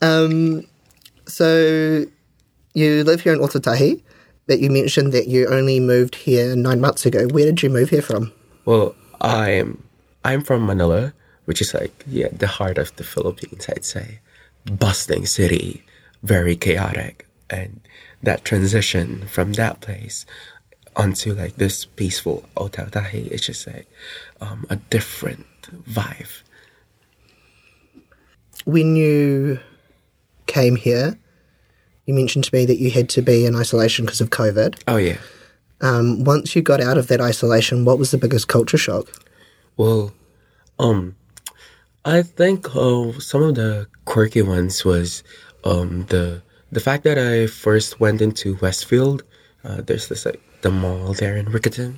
Um, 0.00 0.66
So, 1.26 2.04
you 2.74 3.04
live 3.04 3.20
here 3.22 3.32
in 3.32 3.38
Ōtautahi, 3.40 4.00
but 4.46 4.60
you 4.60 4.70
mentioned 4.70 5.12
that 5.12 5.28
you 5.28 5.46
only 5.48 5.80
moved 5.80 6.14
here 6.14 6.54
nine 6.56 6.80
months 6.80 7.04
ago. 7.06 7.26
Where 7.28 7.44
did 7.44 7.62
you 7.62 7.70
move 7.70 7.90
here 7.90 8.02
from? 8.02 8.32
Well, 8.64 8.94
I'm 9.20 9.82
I'm 10.24 10.42
from 10.42 10.66
Manila, 10.66 11.12
which 11.46 11.60
is 11.60 11.74
like 11.74 12.04
yeah, 12.06 12.28
the 12.32 12.46
heart 12.46 12.78
of 12.78 12.94
the 12.96 13.04
Philippines, 13.04 13.66
I'd 13.68 13.84
say. 13.84 14.20
Bustling 14.70 15.26
city, 15.26 15.84
very 16.22 16.56
chaotic. 16.56 17.26
And 17.50 17.80
that 18.22 18.44
transition 18.44 19.26
from 19.26 19.54
that 19.54 19.80
place 19.80 20.26
onto 20.96 21.34
like 21.34 21.56
this 21.56 21.84
peaceful 21.84 22.44
Ōtautahi, 22.56 23.30
it's 23.30 23.46
just 23.46 23.66
like 23.66 23.86
um, 24.40 24.66
a 24.70 24.76
different 24.76 25.46
vibe. 25.88 26.42
When 28.64 28.96
you 28.96 29.60
came 30.46 30.76
here, 30.76 31.18
you 32.06 32.14
mentioned 32.14 32.44
to 32.44 32.54
me 32.54 32.64
that 32.66 32.78
you 32.78 32.90
had 32.90 33.08
to 33.10 33.22
be 33.22 33.44
in 33.44 33.54
isolation 33.54 34.04
because 34.04 34.20
of 34.20 34.30
COVID. 34.30 34.82
Oh 34.88 34.96
yeah. 34.96 35.18
Um, 35.80 36.24
once 36.24 36.56
you 36.56 36.62
got 36.62 36.80
out 36.80 36.98
of 36.98 37.06
that 37.08 37.20
isolation, 37.20 37.84
what 37.84 37.98
was 37.98 38.10
the 38.10 38.18
biggest 38.18 38.48
culture 38.48 38.78
shock? 38.78 39.06
Well, 39.76 40.12
um, 40.78 41.14
I 42.04 42.22
think 42.22 42.74
uh, 42.74 43.12
some 43.20 43.42
of 43.42 43.54
the 43.54 43.86
quirky 44.06 44.42
ones 44.42 44.84
was 44.84 45.22
um, 45.64 46.06
the 46.06 46.42
the 46.72 46.80
fact 46.80 47.04
that 47.04 47.18
I 47.18 47.46
first 47.46 48.00
went 48.00 48.20
into 48.20 48.56
Westfield. 48.56 49.22
Uh, 49.64 49.82
there's 49.82 50.08
this 50.08 50.26
like 50.26 50.40
the 50.62 50.70
mall 50.70 51.12
there 51.12 51.36
in 51.36 51.46
Riccarton, 51.46 51.96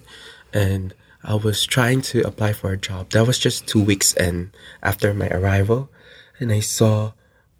and 0.52 0.94
I 1.22 1.34
was 1.34 1.66
trying 1.66 2.00
to 2.12 2.22
apply 2.22 2.52
for 2.52 2.72
a 2.72 2.76
job. 2.76 3.10
That 3.10 3.26
was 3.26 3.38
just 3.38 3.66
two 3.66 3.82
weeks 3.82 4.14
in 4.14 4.52
after 4.82 5.12
my 5.14 5.28
arrival, 5.28 5.90
and 6.38 6.52
I 6.52 6.60
saw 6.60 7.12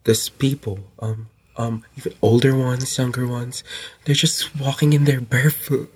this 0.05 0.29
people, 0.29 0.81
um, 1.01 1.29
um, 1.57 1.85
even 1.97 2.15
older 2.23 2.57
ones, 2.57 2.97
younger 2.97 3.27
ones. 3.27 3.63
They're 4.05 4.15
just 4.15 4.57
walking 4.59 4.93
in 4.93 5.05
there 5.05 5.21
barefoot, 5.21 5.93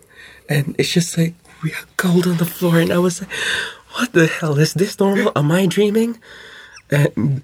and 0.48 0.74
it's 0.78 0.92
just 0.92 1.16
like 1.16 1.34
we 1.62 1.70
have 1.70 1.96
gold 1.96 2.26
on 2.26 2.36
the 2.36 2.46
floor, 2.46 2.78
and 2.78 2.92
I 2.92 2.98
was 2.98 3.22
like, 3.22 3.30
"What 3.96 4.12
the 4.12 4.26
hell 4.26 4.58
is 4.58 4.74
this 4.74 4.98
normal? 4.98 5.32
Am 5.34 5.50
I 5.50 5.66
dreaming?" 5.66 6.18
And 6.90 7.42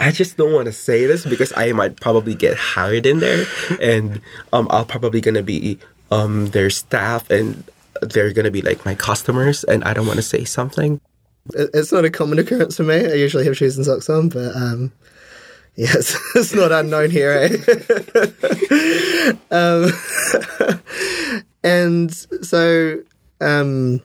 I 0.00 0.12
just 0.12 0.36
don't 0.36 0.52
want 0.52 0.66
to 0.66 0.72
say 0.72 1.06
this 1.06 1.26
because 1.26 1.52
I 1.56 1.72
might 1.72 2.00
probably 2.00 2.34
get 2.34 2.56
hired 2.56 3.04
in 3.04 3.18
there, 3.18 3.46
and 3.80 4.20
um, 4.52 4.68
I'll 4.70 4.84
probably 4.84 5.20
gonna 5.20 5.42
be 5.42 5.78
um 6.10 6.46
their 6.46 6.70
staff, 6.70 7.30
and 7.30 7.64
they're 8.02 8.32
gonna 8.32 8.50
be 8.50 8.62
like 8.62 8.84
my 8.84 8.94
customers, 8.94 9.64
and 9.64 9.84
I 9.84 9.94
don't 9.94 10.06
want 10.06 10.18
to 10.18 10.22
say 10.22 10.44
something. 10.44 11.00
It's 11.54 11.92
not 11.92 12.04
a 12.04 12.10
common 12.10 12.38
occurrence 12.38 12.76
for 12.76 12.82
me. 12.82 12.96
I 12.96 13.14
usually 13.14 13.44
have 13.44 13.56
shoes 13.56 13.76
and 13.76 13.86
socks 13.86 14.10
on, 14.10 14.28
but 14.28 14.54
um, 14.54 14.92
it's, 15.76 16.16
it's 16.34 16.54
not 16.54 16.72
unknown 16.72 17.10
here. 17.10 17.32
Eh? 17.32 19.32
um, 19.50 19.90
and 21.62 22.12
so, 22.12 23.00
um, 23.40 24.02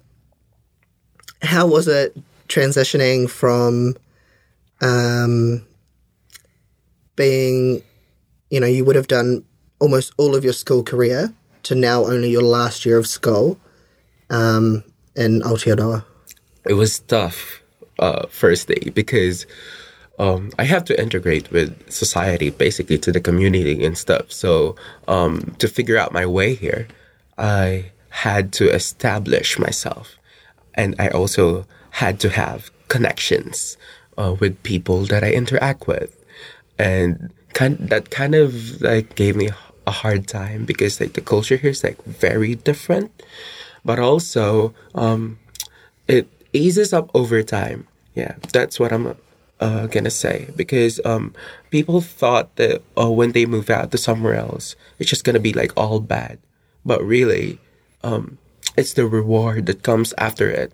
how 1.41 1.67
was 1.67 1.87
it 1.87 2.15
transitioning 2.47 3.29
from 3.29 3.95
um, 4.81 5.65
being, 7.15 7.81
you 8.49 8.59
know, 8.59 8.67
you 8.67 8.85
would 8.85 8.95
have 8.95 9.07
done 9.07 9.43
almost 9.79 10.13
all 10.17 10.35
of 10.35 10.43
your 10.43 10.53
school 10.53 10.83
career 10.83 11.33
to 11.63 11.76
now 11.76 12.06
only 12.06 12.30
your 12.30 12.43
last 12.43 12.86
year 12.86 12.97
of 12.97 13.08
school 13.08 13.60
um, 14.30 14.84
in 15.15 15.41
Aotearoa? 15.41 16.06
it 16.65 16.73
was 16.73 16.99
tough 16.99 17.62
uh, 17.99 18.28
first 18.28 18.67
day 18.67 18.91
because 18.93 19.45
um, 20.19 20.52
I 20.60 20.63
have 20.63 20.86
to 20.86 20.99
integrate 20.99 21.52
with 21.52 21.91
society, 21.91 22.49
basically 22.49 22.97
to 22.99 23.12
the 23.12 23.19
community 23.19 23.84
and 23.84 23.97
stuff. 23.97 24.32
So 24.32 24.76
um, 25.08 25.56
to 25.60 25.67
figure 25.67 25.97
out 25.97 26.13
my 26.13 26.26
way 26.26 26.54
here, 26.56 26.88
I 27.38 27.91
had 28.10 28.54
to 28.54 28.69
establish 28.69 29.58
myself, 29.58 30.17
and 30.76 30.95
I 30.99 31.10
also 31.10 31.65
had 31.89 32.19
to 32.21 32.30
have 32.30 32.71
connections 32.88 33.78
uh, 34.17 34.36
with 34.39 34.62
people 34.63 35.06
that 35.06 35.23
I 35.23 35.32
interact 35.32 35.88
with, 35.88 36.15
and 36.78 37.34
kind 37.54 37.78
that 37.89 38.12
kind 38.12 38.36
of 38.36 38.82
like 38.82 39.15
gave 39.15 39.36
me 39.36 39.49
a 39.86 39.91
hard 39.91 40.28
time 40.28 40.65
because 40.65 41.00
like 41.00 41.13
the 41.13 41.22
culture 41.22 41.58
here 41.58 41.72
is 41.72 41.84
like 41.84 42.04
very 42.04 42.56
different, 42.56 43.12
but 43.84 44.00
also 44.00 44.74
um, 44.96 45.39
it 46.08 46.28
eases 46.54 46.93
up 46.93 47.10
over 47.13 47.43
time. 47.43 47.88
Yeah, 48.15 48.36
that's 48.52 48.80
what 48.80 48.91
I'm 48.93 49.17
uh, 49.60 49.88
gonna 49.88 50.12
say 50.12 50.50
because 50.56 51.00
um, 51.06 51.34
people 51.72 52.02
thought 52.02 52.56
that 52.58 52.82
uh, 52.98 53.12
when 53.12 53.32
they 53.32 53.46
move 53.46 53.69
out 53.69 53.91
to 53.91 53.98
somewhere 53.98 54.36
else, 54.36 54.76
it's 55.00 55.10
just 55.10 55.24
gonna 55.24 55.39
be 55.39 55.54
like 55.54 55.72
all 55.76 56.00
bad, 56.00 56.39
but 56.86 57.04
really, 57.04 57.60
um, 58.04 58.38
it's 58.78 58.93
the 58.93 59.06
reward 59.06 59.65
that 59.65 59.84
comes 59.84 60.13
after 60.17 60.50
it 60.50 60.74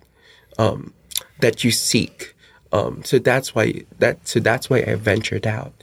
um, 0.57 0.93
that 1.39 1.63
you 1.63 1.71
seek. 1.71 2.35
Um, 2.71 3.03
so 3.03 3.17
that's 3.17 3.55
why 3.55 3.85
that 3.97 4.27
so 4.27 4.39
that's 4.39 4.69
why 4.69 4.83
I 4.85 4.95
ventured 4.95 5.47
out, 5.47 5.73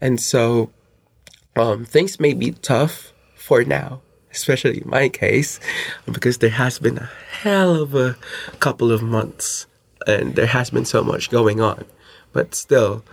and 0.00 0.20
so 0.20 0.70
um, 1.56 1.84
things 1.84 2.20
may 2.20 2.32
be 2.32 2.52
tough 2.52 3.12
for 3.34 3.64
now, 3.64 4.00
especially 4.30 4.80
in 4.82 4.88
my 4.88 5.08
case, 5.08 5.60
because 6.10 6.38
there 6.38 6.50
has 6.50 6.78
been 6.78 6.98
a 6.98 7.10
hell 7.42 7.74
of 7.74 7.94
a 7.94 8.16
couple 8.60 8.92
of 8.92 9.02
months 9.02 9.66
and 10.06 10.36
there 10.36 10.46
has 10.46 10.70
been 10.70 10.84
so 10.84 11.02
much 11.02 11.30
going 11.30 11.60
on. 11.60 11.84
But 12.32 12.54
still, 12.54 13.04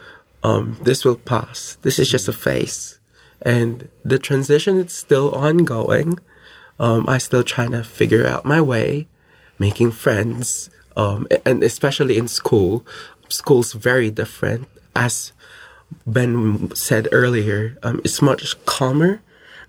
um, 0.44 0.78
this 0.82 1.04
will 1.04 1.16
pass. 1.16 1.78
This 1.82 2.00
is 2.00 2.10
just 2.10 2.28
a 2.28 2.34
phase. 2.34 3.00
And 3.42 3.90
the 4.04 4.20
transition 4.20 4.78
is 4.78 4.94
still 4.94 5.34
ongoing. 5.34 6.20
Um, 6.80 7.08
I'm 7.08 7.20
still 7.20 7.44
trying 7.44 7.72
to 7.72 7.84
figure 7.84 8.26
out 8.26 8.46
my 8.46 8.62
way, 8.62 9.08
making 9.60 9.92
friends, 9.92 10.70
um, 10.96 11.28
and 11.46 11.64
especially 11.64 12.18
in 12.18 12.28
school. 12.28 12.86
School's 13.30 13.74
very 13.74 14.10
different. 14.12 14.68
As 14.96 15.32
Ben 16.06 16.74
said 16.76 17.08
earlier, 17.12 17.78
um, 17.84 18.02
it's 18.04 18.22
much 18.22 18.56
calmer, 18.66 19.22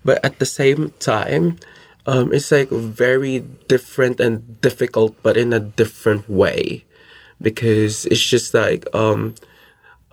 but 0.03 0.23
at 0.23 0.39
the 0.39 0.45
same 0.45 0.93
time, 0.99 1.57
um, 2.05 2.33
it's 2.33 2.51
like 2.51 2.69
very 2.69 3.39
different 3.67 4.19
and 4.19 4.59
difficult, 4.61 5.15
but 5.21 5.37
in 5.37 5.53
a 5.53 5.59
different 5.59 6.29
way, 6.29 6.85
because 7.41 8.05
it's 8.05 8.23
just 8.23 8.53
like 8.53 8.83
um, 8.95 9.35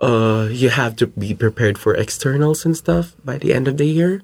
uh, 0.01 0.47
you 0.51 0.69
have 0.69 0.95
to 0.97 1.07
be 1.07 1.33
prepared 1.33 1.77
for 1.77 1.95
externals 1.95 2.65
and 2.65 2.77
stuff 2.77 3.15
by 3.23 3.37
the 3.37 3.53
end 3.53 3.67
of 3.67 3.77
the 3.77 3.87
year, 3.87 4.21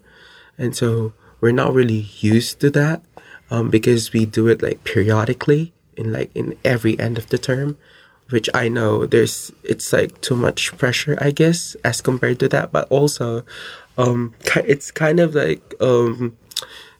and 0.58 0.76
so 0.76 1.13
we're 1.41 1.52
not 1.52 1.74
really 1.74 2.08
used 2.19 2.60
to 2.60 2.69
that, 2.72 3.02
um, 3.50 3.69
because 3.69 4.13
we 4.13 4.26
do 4.26 4.48
it 4.48 4.62
like 4.62 4.84
periodically 4.84 5.74
in 5.96 6.12
like 6.12 6.32
in 6.36 6.56
every 6.63 7.00
end 7.00 7.17
of 7.17 7.28
the 7.30 7.38
term 7.38 7.78
which 8.34 8.50
I 8.52 8.67
know 8.67 9.06
there's 9.06 9.52
it's 9.63 9.93
like 9.93 10.19
too 10.22 10.36
much 10.36 10.76
pressure, 10.76 11.15
I 11.22 11.30
guess, 11.30 11.76
as 11.84 12.02
compared 12.02 12.39
to 12.39 12.50
that. 12.50 12.72
But 12.72 12.88
also, 12.89 13.46
um, 13.96 14.34
it's 14.56 14.89
kind 14.89 15.19
of 15.19 15.36
like 15.36 15.76
um, 15.80 16.36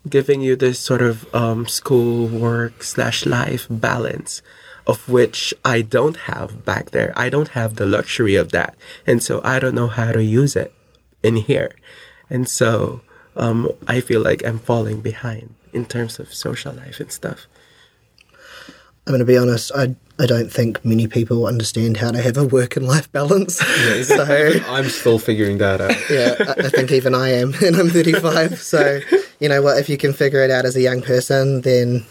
giving 0.08 0.42
you 0.42 0.56
this 0.56 0.80
sort 0.80 1.02
of 1.02 1.26
um, 1.34 1.68
school 1.68 2.28
work 2.28 2.84
slash 2.84 3.26
life 3.26 3.66
balance, 3.68 4.44
of 4.86 5.10
which 5.10 5.56
I 5.66 5.82
don't 5.82 6.30
have 6.30 6.64
back 6.66 6.92
there. 6.92 7.12
I 7.16 7.30
don't 7.30 7.58
have 7.58 7.78
the 7.78 7.88
luxury 7.88 8.36
of 8.36 8.52
that, 8.52 8.76
and 9.08 9.24
so 9.24 9.42
I 9.44 9.58
don't 9.58 9.76
know 9.76 9.88
how 9.88 10.12
to 10.12 10.24
use 10.24 10.56
it 10.56 10.72
in 11.24 11.38
here, 11.38 11.72
and 12.30 12.48
so 12.48 13.02
um, 13.36 13.72
I 13.88 14.02
feel 14.02 14.22
like 14.22 14.46
I'm 14.46 14.60
falling 14.60 15.02
behind 15.02 15.56
in 15.74 15.86
terms 15.86 16.20
of 16.20 16.32
social 16.32 16.74
life 16.74 17.00
and 17.00 17.12
stuff. 17.12 17.48
I'm 19.06 19.12
going 19.12 19.20
to 19.20 19.26
be 19.26 19.38
honest. 19.38 19.72
I 19.76 19.96
I 20.20 20.28
don't 20.28 20.52
think 20.52 20.86
many 20.86 21.08
people 21.08 21.48
understand 21.48 21.98
how 21.98 22.12
to 22.12 22.22
have 22.22 22.38
a 22.38 22.46
work 22.46 22.78
and 22.78 22.88
life 22.88 23.12
balance. 23.12 23.58
so 24.08 24.54
I'm 24.68 24.88
still 24.90 25.18
figuring 25.18 25.58
that 25.58 25.82
out. 25.82 25.96
yeah, 26.10 26.36
I, 26.40 26.68
I 26.68 26.70
think 26.70 26.92
even 26.92 27.16
I 27.16 27.30
am, 27.30 27.54
and 27.66 27.76
I'm 27.76 27.90
35. 27.90 28.60
So 28.60 29.00
you 29.40 29.50
know 29.50 29.62
what? 29.62 29.78
If 29.78 29.90
you 29.90 29.98
can 29.98 30.14
figure 30.14 30.44
it 30.44 30.52
out 30.52 30.66
as 30.66 30.76
a 30.76 30.82
young 30.82 31.02
person, 31.02 31.62
then 31.62 32.06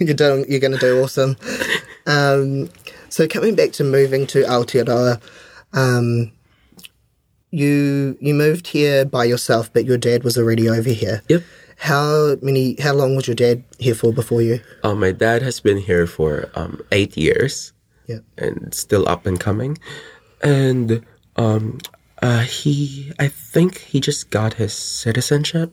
you're 0.00 0.14
doing. 0.14 0.46
You're 0.48 0.60
going 0.60 0.72
to 0.72 0.78
do 0.78 1.02
awesome. 1.02 1.36
Um, 2.06 2.70
so 3.08 3.28
coming 3.28 3.54
back 3.54 3.72
to 3.72 3.84
moving 3.84 4.26
to 4.28 4.42
Aotearoa, 4.42 5.20
um, 5.74 6.32
you 7.50 8.16
you 8.20 8.32
moved 8.32 8.68
here 8.68 9.04
by 9.04 9.24
yourself, 9.24 9.72
but 9.72 9.84
your 9.84 9.98
dad 9.98 10.24
was 10.24 10.38
already 10.38 10.68
over 10.68 10.90
here. 10.90 11.22
Yep. 11.28 11.42
How 11.82 12.36
many? 12.40 12.80
How 12.80 12.94
long 12.94 13.16
was 13.16 13.26
your 13.26 13.34
dad 13.34 13.64
here 13.78 13.94
for 13.94 14.12
before 14.12 14.40
you? 14.40 14.60
Um, 14.84 15.00
my 15.00 15.10
dad 15.10 15.42
has 15.42 15.58
been 15.58 15.78
here 15.78 16.06
for 16.06 16.48
um, 16.54 16.80
eight 16.92 17.16
years. 17.16 17.72
Yeah. 18.06 18.18
and 18.36 18.74
still 18.74 19.08
up 19.08 19.26
and 19.26 19.38
coming. 19.38 19.78
And 20.42 21.06
um, 21.36 21.78
uh, 22.20 22.40
he, 22.40 23.12
I 23.18 23.28
think 23.28 23.78
he 23.78 24.00
just 24.00 24.30
got 24.30 24.54
his 24.54 24.72
citizenship 24.74 25.72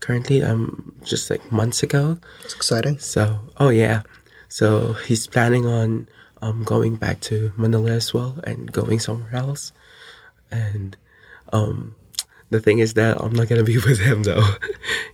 currently, 0.00 0.42
um, 0.42 0.94
just 1.02 1.30
like 1.30 1.50
months 1.50 1.82
ago. 1.82 2.18
It's 2.44 2.54
exciting. 2.54 2.98
So, 2.98 3.40
oh 3.56 3.70
yeah, 3.70 4.02
so 4.48 4.92
he's 4.92 5.26
planning 5.26 5.66
on 5.66 6.08
um 6.42 6.64
going 6.64 6.96
back 6.96 7.20
to 7.20 7.52
Manila 7.56 7.92
as 7.92 8.12
well 8.12 8.38
and 8.44 8.70
going 8.70 9.00
somewhere 9.00 9.34
else. 9.34 9.72
And 10.50 10.96
um, 11.52 11.96
the 12.54 12.60
thing 12.60 12.78
is 12.78 12.94
that 12.94 13.20
I'm 13.20 13.32
not 13.32 13.48
gonna 13.48 13.64
be 13.64 13.78
with 13.88 13.98
him 13.98 14.22
though. 14.22 14.46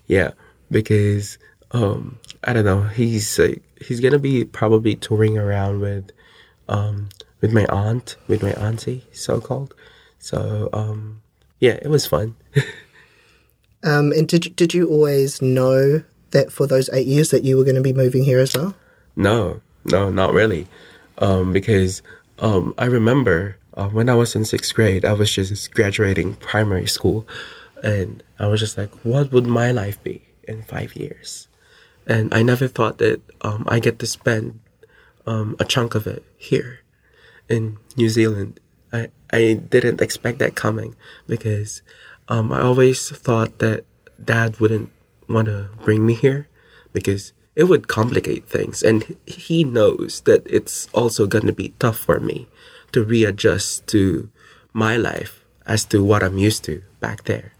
yeah, 0.06 0.32
because 0.70 1.38
um, 1.72 2.18
I 2.44 2.52
don't 2.52 2.66
know. 2.66 2.82
He's 2.82 3.38
like 3.38 3.62
he's 3.80 4.00
gonna 4.00 4.18
be 4.18 4.44
probably 4.44 4.94
touring 4.94 5.38
around 5.38 5.80
with 5.80 6.12
um 6.68 7.08
with 7.40 7.52
my 7.52 7.64
aunt, 7.66 8.16
with 8.28 8.42
my 8.42 8.52
auntie, 8.52 9.06
so 9.12 9.40
called. 9.40 9.74
So 10.18 10.68
um, 10.74 11.22
yeah, 11.60 11.78
it 11.82 11.88
was 11.88 12.06
fun. 12.06 12.36
Um, 13.82 14.12
and 14.12 14.28
did 14.28 14.54
did 14.56 14.74
you 14.74 14.88
always 14.88 15.40
know 15.40 16.02
that 16.32 16.52
for 16.52 16.66
those 16.66 16.90
eight 16.92 17.06
years 17.06 17.30
that 17.30 17.44
you 17.44 17.56
were 17.56 17.64
going 17.64 17.76
to 17.76 17.80
be 17.80 17.94
moving 17.94 18.24
here 18.24 18.38
as 18.38 18.54
well? 18.54 18.74
No, 19.16 19.62
no, 19.86 20.10
not 20.10 20.34
really. 20.34 20.66
Um, 21.16 21.50
because 21.50 22.02
um, 22.40 22.74
I 22.76 22.84
remember 22.84 23.56
uh, 23.74 23.88
when 23.88 24.08
I 24.08 24.14
was 24.14 24.34
in 24.34 24.44
sixth 24.44 24.74
grade, 24.74 25.04
I 25.04 25.12
was 25.12 25.32
just 25.32 25.72
graduating 25.74 26.34
primary 26.36 26.86
school, 26.86 27.26
and 27.82 28.22
I 28.38 28.46
was 28.46 28.60
just 28.60 28.76
like, 28.76 28.92
what 29.04 29.32
would 29.32 29.46
my 29.46 29.70
life 29.70 30.02
be 30.02 30.22
in 30.44 30.62
five 30.62 30.96
years? 30.96 31.48
And 32.06 32.32
I 32.34 32.42
never 32.42 32.66
thought 32.66 32.98
that 32.98 33.20
um, 33.42 33.64
I 33.68 33.78
get 33.78 33.98
to 34.00 34.06
spend 34.06 34.60
um, 35.26 35.56
a 35.60 35.64
chunk 35.64 35.94
of 35.94 36.06
it 36.06 36.24
here 36.36 36.80
in 37.48 37.78
New 37.96 38.08
Zealand. 38.08 38.58
I, 38.92 39.08
I 39.32 39.54
didn't 39.54 40.00
expect 40.00 40.38
that 40.40 40.56
coming 40.56 40.96
because 41.26 41.82
um, 42.28 42.52
I 42.52 42.62
always 42.62 43.08
thought 43.10 43.58
that 43.58 43.84
dad 44.22 44.58
wouldn't 44.58 44.90
want 45.28 45.46
to 45.46 45.70
bring 45.84 46.04
me 46.04 46.14
here 46.14 46.48
because 46.92 47.32
it 47.54 47.64
would 47.64 47.88
complicate 47.88 48.48
things. 48.48 48.82
And 48.82 49.16
he 49.26 49.62
knows 49.62 50.22
that 50.22 50.46
it's 50.46 50.88
also 50.92 51.26
going 51.26 51.46
to 51.46 51.52
be 51.52 51.74
tough 51.78 51.98
for 51.98 52.18
me 52.18 52.48
to 52.92 53.04
readjust 53.04 53.86
to 53.88 54.30
my 54.72 54.96
life 54.96 55.44
as 55.66 55.84
to 55.86 56.02
what 56.02 56.22
I'm 56.22 56.38
used 56.38 56.64
to 56.64 56.82
back 57.00 57.24
there. 57.24 57.52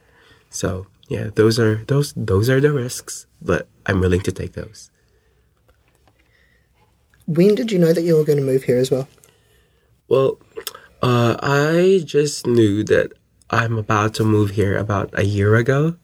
So 0.51 0.87
yeah, 1.09 1.31
those 1.35 1.59
are 1.59 1.85
those 1.87 2.12
those 2.16 2.49
are 2.49 2.61
the 2.61 2.73
risks, 2.73 3.27
but 3.43 3.69
I'm 3.87 4.01
willing 4.01 4.21
to 4.23 4.33
take 4.33 4.53
those. 4.53 4.90
When 7.27 7.55
did 7.55 7.71
you 7.71 7.79
know 7.79 7.93
that 7.93 8.03
you 8.03 8.16
were 8.16 8.25
going 8.25 8.38
to 8.38 8.45
move 8.45 8.64
here 8.64 8.79
as 8.79 8.90
well? 8.90 9.07
Well, 10.09 10.38
uh, 11.03 11.37
I 11.40 12.03
just 12.05 12.47
knew 12.47 12.83
that 12.85 13.12
I'm 13.51 13.79
about 13.79 14.14
to 14.14 14.25
move 14.25 14.51
here 14.51 14.77
about 14.77 15.11
a 15.14 15.25
year 15.25 15.55
ago. 15.55 15.97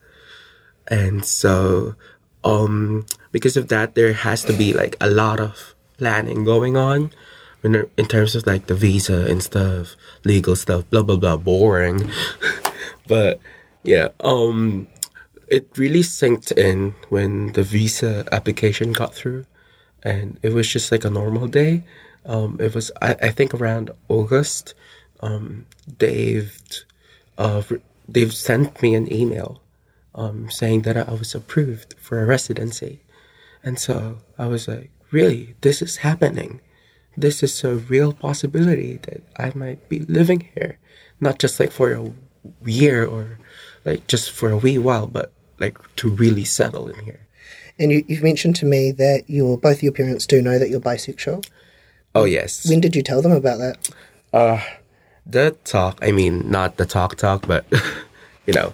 And 0.88 1.24
so, 1.24 1.96
um, 2.44 3.06
because 3.32 3.56
of 3.56 3.68
that, 3.68 3.94
there 3.94 4.12
has 4.12 4.44
to 4.44 4.52
be 4.52 4.72
like 4.72 4.96
a 5.00 5.10
lot 5.10 5.40
of 5.40 5.74
planning 5.98 6.44
going 6.44 6.76
on 6.76 7.10
in, 7.66 7.90
in 7.96 8.06
terms 8.06 8.34
of 8.34 8.46
like 8.46 8.68
the 8.68 8.74
visa 8.74 9.26
and 9.26 9.42
stuff, 9.42 9.96
legal 10.24 10.54
stuff, 10.54 10.88
blah, 10.88 11.02
blah, 11.02 11.16
blah, 11.16 11.36
boring. 11.36 12.10
but 13.08 13.40
yeah, 13.82 14.08
um, 14.20 14.86
it 15.48 15.68
really 15.76 16.00
synced 16.00 16.52
in 16.56 16.94
when 17.08 17.52
the 17.52 17.64
visa 17.64 18.24
application 18.30 18.92
got 18.92 19.12
through 19.14 19.44
and 20.02 20.38
it 20.42 20.52
was 20.52 20.68
just 20.68 20.92
like 20.92 21.04
a 21.04 21.10
normal 21.10 21.48
day. 21.48 21.82
Um, 22.24 22.56
it 22.60 22.74
was, 22.74 22.92
I, 23.02 23.14
I 23.14 23.30
think 23.30 23.52
around 23.52 23.90
August, 24.08 24.74
um, 25.20 25.66
they've, 25.98 26.56
uh, 27.38 27.62
they've 28.08 28.32
sent 28.32 28.80
me 28.80 28.94
an 28.94 29.12
email, 29.12 29.60
um, 30.14 30.50
saying 30.50 30.82
that 30.82 30.96
I 30.96 31.12
was 31.12 31.34
approved 31.34 31.94
for 31.98 32.22
a 32.22 32.26
residency. 32.26 33.02
And 33.62 33.78
so 33.78 34.18
I 34.38 34.46
was 34.46 34.68
like, 34.68 34.90
really, 35.10 35.56
this 35.60 35.82
is 35.82 35.98
happening. 35.98 36.60
This 37.16 37.42
is 37.42 37.64
a 37.64 37.76
real 37.76 38.12
possibility 38.12 38.98
that 39.02 39.22
I 39.36 39.52
might 39.54 39.88
be 39.88 40.00
living 40.00 40.48
here, 40.54 40.78
not 41.20 41.38
just 41.38 41.58
like 41.58 41.72
for 41.72 41.92
a 41.92 42.12
year 42.64 43.04
or 43.06 43.38
like 43.84 44.06
just 44.06 44.30
for 44.30 44.50
a 44.50 44.56
wee 44.56 44.78
while, 44.78 45.06
but 45.06 45.32
like 45.58 45.78
to 45.96 46.08
really 46.10 46.44
settle 46.44 46.88
in 46.88 46.98
here. 47.04 47.26
And 47.78 47.92
you, 47.92 48.04
you've 48.08 48.22
mentioned 48.22 48.56
to 48.56 48.66
me 48.66 48.92
that 48.92 49.24
your 49.28 49.58
both 49.58 49.82
your 49.82 49.92
parents 49.92 50.26
do 50.26 50.42
know 50.42 50.58
that 50.58 50.70
you're 50.70 50.80
bisexual. 50.80 51.46
Oh 52.14 52.24
yes. 52.24 52.68
When 52.68 52.80
did 52.80 52.96
you 52.96 53.02
tell 53.02 53.22
them 53.22 53.32
about 53.32 53.58
that? 53.58 53.92
the 55.26 55.56
talk 55.64 55.98
i 56.02 56.12
mean 56.12 56.48
not 56.48 56.76
the 56.76 56.86
talk 56.86 57.16
talk 57.16 57.46
but 57.46 57.66
you 58.46 58.52
know 58.52 58.72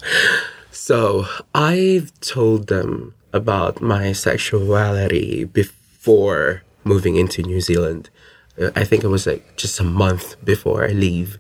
so 0.71 1.25
i've 1.55 2.13
told 2.21 2.67
them 2.67 3.15
about 3.33 3.81
my 3.81 4.13
sexuality 4.13 5.45
before 5.45 6.63
moving 6.85 7.17
into 7.17 7.43
new 7.43 7.61
zealand 7.61 8.11
Uh, 8.11 8.12
i 8.77 8.85
think 8.85 9.05
it 9.05 9.09
was 9.09 9.27
like 9.27 9.57
just 9.57 9.81
a 9.81 9.85
month 9.85 10.43
before 10.45 10.85
i 10.85 10.89
leave. 10.89 11.39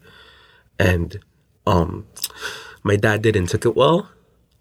And 0.78 1.18
um 1.66 2.06
my 2.82 2.96
dad 2.96 3.22
didn't 3.22 3.46
took 3.46 3.64
it 3.64 3.76
well. 3.76 4.10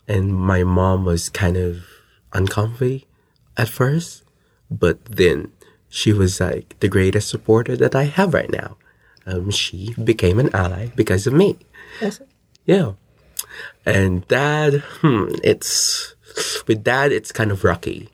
And 0.08 0.34
my 0.34 0.64
mom 0.64 1.06
was 1.06 1.30
kind 1.30 1.58
of 1.58 1.86
uncomfy 2.34 3.08
at 3.58 3.70
first. 3.70 4.24
But 4.70 5.04
then 5.06 5.52
she 5.90 6.14
was 6.14 6.40
like 6.40 6.78
the 6.80 6.88
greatest 6.88 7.30
supporter 7.30 7.76
that 7.78 7.96
i 7.96 8.04
have 8.04 8.34
right 8.34 8.50
now. 8.50 8.78
Um, 9.26 9.52
she 9.52 9.94
became 10.04 10.40
an 10.40 10.50
ally 10.54 10.88
because 10.96 11.28
of 11.28 11.34
me. 11.34 11.58
Yeah. 12.66 12.94
And 13.86 14.28
dad, 14.28 14.84
hmm, 15.02 15.36
it's 15.44 16.16
with 16.68 16.84
dad, 16.84 17.12
it's 17.12 17.32
kind 17.32 17.52
of 17.52 17.64
rocky, 17.64 18.10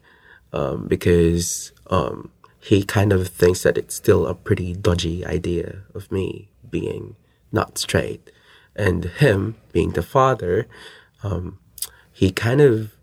um, 0.53 0.87
because 0.87 1.71
um, 1.89 2.31
he 2.67 2.83
kind 2.83 3.13
of 3.13 3.29
thinks 3.29 3.63
that 3.63 3.77
it's 3.77 3.95
still 3.95 4.27
a 4.27 4.35
pretty 4.35 4.73
dodgy 4.73 5.25
idea 5.25 5.83
of 5.95 6.11
me 6.11 6.49
being 6.69 7.15
not 7.49 7.77
straight, 7.77 8.29
and 8.75 9.05
him 9.05 9.55
being 9.71 9.91
the 9.91 10.03
father, 10.03 10.67
um, 11.23 11.59
he 12.11 12.29
kind 12.29 12.59
of 12.59 12.93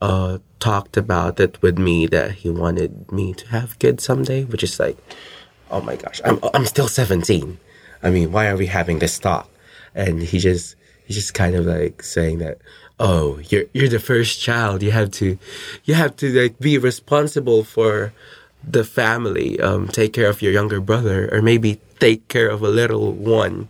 uh, 0.00 0.38
talked 0.58 0.96
about 0.96 1.38
it 1.38 1.62
with 1.62 1.78
me 1.78 2.08
that 2.08 2.32
he 2.42 2.50
wanted 2.50 3.12
me 3.12 3.32
to 3.34 3.46
have 3.50 3.78
kids 3.78 4.02
someday, 4.02 4.42
which 4.42 4.64
is 4.64 4.80
like, 4.80 4.98
oh 5.70 5.80
my 5.80 5.94
gosh, 5.94 6.20
I'm 6.24 6.40
I'm 6.52 6.66
still 6.66 6.88
17. 6.88 7.60
I 8.02 8.10
mean, 8.10 8.32
why 8.32 8.48
are 8.48 8.56
we 8.56 8.66
having 8.66 8.98
this 8.98 9.20
talk? 9.20 9.48
And 9.94 10.20
he 10.20 10.40
just 10.40 10.74
he's 11.04 11.14
just 11.14 11.32
kind 11.32 11.54
of 11.54 11.64
like 11.64 12.02
saying 12.02 12.38
that, 12.38 12.58
oh, 12.98 13.38
you're 13.50 13.66
you're 13.72 13.88
the 13.88 14.00
first 14.00 14.40
child. 14.40 14.82
You 14.82 14.90
have 14.90 15.12
to 15.12 15.38
you 15.84 15.94
have 15.94 16.16
to 16.16 16.42
like 16.42 16.58
be 16.58 16.76
responsible 16.76 17.62
for 17.62 18.12
the 18.66 18.84
family. 18.84 19.60
Um, 19.60 19.88
take 19.88 20.12
care 20.12 20.28
of 20.28 20.42
your 20.42 20.52
younger 20.52 20.80
brother, 20.80 21.28
or 21.32 21.42
maybe 21.42 21.80
take 21.98 22.28
care 22.28 22.48
of 22.48 22.62
a 22.62 22.68
little 22.68 23.12
one, 23.12 23.68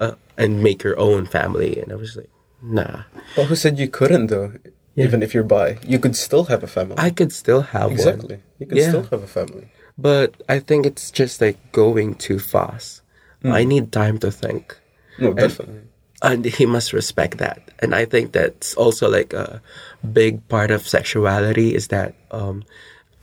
uh, 0.00 0.14
and 0.36 0.62
make 0.62 0.82
your 0.82 0.98
own 0.98 1.26
family. 1.26 1.80
And 1.80 1.92
I 1.92 1.96
was 1.96 2.16
like, 2.16 2.30
nah, 2.62 3.02
Well, 3.36 3.46
who 3.46 3.56
said 3.56 3.78
you 3.78 3.88
couldn't 3.88 4.28
though? 4.28 4.54
Even 4.94 5.22
if 5.22 5.32
you're 5.32 5.42
bi, 5.44 5.78
you 5.86 5.98
could 5.98 6.14
still 6.16 6.44
have 6.44 6.62
a 6.62 6.66
family. 6.66 6.96
I 6.98 7.08
could 7.10 7.32
still 7.32 7.62
have 7.62 7.90
exactly. 7.92 8.36
one. 8.36 8.42
You 8.58 8.66
could 8.66 8.78
Yeah. 8.78 8.88
still 8.90 9.02
have 9.04 9.22
a 9.22 9.26
family. 9.26 9.68
But 9.96 10.34
I 10.48 10.58
think 10.58 10.84
it's 10.84 11.10
just 11.10 11.40
like 11.40 11.56
going 11.72 12.14
too 12.14 12.38
fast. 12.38 13.00
I 13.44 13.64
need 13.64 13.90
time 13.90 14.18
to 14.18 14.30
think. 14.30 14.76
No, 15.18 15.32
definitely. 15.32 15.80
and 16.22 16.44
he 16.44 16.66
must 16.66 16.92
respect 16.92 17.38
that 17.38 17.58
and 17.80 17.96
i 17.96 18.04
think 18.06 18.30
that's 18.30 18.74
also 18.78 19.10
like 19.10 19.32
a 19.34 19.60
big 20.12 20.38
part 20.48 20.70
of 20.70 20.86
sexuality 20.86 21.74
is 21.74 21.88
that 21.88 22.14
um 22.30 22.62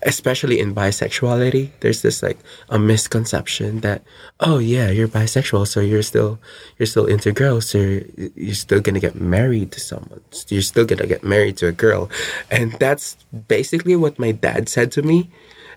especially 0.04 0.60
in 0.60 0.74
bisexuality 0.74 1.70
there's 1.82 2.02
this 2.02 2.24
like 2.24 2.38
a 2.70 2.80
misconception 2.80 3.82
that 3.82 4.02
oh 4.40 4.58
yeah 4.58 4.90
you're 4.90 5.08
bisexual 5.08 5.68
so 5.68 5.80
you're 5.82 6.04
still 6.04 6.40
you're 6.78 6.88
still 6.88 7.06
into 7.06 7.32
girls 7.32 7.70
so 7.70 7.78
you're, 7.78 8.04
you're 8.36 8.54
still 8.56 8.80
gonna 8.82 9.00
get 9.00 9.16
married 9.16 9.72
to 9.74 9.80
someone. 9.80 10.22
You're 10.48 10.62
still 10.62 10.86
gonna 10.86 11.08
get 11.08 11.24
married 11.24 11.58
to 11.58 11.68
a 11.68 11.72
girl. 11.72 12.10
And 12.50 12.74
that's 12.74 13.18
basically 13.48 13.96
what 13.96 14.20
my 14.20 14.32
dad 14.32 14.70
said 14.70 14.92
to 14.94 15.02
me. 15.02 15.30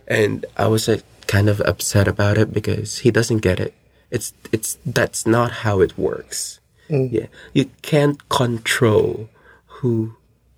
And 0.09 0.45
i 0.57 0.67
was 0.67 0.89
like 0.89 1.05
kind 1.27 1.49
of 1.49 1.61
upset 1.61 2.09
about 2.09 2.37
it 2.39 2.53
because 2.53 2.99
he 2.99 3.11
doesn't 3.11 3.39
get 3.39 3.61
it. 3.61 3.75
It's 4.11 4.33
it's 4.53 4.79
that's 4.85 5.27
not 5.27 5.65
how 5.65 5.81
it 5.81 5.97
works. 5.97 6.61
Mm. 6.91 7.13
Yeah, 7.13 7.27
you 7.53 7.71
can't 7.83 8.29
control 8.29 9.29
who 9.67 10.17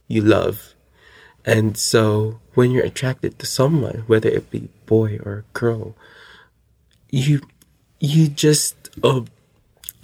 you 0.08 0.22
love. 0.22 0.73
And 1.44 1.76
so 1.76 2.40
when 2.54 2.70
you're 2.70 2.84
attracted 2.84 3.38
to 3.38 3.46
someone, 3.46 4.04
whether 4.06 4.28
it 4.28 4.50
be 4.50 4.68
boy 4.86 5.18
or 5.24 5.44
girl, 5.52 5.94
you 7.10 7.40
you 8.00 8.28
just 8.28 8.90
uh, 9.02 9.22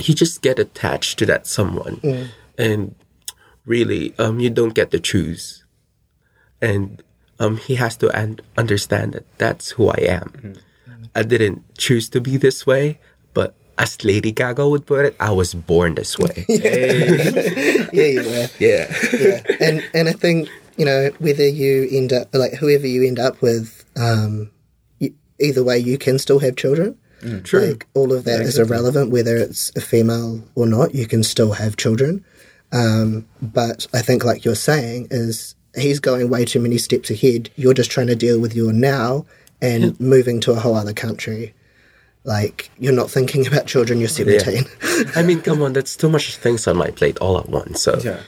you 0.02 0.14
just 0.14 0.42
get 0.42 0.58
attached 0.58 1.18
to 1.18 1.26
that 1.26 1.46
someone, 1.46 2.00
and 2.58 2.94
really 3.64 4.14
um 4.18 4.40
you 4.40 4.50
don't 4.50 4.74
get 4.74 4.90
to 4.90 5.00
choose, 5.00 5.64
and 6.60 7.02
um 7.38 7.56
he 7.56 7.76
has 7.76 7.96
to 7.98 8.08
un- 8.18 8.40
understand 8.56 9.12
that 9.14 9.24
that's 9.38 9.70
who 9.72 9.88
I 9.88 10.00
am. 10.20 10.54
I 11.14 11.22
didn't 11.24 11.64
choose 11.76 12.08
to 12.10 12.20
be 12.20 12.36
this 12.36 12.66
way, 12.66 13.00
but 13.34 13.54
as 13.78 14.04
Lady 14.04 14.30
Gaga 14.30 14.68
would 14.68 14.86
put 14.86 15.04
it, 15.06 15.16
I 15.18 15.30
was 15.32 15.54
born 15.54 15.94
this 15.96 16.18
way. 16.18 16.44
Yeah, 17.92 18.06
you 18.06 18.22
were. 18.28 18.48
yeah. 18.60 18.86
yeah. 19.18 19.42
And 19.58 19.82
and 19.94 20.08
I 20.08 20.12
think 20.12 20.48
you 20.80 20.86
know 20.86 21.10
whether 21.18 21.46
you 21.46 21.86
end 21.90 22.10
up 22.12 22.34
like 22.34 22.54
whoever 22.54 22.86
you 22.86 23.06
end 23.06 23.18
up 23.18 23.42
with, 23.42 23.84
um, 23.96 24.50
you, 24.98 25.12
either 25.38 25.62
way 25.62 25.78
you 25.78 25.98
can 25.98 26.18
still 26.18 26.38
have 26.38 26.56
children. 26.56 26.96
True. 27.44 27.66
Like 27.66 27.86
all 27.92 28.14
of 28.14 28.24
that 28.24 28.40
is 28.40 28.58
irrelevant 28.58 29.10
whether 29.10 29.36
it's 29.36 29.70
a 29.76 29.82
female 29.82 30.42
or 30.54 30.66
not. 30.66 30.94
You 30.94 31.06
can 31.06 31.22
still 31.22 31.52
have 31.52 31.76
children. 31.76 32.24
Um, 32.72 33.26
but 33.42 33.86
I 33.92 34.00
think 34.00 34.24
like 34.24 34.42
you're 34.46 34.54
saying 34.54 35.08
is 35.10 35.54
he's 35.76 36.00
going 36.00 36.30
way 36.30 36.46
too 36.46 36.60
many 36.60 36.78
steps 36.78 37.10
ahead. 37.10 37.50
You're 37.56 37.74
just 37.74 37.90
trying 37.90 38.06
to 38.06 38.16
deal 38.16 38.40
with 38.40 38.54
your 38.54 38.72
now 38.72 39.26
and 39.60 40.00
moving 40.00 40.40
to 40.40 40.52
a 40.52 40.60
whole 40.60 40.76
other 40.76 40.94
country. 40.94 41.52
Like 42.24 42.70
you're 42.78 42.94
not 42.94 43.10
thinking 43.10 43.46
about 43.46 43.66
children. 43.66 43.98
You're 44.00 44.08
17. 44.08 44.64
I 45.14 45.22
mean, 45.22 45.42
come 45.42 45.60
on, 45.60 45.74
that's 45.74 45.96
too 45.96 46.08
much 46.08 46.36
things 46.36 46.66
on 46.66 46.78
my 46.78 46.90
plate 46.90 47.18
all 47.18 47.38
at 47.38 47.50
once. 47.50 47.82
So 47.82 48.00
Yeah. 48.02 48.20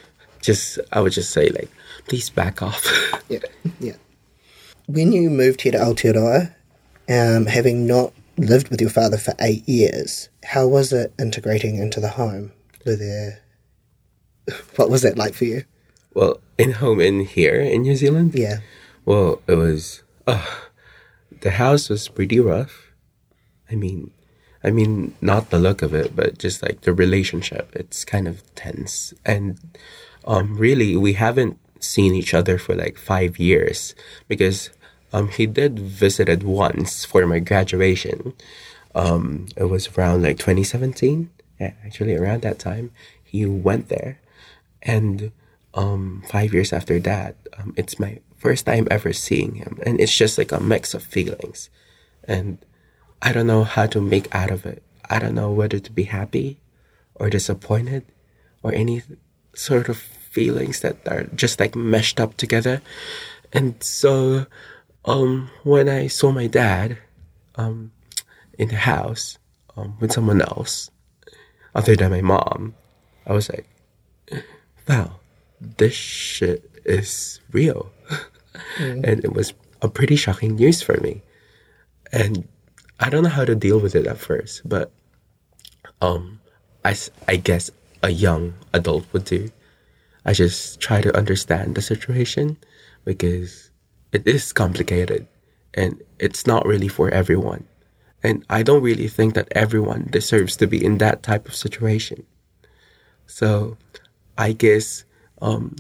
just 0.42 0.78
I 0.92 1.00
would 1.00 1.12
just 1.12 1.30
say 1.30 1.48
like, 1.48 1.70
please 2.07 2.30
back 2.30 2.62
off. 2.62 2.84
Yeah, 3.28 3.38
yeah. 3.80 3.96
When 4.86 5.12
you 5.12 5.30
moved 5.30 5.62
here 5.62 5.72
to 5.72 5.78
Aotearoa, 5.78 6.55
um, 7.09 7.46
having 7.46 7.86
not 7.86 8.12
lived 8.36 8.68
with 8.68 8.78
your 8.78 8.90
father 8.90 9.16
for 9.16 9.32
eight 9.40 9.66
years, 9.66 10.28
how 10.44 10.66
was 10.66 10.92
it 10.92 11.14
integrating 11.18 11.78
into 11.78 11.98
the 11.98 12.11
home? 12.11 12.53
Were 12.84 12.96
there, 12.96 13.40
what 14.76 14.90
was 14.90 15.00
that 15.03 15.16
like 15.16 15.32
for 15.34 15.44
you? 15.46 15.64
well, 16.14 16.40
in 16.59 16.72
home 16.72 17.00
in 17.00 17.20
here 17.24 17.59
in 17.59 17.82
New 17.82 17.96
Zealand, 17.96 18.34
Yeah, 18.34 18.59
well, 19.07 19.40
it 19.46 19.55
was 19.55 20.03
uh, 20.26 20.44
the 21.40 21.53
house 21.53 21.88
was 21.88 22.09
pretty 22.09 22.38
rough. 22.38 22.92
I 23.70 23.76
mean, 23.76 24.11
I 24.62 24.70
mean, 24.72 25.14
not 25.22 25.48
the 25.48 25.59
look 25.59 25.80
of 25.80 25.94
it, 25.94 26.14
but 26.14 26.36
just 26.38 26.62
like 26.62 26.82
the 26.82 26.92
relationship. 26.92 27.72
It's 27.74 28.05
kind 28.05 28.28
of 28.28 28.42
tense, 28.55 29.14
and 29.24 29.59
um, 30.26 30.59
really, 30.59 30.96
we 30.96 31.14
haven't 31.14 31.59
seen 31.83 32.14
each 32.14 32.35
other 32.35 32.59
for 32.59 32.74
like 32.74 32.97
five 32.97 33.39
years 33.39 33.95
because 34.28 34.70
um, 35.12 35.28
he 35.28 35.47
did 35.47 35.78
visited 35.78 36.43
once 36.43 37.05
for 37.05 37.26
my 37.26 37.39
graduation. 37.39 38.33
Um, 38.95 39.47
it 39.57 39.64
was 39.64 39.89
around 39.97 40.22
like 40.22 40.39
2017. 40.39 41.30
Yeah, 41.61 41.72
actually, 41.85 42.16
around 42.16 42.43
that 42.43 42.59
time, 42.59 42.91
he 43.22 43.47
went 43.47 43.89
there, 43.89 44.20
and 44.83 45.30
um, 45.74 46.22
five 46.28 46.53
years 46.53 46.72
after 46.72 46.99
that, 47.01 47.37
um, 47.57 47.72
it's 47.76 48.01
my 48.01 48.18
first 48.37 48.66
time 48.66 48.89
ever 48.91 49.12
seeing 49.12 49.55
him, 49.57 49.78
and 49.85 50.01
it's 50.01 50.16
just 50.16 50.39
like 50.39 50.51
a 50.51 50.61
mix 50.61 50.93
of 50.93 51.05
feelings, 51.05 51.70
and 52.24 52.59
I 53.20 53.33
don't 53.33 53.47
know 53.47 53.64
how 53.64 53.87
to 53.87 54.01
make 54.01 54.35
out 54.35 54.51
of 54.51 54.66
it. 54.66 54.83
I 55.09 55.18
don't 55.18 55.35
know 55.35 55.53
whether 55.53 55.78
to 55.78 55.93
be 55.93 56.05
happy, 56.05 56.59
or 57.14 57.30
disappointed, 57.30 58.05
or 58.62 58.72
any 58.72 59.03
sort 59.55 59.89
of 59.89 60.03
feelings 60.33 60.80
that 60.80 60.97
are 61.07 61.24
just 61.35 61.61
like 61.61 61.76
meshed 61.76 62.18
up 62.18 62.37
together, 62.37 62.83
and 63.53 63.76
so, 63.83 64.47
um, 65.05 65.51
when 65.62 65.89
I 65.89 66.09
saw 66.09 66.33
my 66.33 66.47
dad, 66.47 66.99
um, 67.57 67.93
in 68.59 68.68
the 68.68 68.76
house, 68.76 69.39
um, 69.76 69.97
with 70.01 70.12
someone 70.12 70.41
else, 70.41 70.91
other 71.74 71.97
than 71.97 72.11
my 72.11 72.20
mom, 72.20 72.74
I 73.26 73.33
was 73.33 73.51
like, 73.51 73.66
wow, 74.89 75.20
this 75.61 75.95
shit 75.95 76.70
is 76.85 77.41
real. 77.53 77.91
and 78.78 79.24
it 79.24 79.33
was 79.33 79.55
a 79.80 79.89
pretty 79.89 80.16
shocking 80.16 80.57
news 80.57 80.83
for 80.83 80.97
me. 80.99 81.22
And 82.12 82.47
I 83.01 83.11
don't 83.11 83.22
know 83.22 83.30
how 83.30 83.45
to 83.45 83.55
deal 83.55 83.80
with 83.80 83.95
it 83.95 84.07
at 84.07 84.18
first, 84.18 84.68
but 84.68 84.93
um, 86.01 86.41
I, 86.85 86.97
I 87.26 87.37
guess 87.37 87.70
a 88.03 88.11
young 88.11 88.55
adult 88.72 89.07
would 89.12 89.24
do. 89.24 89.51
I 90.25 90.33
just 90.33 90.81
try 90.81 91.01
to 91.01 91.16
understand 91.16 91.75
the 91.75 91.83
situation 91.83 92.57
because 93.05 93.70
it 94.12 94.27
is 94.27 94.53
complicated 94.53 95.27
and 95.75 96.01
it's 96.18 96.47
not 96.47 96.66
really 96.66 96.89
for 96.89 97.11
everyone. 97.11 97.66
And 98.23 98.45
I 98.49 98.62
don't 98.62 98.83
really 98.83 99.09
think 99.09 99.35
that 99.35 99.49
everyone 99.53 100.09
deserves 100.11 100.57
to 100.59 100.66
be 100.66 100.85
in 100.85 100.99
that 100.99 101.23
type 101.23 101.49
of 101.49 101.57
situation. 101.57 102.25
So 103.27 103.77
I 104.39 104.53
guess 104.53 105.05
um, 105.41 105.75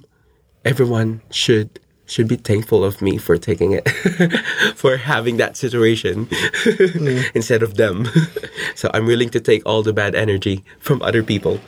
everyone 0.64 1.22
should 1.30 1.78
should 2.12 2.28
be 2.28 2.36
thankful 2.36 2.84
of 2.84 3.00
me 3.02 3.18
for 3.18 3.36
taking 3.38 3.72
it, 3.72 3.88
for 4.76 4.96
having 4.96 5.38
that 5.38 5.56
situation 5.56 6.28
instead 7.34 7.62
of 7.62 7.74
them. 7.76 8.06
so 8.74 8.90
I'm 8.94 9.06
willing 9.06 9.30
to 9.30 9.40
take 9.40 9.62
all 9.66 9.82
the 9.82 9.92
bad 9.92 10.14
energy 10.14 10.64
from 10.78 11.00
other 11.02 11.22
people. 11.22 11.60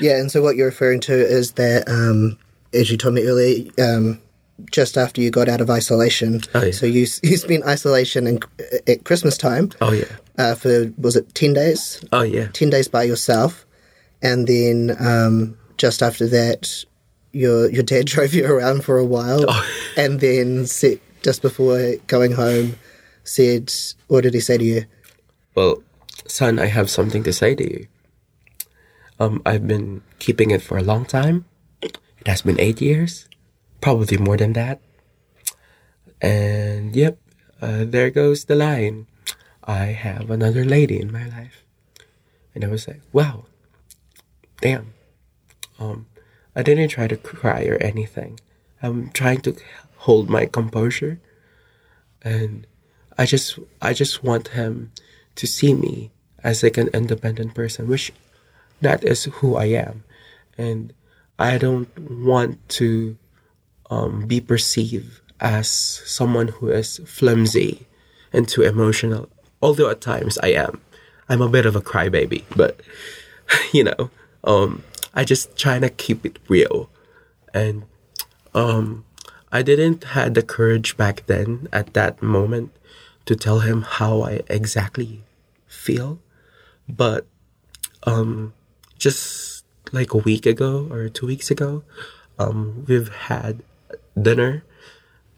yeah. 0.00 0.16
And 0.18 0.30
so 0.30 0.42
what 0.42 0.56
you're 0.56 0.66
referring 0.66 1.00
to 1.00 1.14
is 1.14 1.52
that, 1.52 1.88
um, 1.88 2.38
as 2.72 2.90
you 2.90 2.96
told 2.96 3.14
me 3.14 3.22
earlier, 3.26 3.70
um, 3.78 4.20
just 4.70 4.96
after 4.96 5.20
you 5.20 5.30
got 5.30 5.48
out 5.48 5.60
of 5.60 5.68
isolation, 5.70 6.40
Oh, 6.54 6.64
yeah. 6.64 6.70
so 6.72 6.86
you 6.86 7.06
you 7.22 7.36
spent 7.36 7.64
isolation 7.64 8.26
in, 8.26 8.40
at 8.88 9.04
Christmas 9.04 9.36
time 9.36 9.70
Oh 9.82 9.92
yeah, 9.92 10.04
uh, 10.38 10.54
for 10.54 10.90
was 10.96 11.14
it 11.16 11.34
ten 11.34 11.52
days? 11.52 12.02
oh 12.12 12.22
yeah, 12.22 12.46
10 12.54 12.70
days 12.70 12.88
by 12.88 13.02
yourself 13.02 13.66
and 14.22 14.46
then 14.46 14.96
um, 14.98 15.58
just 15.76 16.02
after 16.02 16.26
that 16.28 16.84
your 17.36 17.70
your 17.70 17.82
dad 17.82 18.06
drove 18.12 18.34
you 18.34 18.46
around 18.46 18.84
for 18.84 18.98
a 18.98 19.04
while 19.04 19.44
and 19.96 20.20
then 20.20 20.66
said, 20.66 21.00
just 21.22 21.42
before 21.42 21.94
going 22.06 22.32
home 22.32 22.76
said 23.24 23.72
what 24.06 24.22
did 24.22 24.34
he 24.34 24.40
say 24.40 24.56
to 24.56 24.64
you 24.64 24.84
Well, 25.54 25.82
son, 26.26 26.58
I 26.58 26.66
have 26.66 26.90
something 26.90 27.22
to 27.24 27.32
say 27.32 27.54
to 27.54 27.64
you. 27.64 27.86
Um, 29.18 29.40
I've 29.46 29.66
been 29.66 30.02
keeping 30.18 30.50
it 30.50 30.62
for 30.62 30.76
a 30.76 30.82
long 30.82 31.04
time. 31.06 31.46
It 31.80 32.26
has 32.26 32.42
been 32.42 32.60
eight 32.60 32.80
years, 32.80 33.28
probably 33.80 34.18
more 34.18 34.36
than 34.36 34.52
that. 34.52 34.80
And 36.20 36.94
yep, 36.94 37.18
uh, 37.60 37.84
there 37.88 38.10
goes 38.10 38.44
the 38.44 38.56
line. 38.56 39.06
I 39.64 39.96
have 39.96 40.30
another 40.30 40.64
lady 40.64 41.00
in 41.00 41.10
my 41.10 41.24
life. 41.26 41.64
And 42.54 42.64
I 42.64 42.68
was 42.68 42.86
like, 42.86 43.00
wow, 43.12 43.46
damn. 44.60 44.92
Um, 45.80 46.06
I 46.56 46.62
didn't 46.62 46.88
try 46.88 47.06
to 47.06 47.16
cry 47.16 47.64
or 47.66 47.76
anything. 47.76 48.40
I'm 48.82 49.10
trying 49.10 49.42
to 49.42 49.54
hold 49.98 50.30
my 50.30 50.46
composure. 50.46 51.20
And 52.22 52.66
I 53.18 53.26
just, 53.26 53.58
I 53.82 53.92
just 53.92 54.24
want 54.24 54.48
him 54.48 54.90
to 55.36 55.46
see 55.46 55.74
me 55.74 56.10
as 56.42 56.62
like 56.62 56.78
an 56.78 56.88
independent 56.94 57.54
person, 57.54 57.86
which 57.86 58.10
that 58.80 59.04
is 59.04 59.24
who 59.24 59.56
I 59.56 59.66
am. 59.66 60.04
And 60.56 60.94
I 61.38 61.58
don't 61.58 61.90
want 61.98 62.66
to 62.80 63.18
um, 63.90 64.26
be 64.26 64.40
perceived 64.40 65.20
as 65.38 65.68
someone 65.68 66.48
who 66.48 66.68
is 66.68 67.00
flimsy 67.04 67.86
and 68.32 68.48
too 68.48 68.62
emotional. 68.62 69.28
Although 69.60 69.90
at 69.90 70.00
times 70.00 70.38
I 70.38 70.48
am. 70.48 70.80
I'm 71.28 71.42
a 71.42 71.48
bit 71.48 71.66
of 71.66 71.76
a 71.76 71.80
crybaby, 71.80 72.44
but 72.54 72.80
you 73.72 73.84
know, 73.84 74.10
um, 74.44 74.82
I 75.16 75.24
just 75.24 75.56
try 75.56 75.78
to 75.78 75.88
keep 75.88 76.24
it 76.26 76.38
real. 76.46 76.90
And 77.54 77.84
um, 78.54 79.04
I 79.50 79.62
didn't 79.62 80.04
had 80.12 80.34
the 80.34 80.42
courage 80.42 80.96
back 80.96 81.24
then 81.26 81.68
at 81.72 81.94
that 81.94 82.22
moment 82.22 82.70
to 83.24 83.34
tell 83.34 83.60
him 83.60 83.82
how 83.82 84.20
I 84.20 84.42
exactly 84.48 85.24
feel. 85.66 86.20
But 86.86 87.26
um, 88.04 88.52
just 88.98 89.64
like 89.90 90.12
a 90.12 90.18
week 90.18 90.44
ago 90.44 90.86
or 90.90 91.08
two 91.08 91.26
weeks 91.26 91.50
ago, 91.50 91.82
um, 92.38 92.84
we've 92.86 93.08
had 93.08 93.62
dinner 94.20 94.62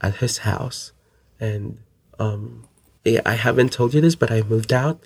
at 0.00 0.16
his 0.16 0.38
house, 0.38 0.92
and 1.40 1.78
um, 2.18 2.66
yeah, 3.04 3.22
I 3.24 3.34
haven't 3.34 3.72
told 3.72 3.94
you 3.94 4.00
this, 4.00 4.14
but 4.14 4.30
I 4.30 4.42
moved 4.42 4.72
out. 4.72 5.00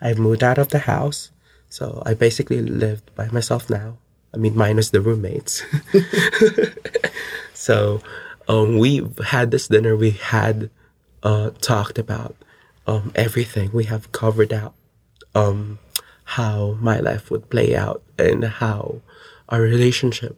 I 0.00 0.14
moved 0.14 0.44
out 0.44 0.58
of 0.58 0.68
the 0.68 0.80
house, 0.80 1.30
so 1.68 2.02
I 2.04 2.14
basically 2.14 2.62
lived 2.62 3.14
by 3.14 3.28
myself 3.28 3.68
now. 3.68 3.96
I 4.34 4.36
mean, 4.36 4.56
minus 4.56 4.90
the 4.90 5.00
roommates. 5.00 5.62
so 7.54 8.00
um, 8.48 8.78
we 8.78 9.06
had 9.26 9.50
this 9.50 9.68
dinner. 9.68 9.96
We 9.96 10.10
had 10.10 10.70
uh, 11.22 11.50
talked 11.60 11.98
about 11.98 12.36
um, 12.86 13.12
everything. 13.14 13.70
We 13.72 13.84
have 13.84 14.12
covered 14.12 14.52
out 14.52 14.74
um, 15.34 15.78
how 16.24 16.76
my 16.80 17.00
life 17.00 17.30
would 17.30 17.48
play 17.50 17.74
out 17.76 18.02
and 18.18 18.44
how 18.44 19.00
our 19.48 19.60
relationship 19.60 20.36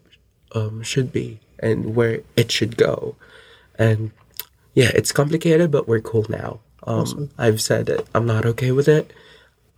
um, 0.55 0.82
should 0.82 1.12
be. 1.12 1.41
and 1.62 1.95
where 1.95 2.22
it 2.36 2.51
should 2.51 2.76
go. 2.76 3.16
And 3.78 4.11
yeah, 4.74 4.91
it's 4.95 5.12
complicated, 5.12 5.70
but 5.70 5.86
we're 5.86 6.01
cool 6.01 6.24
now. 6.28 6.61
Um, 6.86 7.28
I've 7.36 7.61
said 7.61 7.86
that 7.86 8.07
I'm 8.14 8.24
not 8.26 8.47
okay 8.47 8.72
with 8.72 8.88
it. 8.88 9.12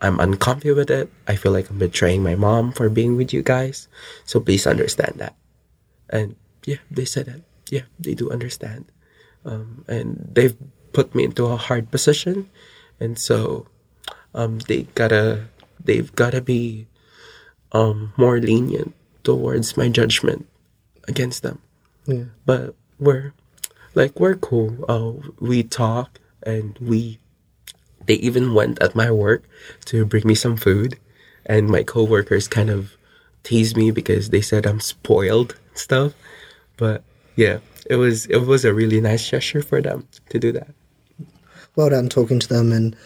I'm 0.03 0.19
uncomfy 0.19 0.73
with 0.73 0.91
it. 0.91 1.09
I 1.29 1.37
feel 1.37 1.53
like 1.53 1.71
I'm 1.71 1.79
betraying 1.79 2.23
my 2.23 2.35
mom 2.35 2.73
for 2.73 2.91
being 2.91 3.17
with 3.17 3.33
you 3.33 3.43
guys. 3.43 3.87
So 4.27 4.41
please 4.41 4.67
understand 4.67 5.15
that. 5.19 5.37
And 6.11 6.35
yeah, 6.67 6.83
they 6.91 7.07
said 7.07 7.27
that. 7.27 7.41
Yeah, 7.71 7.87
they 7.99 8.15
do 8.15 8.29
understand. 8.31 8.91
Um, 9.47 9.85
and 9.87 10.29
they've 10.35 10.57
put 10.93 11.15
me 11.15 11.25
into 11.25 11.47
a 11.47 11.57
hard 11.57 11.91
position. 11.91 12.51
And 12.99 13.19
so 13.19 13.67
um, 14.35 14.59
they 14.67 14.91
gotta, 14.99 15.47
they've 15.83 16.13
gotta 16.15 16.43
be 16.43 16.89
um, 17.71 18.13
more 18.17 18.41
lenient 18.41 18.95
towards 19.23 19.77
my 19.77 19.89
judgment 19.89 20.47
against 21.07 21.43
them. 21.43 21.63
Yeah. 22.07 22.35
But 22.45 22.75
we're 22.99 23.33
like 23.95 24.19
we're 24.19 24.35
cool. 24.35 24.85
Uh, 24.89 25.31
we 25.39 25.63
talk 25.63 26.19
and 26.43 26.77
we. 26.81 27.22
They 28.07 28.15
even 28.15 28.55
went 28.55 28.81
at 28.83 28.95
my 28.95 29.11
work 29.11 29.45
to 29.87 30.05
bring 30.05 30.27
me 30.27 30.35
some 30.35 30.57
food, 30.57 30.99
and 31.47 31.69
my 31.69 31.83
coworkers 31.83 32.49
kind 32.49 32.71
of 32.71 32.97
teased 33.43 33.77
me 33.77 33.91
because 33.91 34.31
they 34.31 34.41
said 34.41 34.67
I'm 34.67 34.81
spoiled 34.81 35.57
and 35.69 35.79
stuff. 35.79 36.13
But 36.77 37.03
yeah, 37.37 37.59
it 37.89 37.97
was 37.97 38.27
it 38.27 38.47
was 38.47 38.65
a 38.65 38.75
really 38.75 39.01
nice 39.01 39.29
gesture 39.29 39.63
for 39.63 39.81
them 39.81 40.07
to 40.31 40.39
do 40.39 40.53
that. 40.53 40.69
well 41.77 41.91
done 41.91 42.09
talking 42.09 42.39
to 42.39 42.49
them 42.49 42.73
and 42.73 42.97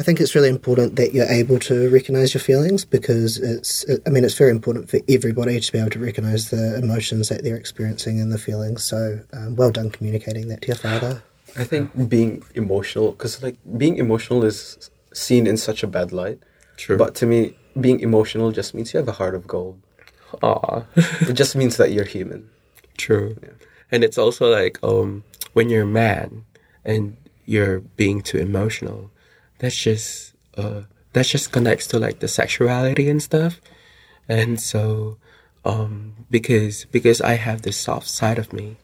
I 0.00 0.04
think 0.04 0.20
it's 0.20 0.34
really 0.36 0.48
important 0.48 0.94
that 0.94 1.12
you're 1.12 1.26
able 1.26 1.58
to 1.60 1.90
recognize 1.90 2.32
your 2.32 2.40
feelings 2.40 2.84
because 2.84 3.36
it's 3.38 3.84
I 4.06 4.10
mean 4.10 4.24
it's 4.24 4.34
very 4.34 4.50
important 4.50 4.88
for 4.88 5.00
everybody 5.08 5.58
to 5.58 5.72
be 5.72 5.78
able 5.78 5.90
to 5.90 5.98
recognize 5.98 6.50
the 6.50 6.78
emotions 6.78 7.28
that 7.28 7.42
they're 7.42 7.56
experiencing 7.56 8.20
and 8.20 8.32
the 8.32 8.38
feelings 8.38 8.84
so 8.84 9.20
um, 9.32 9.56
well 9.56 9.70
done 9.70 9.90
communicating 9.90 10.48
that 10.48 10.62
to 10.62 10.68
your 10.68 10.76
father 10.76 11.22
I 11.58 11.64
think 11.64 12.08
being 12.08 12.42
emotional, 12.54 13.12
because 13.12 13.42
like 13.42 13.56
being 13.76 13.96
emotional 13.98 14.44
is 14.44 14.90
seen 15.12 15.46
in 15.46 15.56
such 15.56 15.82
a 15.82 15.86
bad 15.86 16.12
light. 16.12 16.38
True. 16.76 16.96
But 16.96 17.14
to 17.16 17.26
me, 17.26 17.56
being 17.80 18.00
emotional 18.00 18.52
just 18.52 18.74
means 18.74 18.92
you 18.92 18.98
have 18.98 19.08
a 19.08 19.12
heart 19.12 19.34
of 19.34 19.46
gold. 19.46 19.80
Aw. 20.42 20.84
It 21.22 21.34
just 21.34 21.56
means 21.56 21.76
that 21.76 21.90
you're 21.92 22.04
human. 22.04 22.48
True. 22.96 23.36
And 23.90 24.04
it's 24.04 24.18
also 24.18 24.50
like 24.50 24.78
um 24.82 25.24
when 25.54 25.70
you're 25.70 25.86
mad 25.86 26.30
and 26.84 27.16
you're 27.46 27.80
being 27.80 28.20
too 28.20 28.38
emotional, 28.38 29.10
that's 29.58 29.76
just 29.76 30.34
uh 30.56 30.82
that 31.14 31.26
just 31.26 31.50
connects 31.50 31.86
to 31.88 31.98
like 31.98 32.20
the 32.20 32.28
sexuality 32.28 33.08
and 33.08 33.22
stuff. 33.22 33.60
And 34.28 34.60
so 34.60 35.16
um 35.64 36.26
because 36.30 36.84
because 36.92 37.20
I 37.20 37.34
have 37.34 37.62
this 37.62 37.76
soft 37.76 38.08
side 38.08 38.38
of 38.38 38.52
me, 38.52 38.76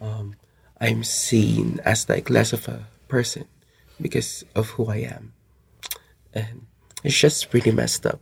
um 0.00 0.34
I'm 0.80 1.04
seen 1.04 1.80
as 1.84 2.08
like 2.08 2.30
less 2.30 2.52
of 2.52 2.68
a 2.68 2.86
person 3.08 3.46
because 4.00 4.44
of 4.54 4.70
who 4.70 4.86
I 4.86 4.96
am. 4.96 5.32
And 6.34 6.66
it's 7.02 7.18
just 7.18 7.52
really 7.54 7.72
messed 7.72 8.06
up. 8.06 8.20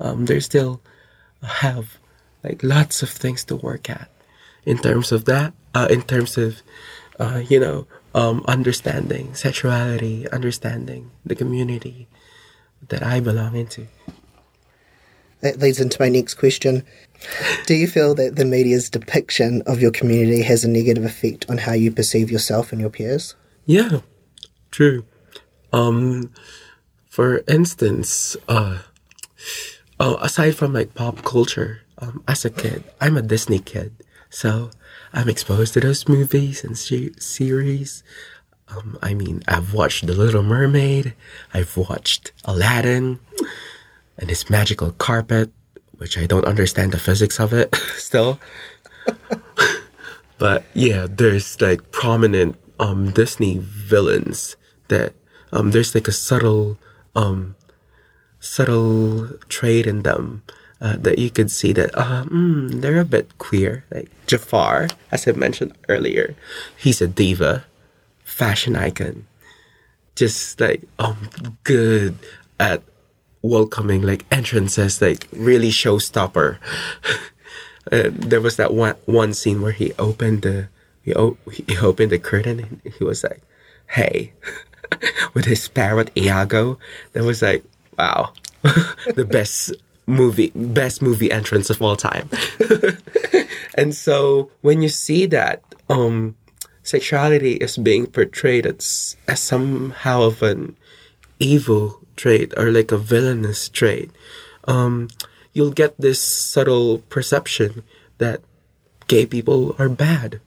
Um 0.00 0.26
there's 0.26 0.44
still 0.44 0.80
have 1.42 1.98
like 2.44 2.62
lots 2.62 3.02
of 3.02 3.10
things 3.10 3.44
to 3.44 3.56
work 3.56 3.90
at 3.90 4.10
in 4.64 4.78
terms 4.78 5.12
of 5.12 5.24
that 5.24 5.54
uh, 5.74 5.88
in 5.90 6.02
terms 6.02 6.36
of 6.36 6.62
uh, 7.18 7.42
you 7.48 7.60
know 7.60 7.86
um, 8.14 8.44
understanding 8.46 9.34
sexuality 9.34 10.28
understanding 10.30 11.10
the 11.24 11.34
community 11.34 12.08
that 12.88 13.02
i 13.02 13.20
belong 13.20 13.56
into 13.56 13.86
that 15.40 15.58
leads 15.58 15.80
into 15.80 15.96
my 16.00 16.08
next 16.08 16.34
question. 16.34 16.84
Do 17.66 17.74
you 17.74 17.86
feel 17.86 18.14
that 18.14 18.36
the 18.36 18.44
media's 18.44 18.90
depiction 18.90 19.62
of 19.66 19.80
your 19.80 19.90
community 19.90 20.42
has 20.42 20.64
a 20.64 20.68
negative 20.68 21.04
effect 21.04 21.46
on 21.48 21.58
how 21.58 21.72
you 21.72 21.90
perceive 21.90 22.30
yourself 22.30 22.72
and 22.72 22.80
your 22.80 22.90
peers? 22.90 23.34
Yeah 23.66 24.00
true. 24.70 25.04
Um 25.72 26.32
for 27.08 27.42
instance 27.48 28.36
uh 28.48 28.78
oh 29.98 30.16
aside 30.16 30.54
from 30.54 30.72
like 30.72 30.94
pop 30.94 31.24
culture 31.24 31.82
um, 31.98 32.22
as 32.28 32.44
a 32.44 32.50
kid 32.50 32.84
i'm 33.00 33.16
a 33.16 33.22
disney 33.22 33.58
kid 33.58 33.92
so 34.30 34.70
i'm 35.12 35.28
exposed 35.28 35.74
to 35.74 35.80
those 35.80 36.06
movies 36.06 36.62
and 36.62 36.78
se- 36.78 37.18
series. 37.18 38.04
Um, 38.68 38.98
i 39.02 39.14
mean 39.14 39.42
i've 39.48 39.74
watched 39.74 40.06
the 40.06 40.12
little 40.12 40.44
mermaid 40.44 41.14
i've 41.52 41.76
watched 41.76 42.30
aladdin 42.44 43.18
and 44.18 44.28
his 44.28 44.50
magical 44.50 44.92
carpet 44.92 45.50
which 45.98 46.18
i 46.18 46.26
don't 46.26 46.44
understand 46.44 46.92
the 46.92 46.98
physics 46.98 47.40
of 47.40 47.52
it 47.52 47.74
still 47.96 48.38
but 50.38 50.64
yeah, 50.72 51.06
there's 51.10 51.60
like 51.60 51.90
prominent 51.90 52.56
um 52.78 53.10
Disney 53.10 53.58
villains 53.58 54.56
that 54.88 55.12
um 55.52 55.72
there's 55.72 55.94
like 55.94 56.08
a 56.08 56.12
subtle 56.12 56.78
um 57.14 57.56
subtle 58.40 59.28
trait 59.48 59.86
in 59.86 60.02
them 60.02 60.42
uh, 60.80 60.96
that 60.96 61.18
you 61.18 61.28
could 61.28 61.50
see 61.50 61.72
that 61.72 61.90
uh, 61.98 62.22
mm, 62.24 62.80
they're 62.80 63.00
a 63.00 63.04
bit 63.04 63.36
queer. 63.38 63.84
Like 63.90 64.10
Jafar, 64.28 64.88
as 65.10 65.26
I 65.26 65.32
mentioned 65.32 65.74
earlier, 65.88 66.36
he's 66.76 67.02
a 67.02 67.08
diva, 67.08 67.64
fashion 68.22 68.76
icon, 68.76 69.26
just 70.14 70.60
like 70.60 70.82
um 71.00 71.28
good 71.64 72.14
at 72.60 72.82
welcoming 73.42 74.02
like 74.02 74.24
entrances, 74.30 75.00
like 75.00 75.28
really 75.32 75.70
showstopper. 75.70 76.58
uh, 77.92 78.10
there 78.12 78.40
was 78.40 78.56
that 78.56 78.74
one 78.74 78.96
one 79.06 79.34
scene 79.34 79.62
where 79.62 79.72
he 79.72 79.92
opened 79.98 80.42
the 80.42 80.68
he, 81.02 81.14
o- 81.14 81.38
he 81.52 81.76
opened 81.78 82.12
the 82.12 82.18
curtain 82.18 82.60
and 82.60 82.94
he 82.98 83.04
was 83.04 83.24
like, 83.24 83.42
"Hey," 83.88 84.32
with 85.34 85.44
his 85.44 85.68
parrot 85.68 86.10
Iago. 86.16 86.78
That 87.12 87.24
was 87.24 87.42
like, 87.42 87.64
wow, 87.98 88.32
the 88.62 89.26
best 89.28 89.72
movie 90.06 90.52
best 90.54 91.02
movie 91.02 91.30
entrance 91.30 91.70
of 91.70 91.82
all 91.82 91.96
time. 91.96 92.28
and 93.74 93.94
so 93.94 94.50
when 94.62 94.80
you 94.82 94.88
see 94.88 95.26
that 95.26 95.62
um 95.88 96.34
sexuality 96.82 97.52
is 97.56 97.76
being 97.76 98.06
portrayed 98.06 98.64
as, 98.66 99.16
as 99.28 99.40
somehow 99.40 100.22
of 100.22 100.42
an 100.42 100.74
evil 101.38 102.00
trait 102.18 102.52
or 102.58 102.70
like 102.70 102.92
a 102.92 102.98
villainous 102.98 103.70
trait, 103.70 104.10
um, 104.66 105.08
you'll 105.54 105.72
get 105.72 105.96
this 105.96 106.20
subtle 106.20 106.98
perception 107.08 107.82
that 108.18 108.42
gay 109.06 109.24
people 109.24 109.74
are 109.78 109.88
bad. 109.88 110.40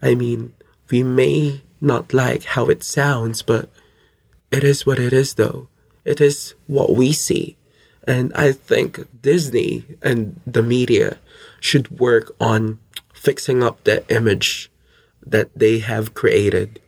I 0.00 0.14
mean, 0.14 0.54
we 0.90 1.02
may 1.02 1.62
not 1.80 2.14
like 2.14 2.44
how 2.56 2.66
it 2.66 2.82
sounds, 2.82 3.42
but 3.42 3.68
it 4.50 4.64
is 4.64 4.86
what 4.86 4.98
it 4.98 5.12
is, 5.12 5.34
though. 5.34 5.68
It 6.04 6.20
is 6.20 6.54
what 6.66 6.94
we 6.94 7.12
see. 7.12 7.56
And 8.06 8.32
I 8.34 8.52
think 8.52 9.04
Disney 9.20 9.84
and 10.00 10.40
the 10.46 10.62
media 10.62 11.18
should 11.60 11.98
work 11.98 12.34
on 12.40 12.78
fixing 13.12 13.62
up 13.62 13.82
that 13.84 14.08
image 14.10 14.70
that 15.26 15.50
they 15.58 15.80
have 15.80 16.14
created. 16.14 16.80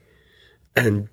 And 0.77 1.09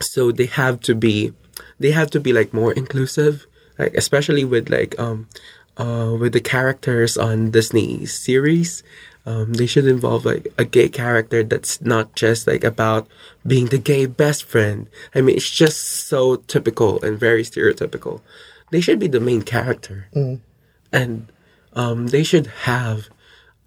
so 0.00 0.30
they 0.30 0.46
have 0.46 0.80
to 0.80 0.94
be 0.94 1.32
they 1.78 1.90
have 1.92 2.10
to 2.10 2.20
be 2.20 2.32
like 2.32 2.52
more 2.54 2.72
inclusive 2.72 3.46
like 3.78 3.94
especially 3.94 4.44
with 4.44 4.70
like 4.70 4.98
um 4.98 5.28
uh 5.76 6.16
with 6.18 6.32
the 6.32 6.40
characters 6.40 7.16
on 7.16 7.50
disney 7.50 8.06
series. 8.06 8.82
Um 9.26 9.54
they 9.54 9.66
should 9.66 9.86
involve 9.86 10.24
like 10.24 10.48
a 10.58 10.64
gay 10.64 10.88
character 10.88 11.42
that's 11.42 11.80
not 11.80 12.14
just 12.14 12.46
like 12.46 12.64
about 12.64 13.08
being 13.46 13.66
the 13.66 13.78
gay 13.78 14.06
best 14.06 14.44
friend. 14.44 14.88
I 15.14 15.20
mean 15.20 15.36
it's 15.36 15.50
just 15.50 15.80
so 15.80 16.36
typical 16.36 17.02
and 17.02 17.18
very 17.18 17.42
stereotypical. 17.42 18.20
They 18.70 18.80
should 18.80 18.98
be 18.98 19.08
the 19.08 19.20
main 19.20 19.42
character. 19.42 20.08
And 20.92 21.32
um 21.72 22.08
they 22.08 22.22
should 22.22 22.46
have 22.68 23.08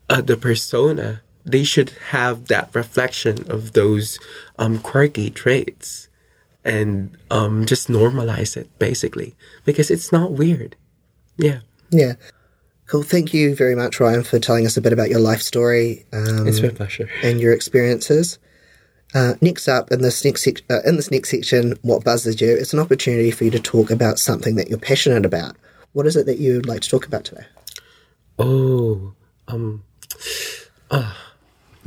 uh, 0.10 0.22
the 0.22 0.38
persona. 0.38 1.22
They 1.44 1.64
should 1.64 1.90
have 2.12 2.48
that 2.48 2.70
reflection 2.74 3.50
of 3.52 3.74
those 3.74 4.20
um 4.58 4.80
quirky 4.80 5.30
traits 5.30 6.07
and 6.68 7.18
um 7.32 7.66
just 7.66 7.88
normalize 7.88 8.58
it 8.58 8.68
basically 8.80 9.36
because 9.66 9.90
it's 9.90 10.12
not 10.12 10.34
weird 10.34 10.76
yeah 11.38 11.60
yeah 11.90 12.14
cool 12.88 13.04
thank 13.04 13.34
you 13.34 13.56
very 13.56 13.76
much 13.76 14.00
ryan 14.00 14.24
for 14.24 14.40
telling 14.40 14.66
us 14.66 14.78
a 14.78 14.82
bit 14.82 14.94
about 14.94 15.10
your 15.10 15.20
life 15.20 15.42
story 15.42 16.06
um, 16.14 16.48
it's 16.48 16.62
my 16.62 16.70
pleasure 16.70 17.10
and 17.24 17.40
your 17.40 17.54
experiences. 17.54 18.38
Uh, 19.16 19.36
next 19.40 19.70
up, 19.70 19.90
in 19.90 20.02
this 20.02 20.26
next 20.26 20.44
sec- 20.44 20.70
uh, 20.70 20.82
in 20.86 20.98
this 20.98 21.10
next 21.10 21.30
section, 21.30 21.80
what 21.82 22.04
buzzes 22.04 22.42
you? 22.42 22.54
It's 22.54 22.74
an 22.74 22.80
opportunity 22.80 23.32
for 23.32 23.46
you 23.46 23.52
to 23.52 23.60
talk 23.60 23.90
about 23.90 24.20
something 24.20 24.58
that 24.58 24.68
you're 24.68 24.78
passionate 24.78 25.26
about. 25.26 25.56
What 25.94 26.06
is 26.06 26.18
it 26.18 26.26
that 26.26 26.40
you'd 26.40 26.66
like 26.66 26.82
to 26.82 26.90
talk 26.90 27.06
about 27.08 27.24
today? 27.24 27.46
oh 28.40 29.14
um 29.48 29.84
uh, 30.92 31.14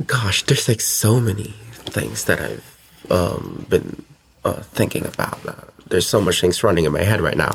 gosh 0.05 0.43
there's 0.43 0.67
like 0.67 0.81
so 0.81 1.19
many 1.19 1.53
things 1.85 2.25
that 2.25 2.39
i've 2.39 2.77
um 3.09 3.65
been 3.69 4.03
uh 4.43 4.61
thinking 4.73 5.05
about 5.05 5.39
uh, 5.45 5.53
there's 5.87 6.07
so 6.07 6.21
much 6.21 6.41
things 6.41 6.63
running 6.63 6.85
in 6.85 6.91
my 6.91 7.03
head 7.03 7.21
right 7.21 7.37
now 7.37 7.51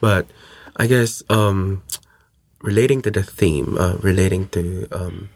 but 0.00 0.26
i 0.76 0.86
guess 0.86 1.22
um 1.28 1.82
relating 2.62 3.02
to 3.02 3.10
the 3.10 3.22
theme, 3.22 3.76
uh, 3.78 3.96
relating 4.00 4.48
to 4.48 4.88
um, 4.92 5.28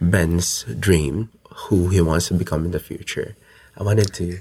Ben's 0.00 0.64
dream, 0.78 1.30
who 1.68 1.88
he 1.88 2.00
wants 2.00 2.28
to 2.28 2.34
become 2.34 2.64
in 2.64 2.70
the 2.70 2.78
future. 2.78 3.34
I 3.76 3.82
wanted 3.82 4.12
to. 4.14 4.38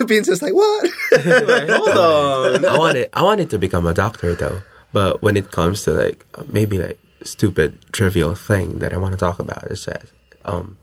Beans 0.06 0.26
just 0.26 0.42
like, 0.42 0.54
what? 0.54 0.90
Hold 1.12 2.62
on. 2.62 2.64
I 2.64 2.78
wanted. 2.78 3.08
I 3.12 3.22
wanted 3.22 3.50
to 3.50 3.58
become 3.58 3.86
a 3.86 3.94
doctor 3.94 4.34
though. 4.34 4.62
But 4.92 5.22
when 5.22 5.36
it 5.36 5.50
comes 5.50 5.82
to 5.84 5.92
like 5.92 6.24
maybe 6.52 6.78
like 6.78 6.98
stupid 7.22 7.80
trivial 7.92 8.34
thing 8.34 8.78
that 8.80 8.92
I 8.92 8.98
want 8.98 9.12
to 9.12 9.18
talk 9.18 9.38
about 9.38 9.64
is 9.70 9.86
that 9.86 10.04
um, 10.44 10.76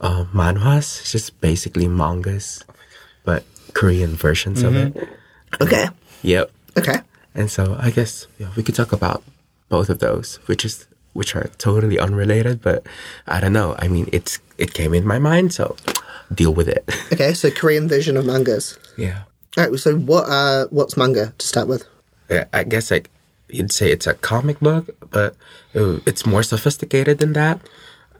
uh, 0.00 0.26
manhwas 0.34 1.02
is 1.02 1.12
just 1.12 1.40
basically 1.40 1.88
mangas, 1.88 2.64
but 3.24 3.44
Korean 3.74 4.14
versions 4.16 4.62
of 4.62 4.74
it. 4.76 4.96
okay. 5.60 5.88
Yep. 6.22 6.50
Okay. 6.78 7.00
And 7.34 7.50
so 7.50 7.76
I 7.78 7.90
guess 7.90 8.26
yeah, 8.38 8.50
we 8.56 8.62
could 8.62 8.74
talk 8.74 8.92
about 8.92 9.22
both 9.68 9.88
of 9.88 9.98
those, 10.00 10.36
which 10.46 10.64
is 10.64 10.86
which 11.12 11.34
are 11.34 11.48
totally 11.58 11.98
unrelated, 11.98 12.62
but 12.62 12.86
I 13.26 13.40
don't 13.40 13.52
know. 13.52 13.74
I 13.78 13.88
mean, 13.88 14.08
it's 14.12 14.38
it 14.58 14.74
came 14.74 14.94
in 14.94 15.06
my 15.06 15.18
mind, 15.18 15.52
so 15.52 15.76
deal 16.32 16.54
with 16.54 16.68
it. 16.68 16.84
Okay. 17.12 17.34
So 17.34 17.50
Korean 17.50 17.88
version 17.88 18.16
of 18.16 18.24
mangas. 18.24 18.78
yeah. 18.96 19.22
All 19.58 19.66
right. 19.66 19.78
So 19.78 19.96
what? 19.96 20.28
Uh, 20.28 20.66
what's 20.70 20.96
manga 20.96 21.32
to 21.38 21.46
start 21.46 21.66
with? 21.68 21.84
Yeah, 22.30 22.44
I 22.52 22.62
guess 22.62 22.90
like 22.90 23.10
you'd 23.48 23.72
say 23.72 23.90
it's 23.90 24.06
a 24.06 24.14
comic 24.14 24.60
book, 24.60 24.94
but 25.10 25.34
it's 25.74 26.24
more 26.24 26.44
sophisticated 26.44 27.18
than 27.18 27.32
that. 27.32 27.60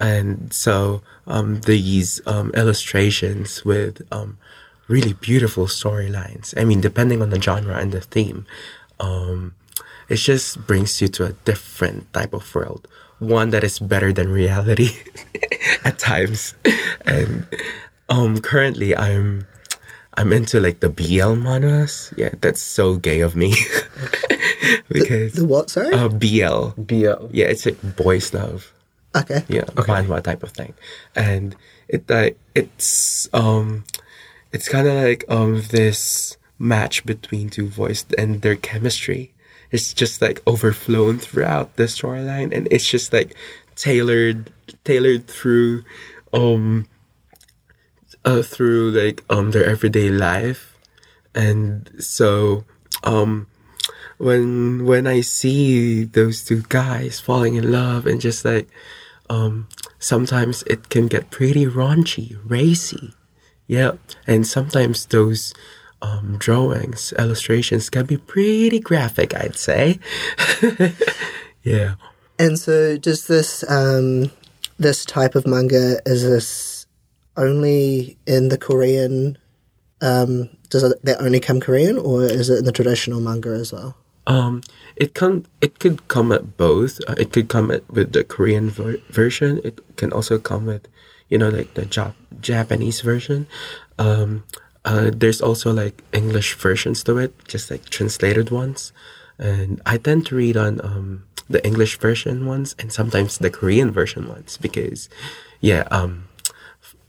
And 0.01 0.53
so 0.53 1.03
um, 1.29 1.61
these 1.61 2.21
um, 2.27 2.51
illustrations 2.57 3.65
with 3.65 4.03
um, 4.11 4.39
really 4.91 5.15
beautiful 5.15 5.67
storylines. 5.71 6.51
I 6.59 6.65
mean, 6.67 6.81
depending 6.83 7.23
on 7.23 7.31
the 7.31 7.41
genre 7.41 7.79
and 7.79 7.93
the 7.95 8.01
theme, 8.03 8.45
um, 8.99 9.55
it 10.11 10.17
just 10.19 10.67
brings 10.67 11.01
you 11.01 11.07
to 11.15 11.27
a 11.31 11.33
different 11.47 12.13
type 12.13 12.35
of 12.35 12.43
world. 12.55 12.89
One 13.23 13.51
that 13.55 13.63
is 13.63 13.79
better 13.79 14.13
than 14.13 14.29
reality 14.35 14.91
at 15.85 15.99
times. 15.99 16.55
And 17.07 17.47
um, 18.09 18.41
currently, 18.41 18.97
I'm 18.97 19.47
I'm 20.19 20.33
into 20.33 20.59
like 20.59 20.81
the 20.81 20.89
BL 20.91 21.39
manhwas. 21.39 22.13
Yeah, 22.19 22.35
that's 22.41 22.61
so 22.61 22.97
gay 22.97 23.21
of 23.21 23.37
me. 23.37 23.55
because 24.89 25.35
The 25.35 25.45
what? 25.47 25.71
Sorry. 25.71 25.93
uh, 25.95 26.09
BL. 26.09 26.75
BL. 26.81 27.29
Yeah, 27.31 27.47
it's 27.47 27.65
like 27.67 27.79
boys 27.97 28.35
love. 28.35 28.73
okay. 29.15 29.45
Yeah, 29.49 29.65
okay. 29.79 29.93
manhwa 29.93 30.23
type 30.23 30.43
of 30.43 30.51
thing, 30.53 30.75
and 31.15 31.55
it 31.89 32.09
like 32.09 32.39
it's 32.55 33.29
um, 33.33 33.85
it's 34.53 34.69
kind 34.69 34.87
of 34.87 34.95
like 34.95 35.25
um 35.29 35.63
this 35.71 36.37
match 36.59 37.05
between 37.07 37.49
two 37.49 37.69
boys 37.69 38.05
and 38.19 38.43
their 38.43 38.57
chemistry. 38.57 39.33
It's 39.71 39.95
just 39.95 40.21
like 40.21 40.43
overflown 40.47 41.19
throughout 41.19 41.77
the 41.77 41.85
storyline, 41.85 42.55
and 42.55 42.67
it's 42.71 42.89
just 42.89 43.13
like 43.13 43.35
tailored 43.77 44.53
tailored 44.85 45.27
through 45.27 45.85
um 46.33 46.87
uh, 48.25 48.43
through 48.43 48.91
like 48.91 49.25
um 49.31 49.51
their 49.53 49.65
everyday 49.65 50.11
life 50.11 50.77
and 51.35 51.91
so 51.99 52.65
um 53.05 53.47
when 54.19 54.85
when 54.85 55.07
i 55.07 55.21
see 55.21 56.05
those 56.05 56.45
two 56.45 56.63
guys 56.69 57.21
falling 57.21 57.55
in 57.55 57.73
love 57.73 58.07
and 58.07 58.21
just 58.21 58.45
like 58.45 58.69
um 59.31 59.67
sometimes 59.99 60.63
it 60.65 60.89
can 60.91 61.07
get 61.07 61.31
pretty 61.31 61.65
raunchy 61.65 62.37
racy 62.45 63.15
yeah 63.71 63.93
and 64.27 64.47
sometimes 64.47 65.07
those 65.07 65.55
um 66.03 66.37
drawings 66.39 67.13
illustrations 67.23 67.91
can 67.95 68.05
be 68.07 68.17
pretty 68.17 68.81
graphic 68.81 69.31
i'd 69.43 69.59
say 69.69 69.99
yeah 71.63 71.95
And 72.41 72.57
so, 72.59 72.97
does 72.97 73.27
this 73.29 73.61
um, 73.69 74.33
this 74.81 75.05
type 75.05 75.37
of 75.37 75.45
manga 75.45 76.01
is 76.09 76.25
this 76.25 76.87
only 77.37 78.17
in 78.25 78.49
the 78.49 78.57
Korean? 78.57 79.37
Um, 80.01 80.49
does 80.73 80.83
it 80.83 80.97
that 81.05 81.21
only 81.21 81.41
come 81.41 81.61
Korean, 81.61 81.99
or 82.01 82.25
is 82.25 82.49
it 82.49 82.61
in 82.61 82.65
the 82.65 82.73
traditional 82.73 83.21
manga 83.21 83.53
as 83.53 83.77
well? 83.77 83.93
Um, 84.27 84.63
it 84.97 85.13
can 85.13 85.45
it 85.61 85.73
could 85.85 86.09
come 86.09 86.33
at 86.33 86.57
both. 86.57 86.97
Uh, 87.05 87.21
it 87.21 87.29
could 87.35 87.49
come 87.53 87.71
at, 87.71 87.85
with 87.93 88.17
the 88.17 88.25
Korean 88.25 88.71
ver- 88.73 89.05
version. 89.13 89.61
It 89.63 89.77
can 90.01 90.09
also 90.11 90.39
come 90.41 90.65
with, 90.65 90.89
you 91.31 91.39
know, 91.39 91.49
like 91.49 91.73
the 91.75 91.87
Jap- 91.87 92.15
Japanese 92.41 93.01
version. 93.01 93.47
Um, 93.99 94.45
uh, 94.85 95.11
there's 95.15 95.41
also 95.41 95.73
like 95.73 96.03
English 96.13 96.55
versions 96.55 97.03
to 97.05 97.19
it, 97.19 97.33
just 97.47 97.71
like 97.71 97.89
translated 97.89 98.51
ones. 98.51 98.93
And 99.39 99.81
I 99.87 99.97
tend 99.97 100.27
to 100.27 100.37
read 100.37 100.57
on 100.57 100.81
um, 100.85 101.25
the 101.49 101.65
English 101.65 101.99
version 101.99 102.45
ones 102.45 102.75
and 102.79 102.93
sometimes 102.93 103.39
the 103.39 103.51
Korean 103.51 103.91
version 103.91 104.29
ones 104.29 104.59
because, 104.59 105.09
yeah. 105.61 105.89
Um, 105.91 106.29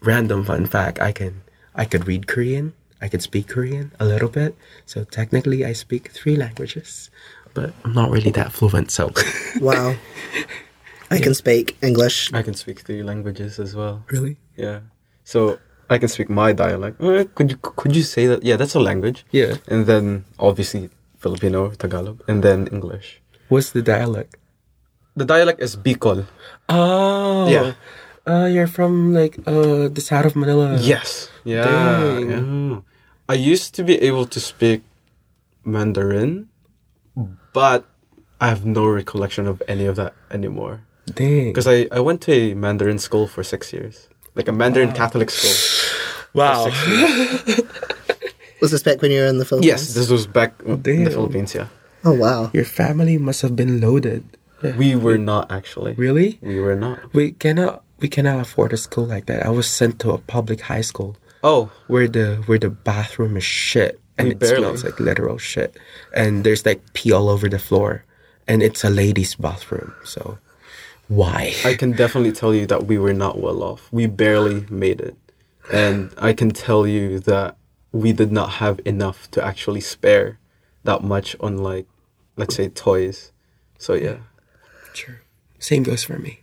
random 0.01 0.43
fun 0.43 0.65
fact: 0.65 0.99
I 0.99 1.11
can 1.11 1.41
I 1.75 1.85
could 1.85 2.07
read 2.07 2.27
Korean. 2.27 2.73
I 3.01 3.07
could 3.07 3.21
speak 3.21 3.47
Korean 3.47 3.91
a 3.99 4.05
little 4.05 4.29
bit. 4.29 4.55
So 4.85 5.03
technically, 5.03 5.65
I 5.65 5.73
speak 5.73 6.11
three 6.11 6.35
languages, 6.35 7.09
but 7.53 7.73
I'm 7.83 7.93
not 7.93 8.11
really 8.11 8.31
that 8.31 8.51
fluent. 8.51 8.91
So 8.91 9.11
Wow. 9.59 9.95
I 11.11 11.19
can 11.19 11.33
speak 11.33 11.77
English. 11.81 12.31
I 12.33 12.41
can 12.41 12.53
speak 12.53 12.79
three 12.87 13.03
languages 13.03 13.59
as 13.59 13.75
well. 13.75 14.03
really, 14.11 14.37
Yeah. 14.57 14.79
So 15.23 15.59
I 15.89 15.97
can 15.99 16.07
speak 16.09 16.29
my 16.29 16.53
dialect. 16.53 17.01
Uh, 17.01 17.25
could 17.35 17.51
you 17.51 17.57
could 17.61 17.95
you 17.95 18.03
say 18.03 18.27
that? 18.27 18.43
Yeah, 18.43 18.55
that's 18.57 18.75
a 18.75 18.79
language. 18.79 19.25
Yeah. 19.31 19.57
And 19.67 19.85
then 19.85 20.23
obviously 20.39 20.89
Filipino, 21.19 21.69
Tagalog, 21.75 22.23
and 22.27 22.41
then 22.43 22.67
English. 22.71 23.19
what's 23.51 23.71
the 23.75 23.81
dialect? 23.83 24.37
The 25.19 25.25
dialect 25.27 25.59
is 25.61 25.75
Bicol. 25.75 26.23
Oh, 26.69 27.47
Yeah. 27.51 27.73
Uh, 28.23 28.45
you're 28.53 28.69
from 28.69 29.13
like 29.13 29.35
uh 29.49 29.89
the 29.91 29.99
south 29.99 30.25
of 30.31 30.35
Manila. 30.35 30.77
Yes. 30.79 31.27
Yeah. 31.43 31.65
Dang. 31.67 32.29
yeah. 32.31 32.79
I 33.27 33.35
used 33.53 33.75
to 33.75 33.83
be 33.83 33.95
able 34.07 34.25
to 34.31 34.39
speak 34.39 34.81
Mandarin, 35.65 36.47
but 37.53 37.85
I 38.39 38.47
have 38.49 38.65
no 38.65 38.85
recollection 38.87 39.47
of 39.47 39.61
any 39.67 39.85
of 39.85 39.95
that 39.95 40.13
anymore. 40.31 40.81
Dang. 41.07 41.47
Because 41.49 41.67
I, 41.67 41.87
I 41.91 41.99
went 41.99 42.21
to 42.21 42.31
a 42.31 42.53
Mandarin 42.53 42.99
school 42.99 43.27
for 43.27 43.43
six 43.43 43.73
years. 43.73 44.07
Like 44.35 44.47
a 44.47 44.51
Mandarin 44.51 44.91
Catholic 44.93 45.29
school. 45.29 45.87
Wow. 46.33 46.67
Was 48.61 48.71
this 48.71 48.83
back 48.83 49.01
when 49.01 49.11
you 49.11 49.19
were 49.19 49.25
in 49.27 49.37
the 49.37 49.43
Philippines? 49.45 49.67
yes, 49.67 49.93
this 49.95 50.09
was 50.09 50.27
back 50.27 50.53
in 50.63 50.81
the 50.81 51.09
Philippines, 51.11 51.53
yeah. 51.53 51.67
Oh 52.05 52.13
wow. 52.13 52.49
Your 52.53 52.63
family 52.63 53.17
must 53.17 53.41
have 53.41 53.55
been 53.55 53.81
loaded. 53.81 54.23
We 54.77 54.95
were 54.95 55.17
not 55.17 55.51
actually. 55.51 55.93
Really? 55.95 56.37
We 56.41 56.59
were 56.61 56.75
not. 56.77 56.99
We 57.13 57.33
cannot. 57.33 57.83
We 57.99 58.07
cannot 58.07 58.39
afford 58.39 58.71
a 58.71 58.77
school 58.77 59.05
like 59.05 59.25
that. 59.25 59.45
I 59.45 59.49
was 59.49 59.67
sent 59.67 59.99
to 60.01 60.11
a 60.11 60.19
public 60.19 60.61
high 60.61 60.81
school. 60.81 61.17
Oh, 61.43 61.69
where 61.87 62.07
the 62.07 62.43
where 62.45 62.59
the 62.59 62.69
bathroom 62.69 63.35
is 63.35 63.43
shit 63.43 63.99
and 64.17 64.27
We 64.29 64.31
it 64.35 64.39
barely. 64.39 64.57
smells 64.61 64.83
like 64.85 64.99
literal 64.99 65.37
shit 65.39 65.75
and 66.13 66.43
there's 66.43 66.65
like 66.65 66.79
pee 66.93 67.11
all 67.11 67.27
over 67.29 67.49
the 67.49 67.59
floor 67.59 68.05
and 68.47 68.61
it's 68.63 68.83
a 68.83 68.89
ladies 68.89 69.33
bathroom 69.35 69.93
so 70.05 70.37
why 71.19 71.53
I 71.65 71.73
can 71.75 71.91
definitely 71.91 72.31
tell 72.31 72.53
you 72.55 72.65
that 72.67 72.85
we 72.85 72.97
were 72.97 73.13
not 73.13 73.35
well 73.39 73.63
off. 73.63 73.81
We 73.91 74.05
barely 74.07 74.65
made 74.69 74.99
it. 75.01 75.15
And 75.71 76.13
I 76.17 76.31
can 76.33 76.51
tell 76.51 76.87
you 76.87 77.19
that 77.31 77.57
we 77.91 78.13
did 78.13 78.31
not 78.31 78.49
have 78.63 78.79
enough 78.85 79.29
to 79.31 79.43
actually 79.43 79.81
spare 79.81 80.39
that 80.85 81.03
much 81.03 81.35
on 81.39 81.57
like 81.57 81.87
let's 82.37 82.55
say 82.55 82.69
toys. 82.69 83.31
So 83.77 83.93
yeah. 83.93 84.17
sure 84.93 85.21
same 85.59 85.83
goes 85.83 86.03
for 86.03 86.17
me 86.17 86.39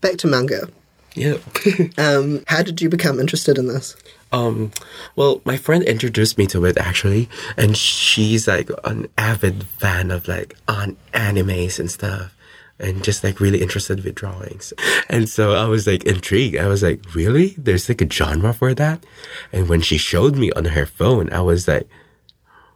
Back 0.00 0.16
to 0.18 0.26
manga. 0.26 0.68
yeah 1.14 1.36
Um, 1.98 2.42
how 2.46 2.62
did 2.62 2.80
you 2.82 2.88
become 2.88 3.20
interested 3.20 3.58
in 3.58 3.66
this? 3.68 3.96
um 4.32 4.70
well 5.14 5.42
my 5.44 5.56
friend 5.58 5.82
introduced 5.84 6.38
me 6.38 6.46
to 6.46 6.64
it 6.64 6.78
actually 6.78 7.28
and 7.58 7.76
she's 7.76 8.48
like 8.48 8.70
an 8.84 9.06
avid 9.18 9.64
fan 9.78 10.10
of 10.10 10.26
like 10.26 10.56
on 10.66 10.96
animes 11.12 11.78
and 11.78 11.90
stuff 11.90 12.34
and 12.78 13.04
just 13.04 13.22
like 13.22 13.40
really 13.40 13.62
interested 13.62 14.02
with 14.04 14.14
drawings. 14.14 14.72
And 15.08 15.28
so 15.28 15.52
i 15.54 15.66
was 15.66 15.86
like 15.86 16.04
intrigued. 16.04 16.56
I 16.56 16.66
was 16.66 16.82
like 16.82 17.14
really? 17.14 17.54
There's 17.58 17.88
like 17.88 18.02
a 18.02 18.10
genre 18.10 18.52
for 18.52 18.74
that? 18.74 19.04
And 19.52 19.68
when 19.68 19.80
she 19.80 19.98
showed 19.98 20.36
me 20.36 20.50
on 20.52 20.66
her 20.66 20.86
phone 20.86 21.32
i 21.32 21.40
was 21.40 21.68
like 21.68 21.88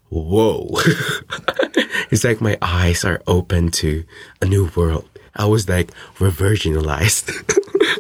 whoa. 0.08 0.78
It's 2.10 2.24
like 2.24 2.40
my 2.40 2.56
eyes 2.62 3.04
are 3.04 3.20
open 3.26 3.70
to 3.82 4.04
a 4.40 4.46
new 4.46 4.70
world. 4.76 5.08
I 5.34 5.46
was 5.46 5.68
like 5.68 5.90
revirginalized 6.18 7.30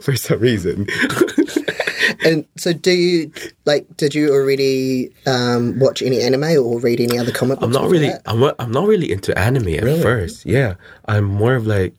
for 0.02 0.16
some 0.16 0.38
reason 0.40 0.86
And 2.24 2.44
so, 2.56 2.72
do 2.72 2.90
you 2.92 3.32
like? 3.64 3.86
Did 3.96 4.14
you 4.14 4.32
already 4.32 5.10
um, 5.26 5.78
watch 5.78 6.02
any 6.02 6.20
anime 6.20 6.44
or 6.64 6.78
read 6.80 7.00
any 7.00 7.18
other 7.18 7.32
comic 7.32 7.58
books? 7.60 7.66
I'm 7.76 7.82
not 7.82 7.90
really. 7.90 8.08
that? 8.08 8.22
I'm. 8.26 8.40
not- 8.40 8.56
I'm 8.58 8.70
not 8.72 8.86
really 8.86 9.10
into 9.12 9.36
anime 9.38 9.68
at 9.68 10.02
first. 10.02 10.44
Yeah, 10.46 10.74
I'm 11.06 11.24
more 11.24 11.54
of 11.54 11.66
like. 11.66 11.94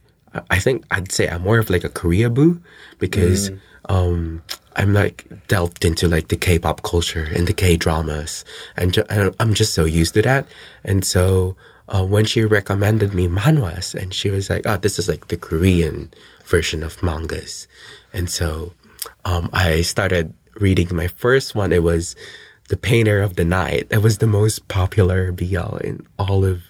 I- 0.51 0.59
think 0.59 0.83
I'd 0.91 1.11
say 1.11 1.27
I'm 1.29 1.41
more 1.41 1.57
of 1.59 1.69
like 1.69 1.83
a 1.83 1.89
Korea 1.89 2.29
boo 2.29 2.61
because 2.99 3.49
um 3.89 4.41
I'm 4.75 4.93
like 4.93 5.25
delved 5.47 5.83
into 5.85 6.07
like 6.07 6.27
the 6.27 6.35
K-pop 6.37 6.83
culture 6.83 7.27
and 7.35 7.47
the 7.47 7.53
K 7.53 7.77
dramas 7.77 8.45
and, 8.75 8.93
ju- 8.93 9.05
and 9.09 9.33
I'm 9.39 9.53
just 9.55 9.73
so 9.73 9.85
used 9.85 10.13
to 10.13 10.21
that 10.21 10.45
and 10.83 11.03
so 11.05 11.55
uh, 11.89 12.05
when 12.05 12.25
she 12.25 12.43
recommended 12.43 13.13
me 13.13 13.27
manhwas, 13.29 13.95
and 13.95 14.13
she 14.13 14.29
was 14.29 14.49
like, 14.49 14.63
"Oh, 14.67 14.75
this 14.75 14.99
is 14.99 15.07
like 15.07 15.29
the 15.29 15.37
Korean 15.37 16.11
version 16.45 16.83
of 16.83 17.01
mangas," 17.01 17.65
and 18.11 18.29
so 18.29 18.73
um, 19.25 19.49
I 19.53 19.81
started 19.81 20.33
reading 20.55 20.95
my 20.95 21.07
first 21.07 21.55
one. 21.55 21.71
It 21.71 21.83
was 21.83 22.15
The 22.69 22.77
Painter 22.77 23.21
of 23.21 23.35
the 23.35 23.45
Night. 23.45 23.87
It 23.89 24.01
was 24.01 24.17
the 24.17 24.27
most 24.27 24.67
popular 24.67 25.31
BL 25.31 25.77
in 25.77 26.05
all 26.17 26.45
of 26.45 26.63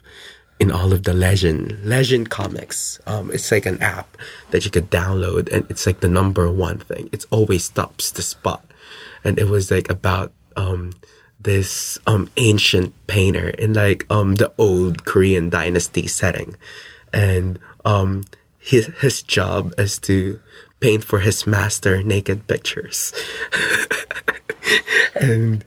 in 0.59 0.71
all 0.71 0.91
of 0.91 1.03
the 1.03 1.11
Lezhin 1.11 1.83
Lezhin 1.83 2.27
comics. 2.27 2.99
Um, 3.05 3.31
it's 3.31 3.51
like 3.51 3.65
an 3.65 3.81
app 3.81 4.17
that 4.49 4.65
you 4.65 4.71
could 4.71 4.89
download, 4.89 5.51
and 5.51 5.69
it's 5.69 5.85
like 5.85 5.99
the 5.99 6.07
number 6.09 6.51
one 6.51 6.79
thing. 6.79 7.09
It's 7.11 7.25
always 7.29 7.65
stops 7.65 8.11
the 8.11 8.23
spot, 8.23 8.65
and 9.23 9.37
it 9.37 9.47
was 9.47 9.69
like 9.69 9.89
about 9.89 10.33
um 10.55 10.93
this 11.39 11.99
um 12.07 12.29
ancient 12.37 12.93
painter 13.05 13.49
in 13.49 13.73
like 13.73 14.05
um 14.09 14.35
the 14.35 14.51
old 14.57 15.05
Korean 15.05 15.49
dynasty 15.49 16.07
setting, 16.07 16.55
and 17.13 17.59
um 17.85 18.25
his 18.57 18.87
his 18.99 19.21
job 19.21 19.73
is 19.77 19.99
to 19.99 20.39
paint 20.79 21.03
for 21.03 21.19
his 21.19 21.47
master 21.47 22.03
naked 22.03 22.47
pictures, 22.47 23.13
and 25.15 25.63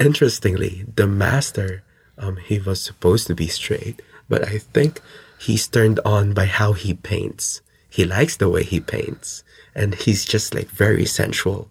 interestingly, 0.00 0.86
the 0.96 1.06
master 1.06 1.82
um 2.16 2.36
he 2.36 2.58
was 2.58 2.80
supposed 2.80 3.26
to 3.26 3.34
be 3.34 3.48
straight 3.48 4.00
but 4.28 4.46
I 4.48 4.58
think 4.58 5.00
he's 5.38 5.68
turned 5.68 6.00
on 6.04 6.32
by 6.32 6.46
how 6.46 6.72
he 6.72 6.94
paints. 6.94 7.60
He 7.88 8.04
likes 8.04 8.36
the 8.36 8.48
way 8.48 8.64
he 8.64 8.80
paints, 8.80 9.44
and 9.74 9.94
he's 9.94 10.24
just 10.24 10.54
like 10.54 10.68
very 10.68 11.04
sensual. 11.04 11.68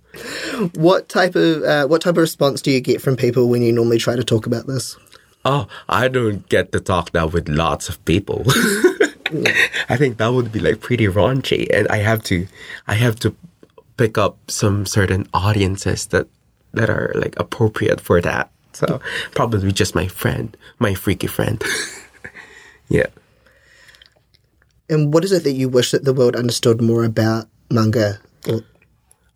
What 0.75 1.09
type 1.09 1.35
of 1.35 1.63
uh, 1.63 1.87
what 1.87 2.01
type 2.01 2.11
of 2.11 2.17
response 2.17 2.61
do 2.61 2.71
you 2.71 2.79
get 2.79 3.01
from 3.01 3.15
people 3.15 3.49
when 3.49 3.61
you 3.61 3.71
normally 3.71 3.97
try 3.97 4.15
to 4.15 4.23
talk 4.23 4.45
about 4.45 4.67
this? 4.67 4.95
Oh, 5.45 5.67
I 5.89 6.07
don't 6.07 6.47
get 6.47 6.71
to 6.71 6.79
talk 6.79 7.13
now 7.13 7.27
with 7.27 7.49
lots 7.49 7.89
of 7.89 8.03
people. 8.05 8.45
I 9.89 9.97
think 9.97 10.17
that 10.17 10.33
would 10.33 10.51
be 10.51 10.59
like 10.59 10.81
pretty 10.81 11.07
raunchy, 11.07 11.67
and 11.73 11.87
I 11.87 11.97
have 11.97 12.23
to, 12.23 12.47
I 12.87 12.95
have 12.95 13.17
to 13.21 13.35
pick 13.97 14.17
up 14.17 14.37
some 14.49 14.85
certain 14.85 15.27
audiences 15.33 16.07
that 16.07 16.27
that 16.73 16.89
are 16.89 17.13
like 17.15 17.37
appropriate 17.37 18.01
for 18.01 18.21
that. 18.21 18.49
So 18.73 18.99
probably 19.31 19.71
just 19.71 19.95
my 19.95 20.07
friend, 20.07 20.57
my 20.79 20.93
freaky 20.93 21.27
friend. 21.27 21.63
yeah. 22.89 23.07
And 24.89 25.13
what 25.13 25.23
is 25.23 25.31
it 25.31 25.43
that 25.43 25.53
you 25.53 25.69
wish 25.69 25.91
that 25.91 26.03
the 26.03 26.13
world 26.13 26.35
understood 26.35 26.81
more 26.81 27.03
about 27.03 27.47
manga? 27.69 28.19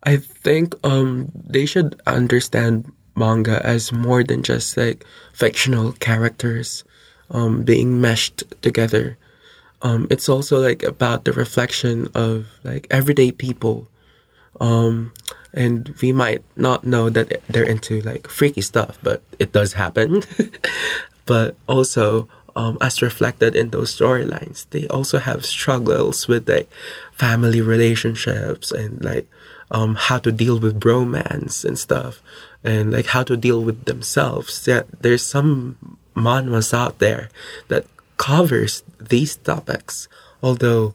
I 0.02 0.16
think 0.16 0.74
um 0.84 1.30
they 1.34 1.66
should 1.66 2.00
understand 2.06 2.92
manga 3.16 3.64
as 3.64 3.92
more 3.92 4.22
than 4.22 4.42
just 4.42 4.76
like 4.76 5.04
fictional 5.32 5.92
characters 5.92 6.84
um 7.30 7.62
being 7.62 8.00
meshed 8.00 8.42
together. 8.62 9.16
Um 9.82 10.06
it's 10.10 10.28
also 10.28 10.58
like 10.58 10.82
about 10.82 11.24
the 11.24 11.32
reflection 11.32 12.08
of 12.14 12.46
like 12.64 12.86
everyday 12.90 13.32
people. 13.32 13.88
Um 14.60 15.12
and 15.54 15.94
we 16.02 16.12
might 16.12 16.42
not 16.56 16.84
know 16.84 17.08
that 17.08 17.40
they're 17.48 17.64
into 17.64 18.00
like 18.02 18.28
freaky 18.28 18.60
stuff, 18.60 18.98
but 19.02 19.22
it 19.38 19.52
does 19.52 19.72
happen. 19.72 20.22
but 21.26 21.56
also 21.66 22.28
um, 22.58 22.76
as 22.80 23.00
reflected 23.02 23.54
in 23.54 23.70
those 23.70 23.96
storylines, 23.96 24.66
they 24.70 24.88
also 24.88 25.18
have 25.18 25.46
struggles 25.46 26.26
with 26.26 26.48
like 26.48 26.68
family 27.12 27.60
relationships 27.60 28.72
and 28.72 29.04
like 29.04 29.28
um, 29.70 29.94
how 29.94 30.18
to 30.18 30.32
deal 30.32 30.58
with 30.58 30.80
bromance 30.80 31.64
and 31.64 31.78
stuff, 31.78 32.20
and 32.64 32.90
like 32.92 33.06
how 33.06 33.22
to 33.22 33.36
deal 33.36 33.62
with 33.62 33.84
themselves. 33.84 34.66
Yeah, 34.66 34.82
there's 35.00 35.22
some 35.22 35.98
manhwas 36.16 36.74
out 36.74 36.98
there 36.98 37.28
that 37.68 37.86
covers 38.18 38.82
these 39.00 39.36
topics, 39.36 40.08
although 40.42 40.94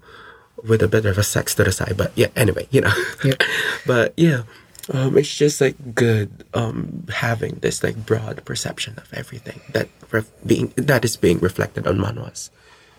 with 0.64 0.82
a 0.82 0.88
bit 0.88 1.06
of 1.06 1.18
a 1.18 1.24
sex 1.24 1.56
to 1.56 1.64
the 1.64 1.72
side. 1.72 1.96
But 1.98 2.12
yeah, 2.16 2.28
anyway, 2.36 2.68
you 2.72 2.82
know. 2.82 2.94
Yeah. 3.24 3.34
but 3.88 4.14
yeah, 4.16 4.44
um, 4.92 5.18
it's 5.18 5.36
just 5.36 5.60
like 5.62 5.96
good 5.96 6.46
um, 6.54 7.06
having 7.10 7.56
this 7.56 7.84
like 7.84 8.06
broad 8.06 8.44
perception 8.46 8.96
of 8.98 9.12
everything 9.14 9.62
that 9.72 9.90
ref- 10.12 10.32
being 10.46 10.74
that 10.76 11.04
is 11.04 11.18
being 11.18 11.40
reflected 11.40 11.88
on 11.88 11.98
manhwas. 11.98 12.50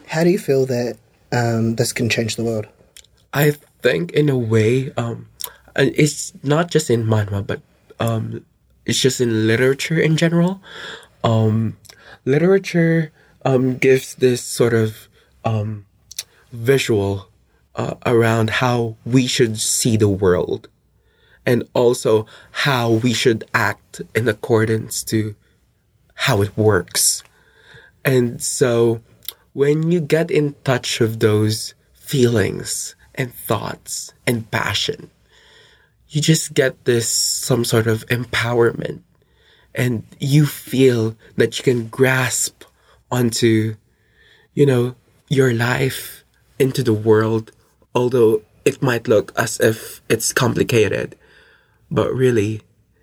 How 0.07 0.25
do 0.25 0.31
you 0.31 0.39
feel 0.39 0.67
that 0.67 0.99
um, 1.33 1.77
this 1.77 1.93
can 1.93 2.09
change 2.09 2.37
the 2.37 2.45
world? 2.45 2.67
I 3.33 3.53
think 3.83 4.13
in 4.13 4.29
a 4.29 4.39
way, 4.39 4.93
um, 4.97 5.29
it's 5.77 6.33
not 6.43 6.71
just 6.71 6.91
in 6.91 7.05
manhwa, 7.05 7.47
but 7.47 7.61
um, 8.01 8.45
it's 8.87 9.01
just 9.01 9.21
in 9.21 9.47
literature 9.47 9.99
in 9.99 10.17
general. 10.17 10.61
Um, 11.23 11.77
literature 12.25 13.13
um, 13.45 13.77
gives 13.77 14.15
this 14.17 14.43
sort 14.43 14.75
of 14.75 15.09
um, 15.45 15.87
visual 16.53 17.29
uh, 17.75 17.95
around 18.07 18.51
how 18.51 18.97
we 19.05 19.27
should 19.27 19.59
see 19.59 19.97
the 19.97 20.09
world, 20.09 20.69
and 21.45 21.69
also 21.75 22.27
how 22.53 22.91
we 22.91 23.13
should 23.13 23.45
act 23.53 24.01
in 24.15 24.29
accordance 24.29 25.03
to 25.05 25.35
how 26.15 26.41
it 26.43 26.57
works. 26.57 27.23
And 28.05 28.43
so 28.43 29.01
when 29.53 29.91
you 29.91 30.01
get 30.01 30.31
in 30.31 30.55
touch 30.65 31.01
with 31.01 31.21
those 31.21 31.75
feelings 31.93 32.95
and 33.15 33.35
thoughts 33.35 34.13
and 34.27 34.51
passion, 34.51 35.11
you 36.09 36.21
just 36.21 36.55
get 36.55 36.85
this 36.85 37.09
some 37.09 37.65
sort 37.65 37.87
of 37.87 38.07
empowerment 38.07 39.03
and 39.75 40.05
you 40.21 40.47
feel 40.47 41.17
that 41.37 41.59
you 41.59 41.65
can 41.65 41.89
grasp 41.89 42.63
onto, 43.11 43.77
you 44.55 44.67
know, 44.67 44.95
your 45.29 45.53
life 45.53 46.25
into 46.59 46.83
the 46.83 46.93
world, 46.93 47.53
although 47.95 48.43
it 48.65 48.83
might 48.83 49.09
look 49.09 49.33
as 49.37 49.61
if 49.61 50.01
it's 50.09 50.33
complicated. 50.33 51.17
But 51.91 52.13
really, 52.13 52.63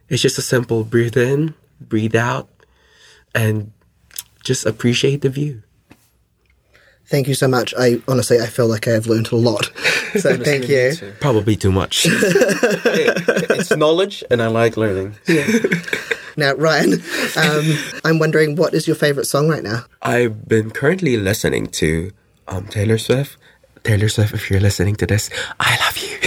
it's 0.09 0.21
just 0.21 0.37
a 0.37 0.41
simple 0.41 0.83
breathe 0.83 1.17
in, 1.17 1.53
breathe 1.79 2.15
out, 2.15 2.49
and 3.33 3.71
just 4.43 4.65
appreciate 4.65 5.21
the 5.21 5.29
view. 5.29 5.63
Thank 7.11 7.27
you 7.27 7.33
so 7.33 7.49
much. 7.49 7.73
I 7.77 8.01
honestly, 8.07 8.39
I 8.39 8.45
feel 8.45 8.67
like 8.67 8.87
I 8.87 8.91
have 8.91 9.05
learned 9.05 9.31
a 9.31 9.35
lot. 9.35 9.69
So 10.11 10.35
thank 10.35 10.67
you. 10.67 10.91
Probably 11.21 11.55
too 11.55 11.71
much. 11.71 12.05
it's 12.05 13.71
knowledge, 13.71 14.25
and 14.29 14.41
I 14.41 14.47
like 14.47 14.75
learning. 14.75 15.15
Yeah. 15.25 15.47
Now, 16.35 16.53
Ryan, 16.55 16.95
um, 17.37 17.77
I'm 18.03 18.19
wondering 18.19 18.57
what 18.57 18.73
is 18.73 18.87
your 18.87 18.97
favorite 18.97 19.23
song 19.23 19.47
right 19.47 19.63
now? 19.63 19.85
I've 20.01 20.49
been 20.49 20.69
currently 20.69 21.15
listening 21.15 21.67
to 21.79 22.11
um, 22.49 22.67
Taylor 22.67 22.97
Swift. 22.97 23.37
Taylor 23.85 24.09
Swift, 24.09 24.33
if 24.33 24.51
you're 24.51 24.59
listening 24.59 24.97
to 24.97 25.07
this, 25.07 25.29
I 25.61 25.77
love 25.79 25.97
you. 25.97 26.17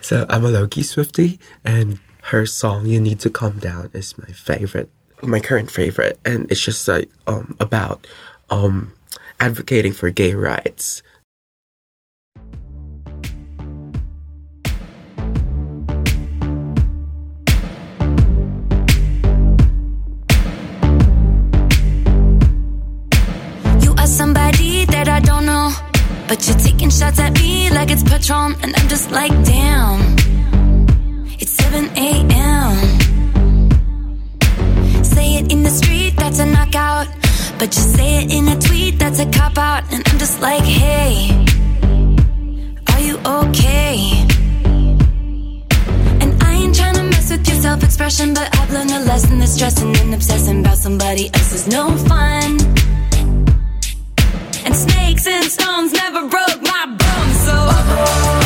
so 0.00 0.24
I'm 0.30 0.46
a 0.46 0.48
Loki 0.48 0.80
Swiftie, 0.80 1.38
and 1.62 1.98
her 2.32 2.46
song 2.46 2.86
"You 2.86 3.00
Need 3.02 3.20
to 3.20 3.28
Calm 3.28 3.58
Down" 3.58 3.90
is 3.92 4.16
my 4.16 4.32
favorite, 4.32 4.88
my 5.22 5.40
current 5.40 5.70
favorite, 5.70 6.18
and 6.24 6.50
it's 6.50 6.64
just 6.64 6.88
like 6.88 7.10
um, 7.26 7.54
about 7.60 8.06
um, 8.48 8.95
advocating 9.40 9.92
for 9.92 10.10
gay 10.10 10.34
rights. 10.34 11.02
You 23.80 23.94
are 23.98 24.06
somebody 24.06 24.84
that 24.86 25.08
I 25.08 25.20
don't 25.20 25.46
know. 25.46 25.72
But 26.28 26.46
you're 26.48 26.58
taking 26.58 26.90
shots 26.90 27.20
at 27.20 27.34
me 27.34 27.70
like 27.70 27.90
it's 27.90 28.02
Patron. 28.02 28.56
And 28.62 28.74
I'm 28.76 28.88
just 28.88 29.10
like, 29.12 29.30
damn. 29.44 30.16
It's 31.38 31.52
7 31.52 31.84
a.m. 31.96 32.74
Say 35.04 35.36
it 35.36 35.52
in 35.52 35.62
the 35.62 35.70
street, 35.70 36.14
that's 36.16 36.40
a 36.40 36.46
knockout. 36.46 37.25
But 37.58 37.74
you 37.74 37.82
say 37.82 38.22
it 38.22 38.32
in 38.32 38.48
a 38.48 38.60
tweet, 38.60 38.98
that's 38.98 39.18
a 39.18 39.24
cop 39.30 39.56
out. 39.56 39.90
And 39.90 40.06
I'm 40.06 40.18
just 40.18 40.42
like, 40.42 40.62
hey, 40.62 41.30
are 42.92 43.00
you 43.00 43.16
okay? 43.16 43.96
And 46.20 46.42
I 46.42 46.52
ain't 46.52 46.74
tryna 46.74 47.08
mess 47.10 47.30
with 47.30 47.48
your 47.48 47.56
self 47.56 47.82
expression, 47.82 48.34
but 48.34 48.54
I've 48.58 48.70
learned 48.72 48.90
a 48.90 49.00
lesson 49.00 49.38
that 49.38 49.48
stressing 49.48 49.96
and 49.96 50.14
obsessing 50.14 50.60
about 50.60 50.76
somebody 50.76 51.30
else 51.32 51.52
is 51.54 51.66
no 51.66 51.96
fun. 51.96 52.58
And 54.66 54.74
snakes 54.74 55.26
and 55.26 55.44
stones 55.44 55.94
never 55.94 56.28
broke 56.28 56.60
my 56.60 56.84
bones, 56.98 57.40
so. 57.46 58.45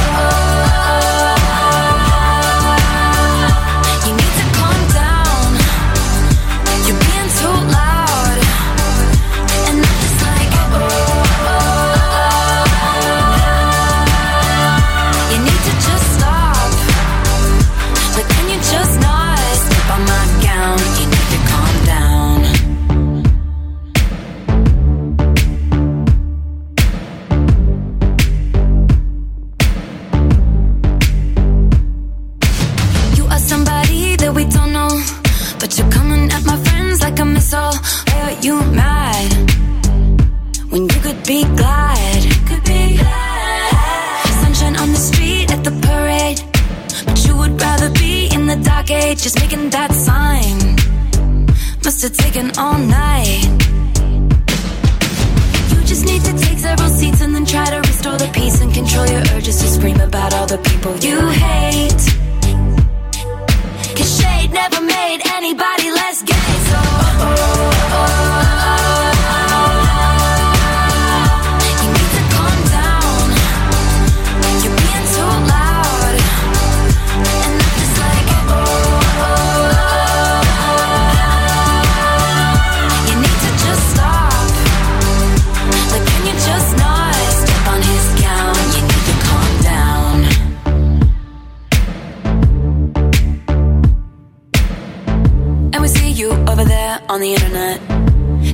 You 96.20 96.30
over 96.52 96.64
there 96.64 97.00
on 97.08 97.20
the 97.20 97.32
internet. 97.32 97.78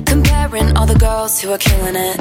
Comparing 0.05 0.77
all 0.77 0.85
the 0.85 0.97
girls 0.97 1.41
who 1.41 1.51
are 1.51 1.57
killing 1.57 1.97
it. 1.97 2.17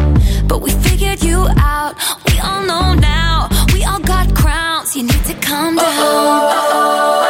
But 0.48 0.60
we 0.60 0.70
figured 0.86 1.22
you 1.22 1.46
out. 1.56 1.94
We 2.26 2.38
all 2.40 2.62
know 2.70 2.94
now. 2.94 3.48
We 3.72 3.84
all 3.84 4.00
got 4.00 4.34
crowns. 4.34 4.96
You 4.96 5.04
need 5.04 5.24
to 5.30 5.34
calm 5.34 5.76
down. 5.76 7.22
You 7.22 7.25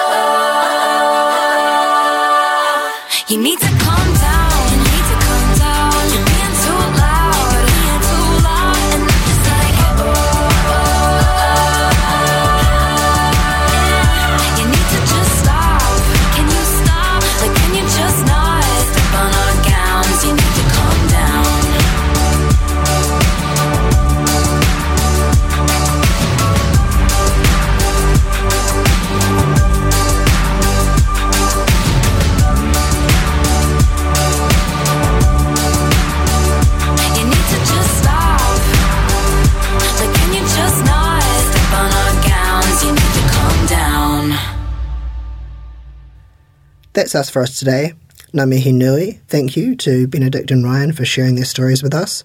That's 46.97 47.15
us 47.15 47.29
for 47.29 47.43
us 47.43 47.59
today. 47.59 47.93
Ngā 48.33 48.73
nui. 48.73 49.21
Thank 49.29 49.55
you 49.55 49.77
to 49.77 50.09
Benedict 50.09 50.51
and 50.51 50.65
Ryan 50.65 50.93
for 50.93 51.05
sharing 51.05 51.35
their 51.35 51.45
stories 51.45 51.83
with 51.83 51.93
us. 51.93 52.25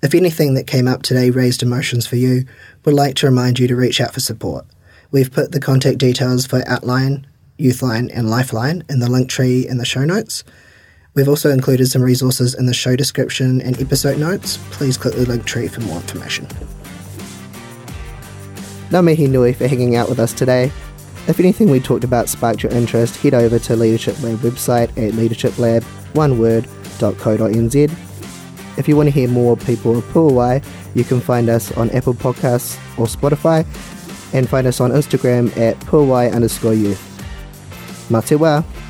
If 0.00 0.14
anything 0.14 0.54
that 0.54 0.68
came 0.68 0.86
up 0.86 1.02
today 1.02 1.30
raised 1.30 1.60
emotions 1.60 2.06
for 2.06 2.14
you, 2.14 2.44
we'd 2.84 2.92
like 2.92 3.16
to 3.16 3.26
remind 3.26 3.58
you 3.58 3.66
to 3.66 3.74
reach 3.74 4.00
out 4.00 4.14
for 4.14 4.20
support. 4.20 4.64
We've 5.10 5.32
put 5.32 5.50
the 5.50 5.58
contact 5.58 5.98
details 5.98 6.46
for 6.46 6.62
Outline, 6.68 7.26
Youthline, 7.58 8.12
and 8.14 8.30
Lifeline 8.30 8.84
in 8.88 9.00
the 9.00 9.08
Linktree 9.08 9.66
in 9.66 9.78
the 9.78 9.84
show 9.84 10.04
notes. 10.04 10.44
We've 11.14 11.28
also 11.28 11.50
included 11.50 11.88
some 11.88 12.02
resources 12.02 12.54
in 12.54 12.66
the 12.66 12.74
show 12.74 12.94
description 12.94 13.60
and 13.60 13.80
episode 13.80 14.18
notes. 14.18 14.56
Please 14.70 14.96
click 14.96 15.16
the 15.16 15.24
Linktree 15.24 15.68
for 15.68 15.80
more 15.80 15.96
information. 15.96 16.46
Ngā 18.90 19.02
mihi 19.02 19.26
nui 19.26 19.52
for 19.52 19.66
hanging 19.66 19.96
out 19.96 20.08
with 20.08 20.20
us 20.20 20.32
today. 20.32 20.70
If 21.28 21.38
anything 21.38 21.70
we 21.70 21.78
talked 21.78 22.02
about 22.02 22.28
sparked 22.28 22.64
your 22.64 22.72
interest, 22.72 23.18
head 23.18 23.34
over 23.34 23.60
to 23.60 23.76
Leadership 23.76 24.20
Lab 24.22 24.38
website 24.38 24.88
at 24.90 25.14
leadershiplab.oneword.co.nz. 25.14 27.98
If 28.78 28.88
you 28.88 28.96
want 28.96 29.06
to 29.06 29.12
hear 29.12 29.28
more 29.28 29.56
people 29.56 29.98
of 29.98 30.04
Puāwai, 30.06 30.64
you 30.94 31.04
can 31.04 31.20
find 31.20 31.48
us 31.48 31.70
on 31.76 31.90
Apple 31.90 32.14
Podcasts 32.14 32.76
or 32.98 33.06
Spotify, 33.06 33.64
and 34.34 34.48
find 34.48 34.66
us 34.66 34.80
on 34.80 34.90
Instagram 34.90 35.56
at 35.56 35.78
Puāwai 35.80 36.32
underscore 36.32 36.74
youth. 36.74 37.00
Wā. 38.08 38.81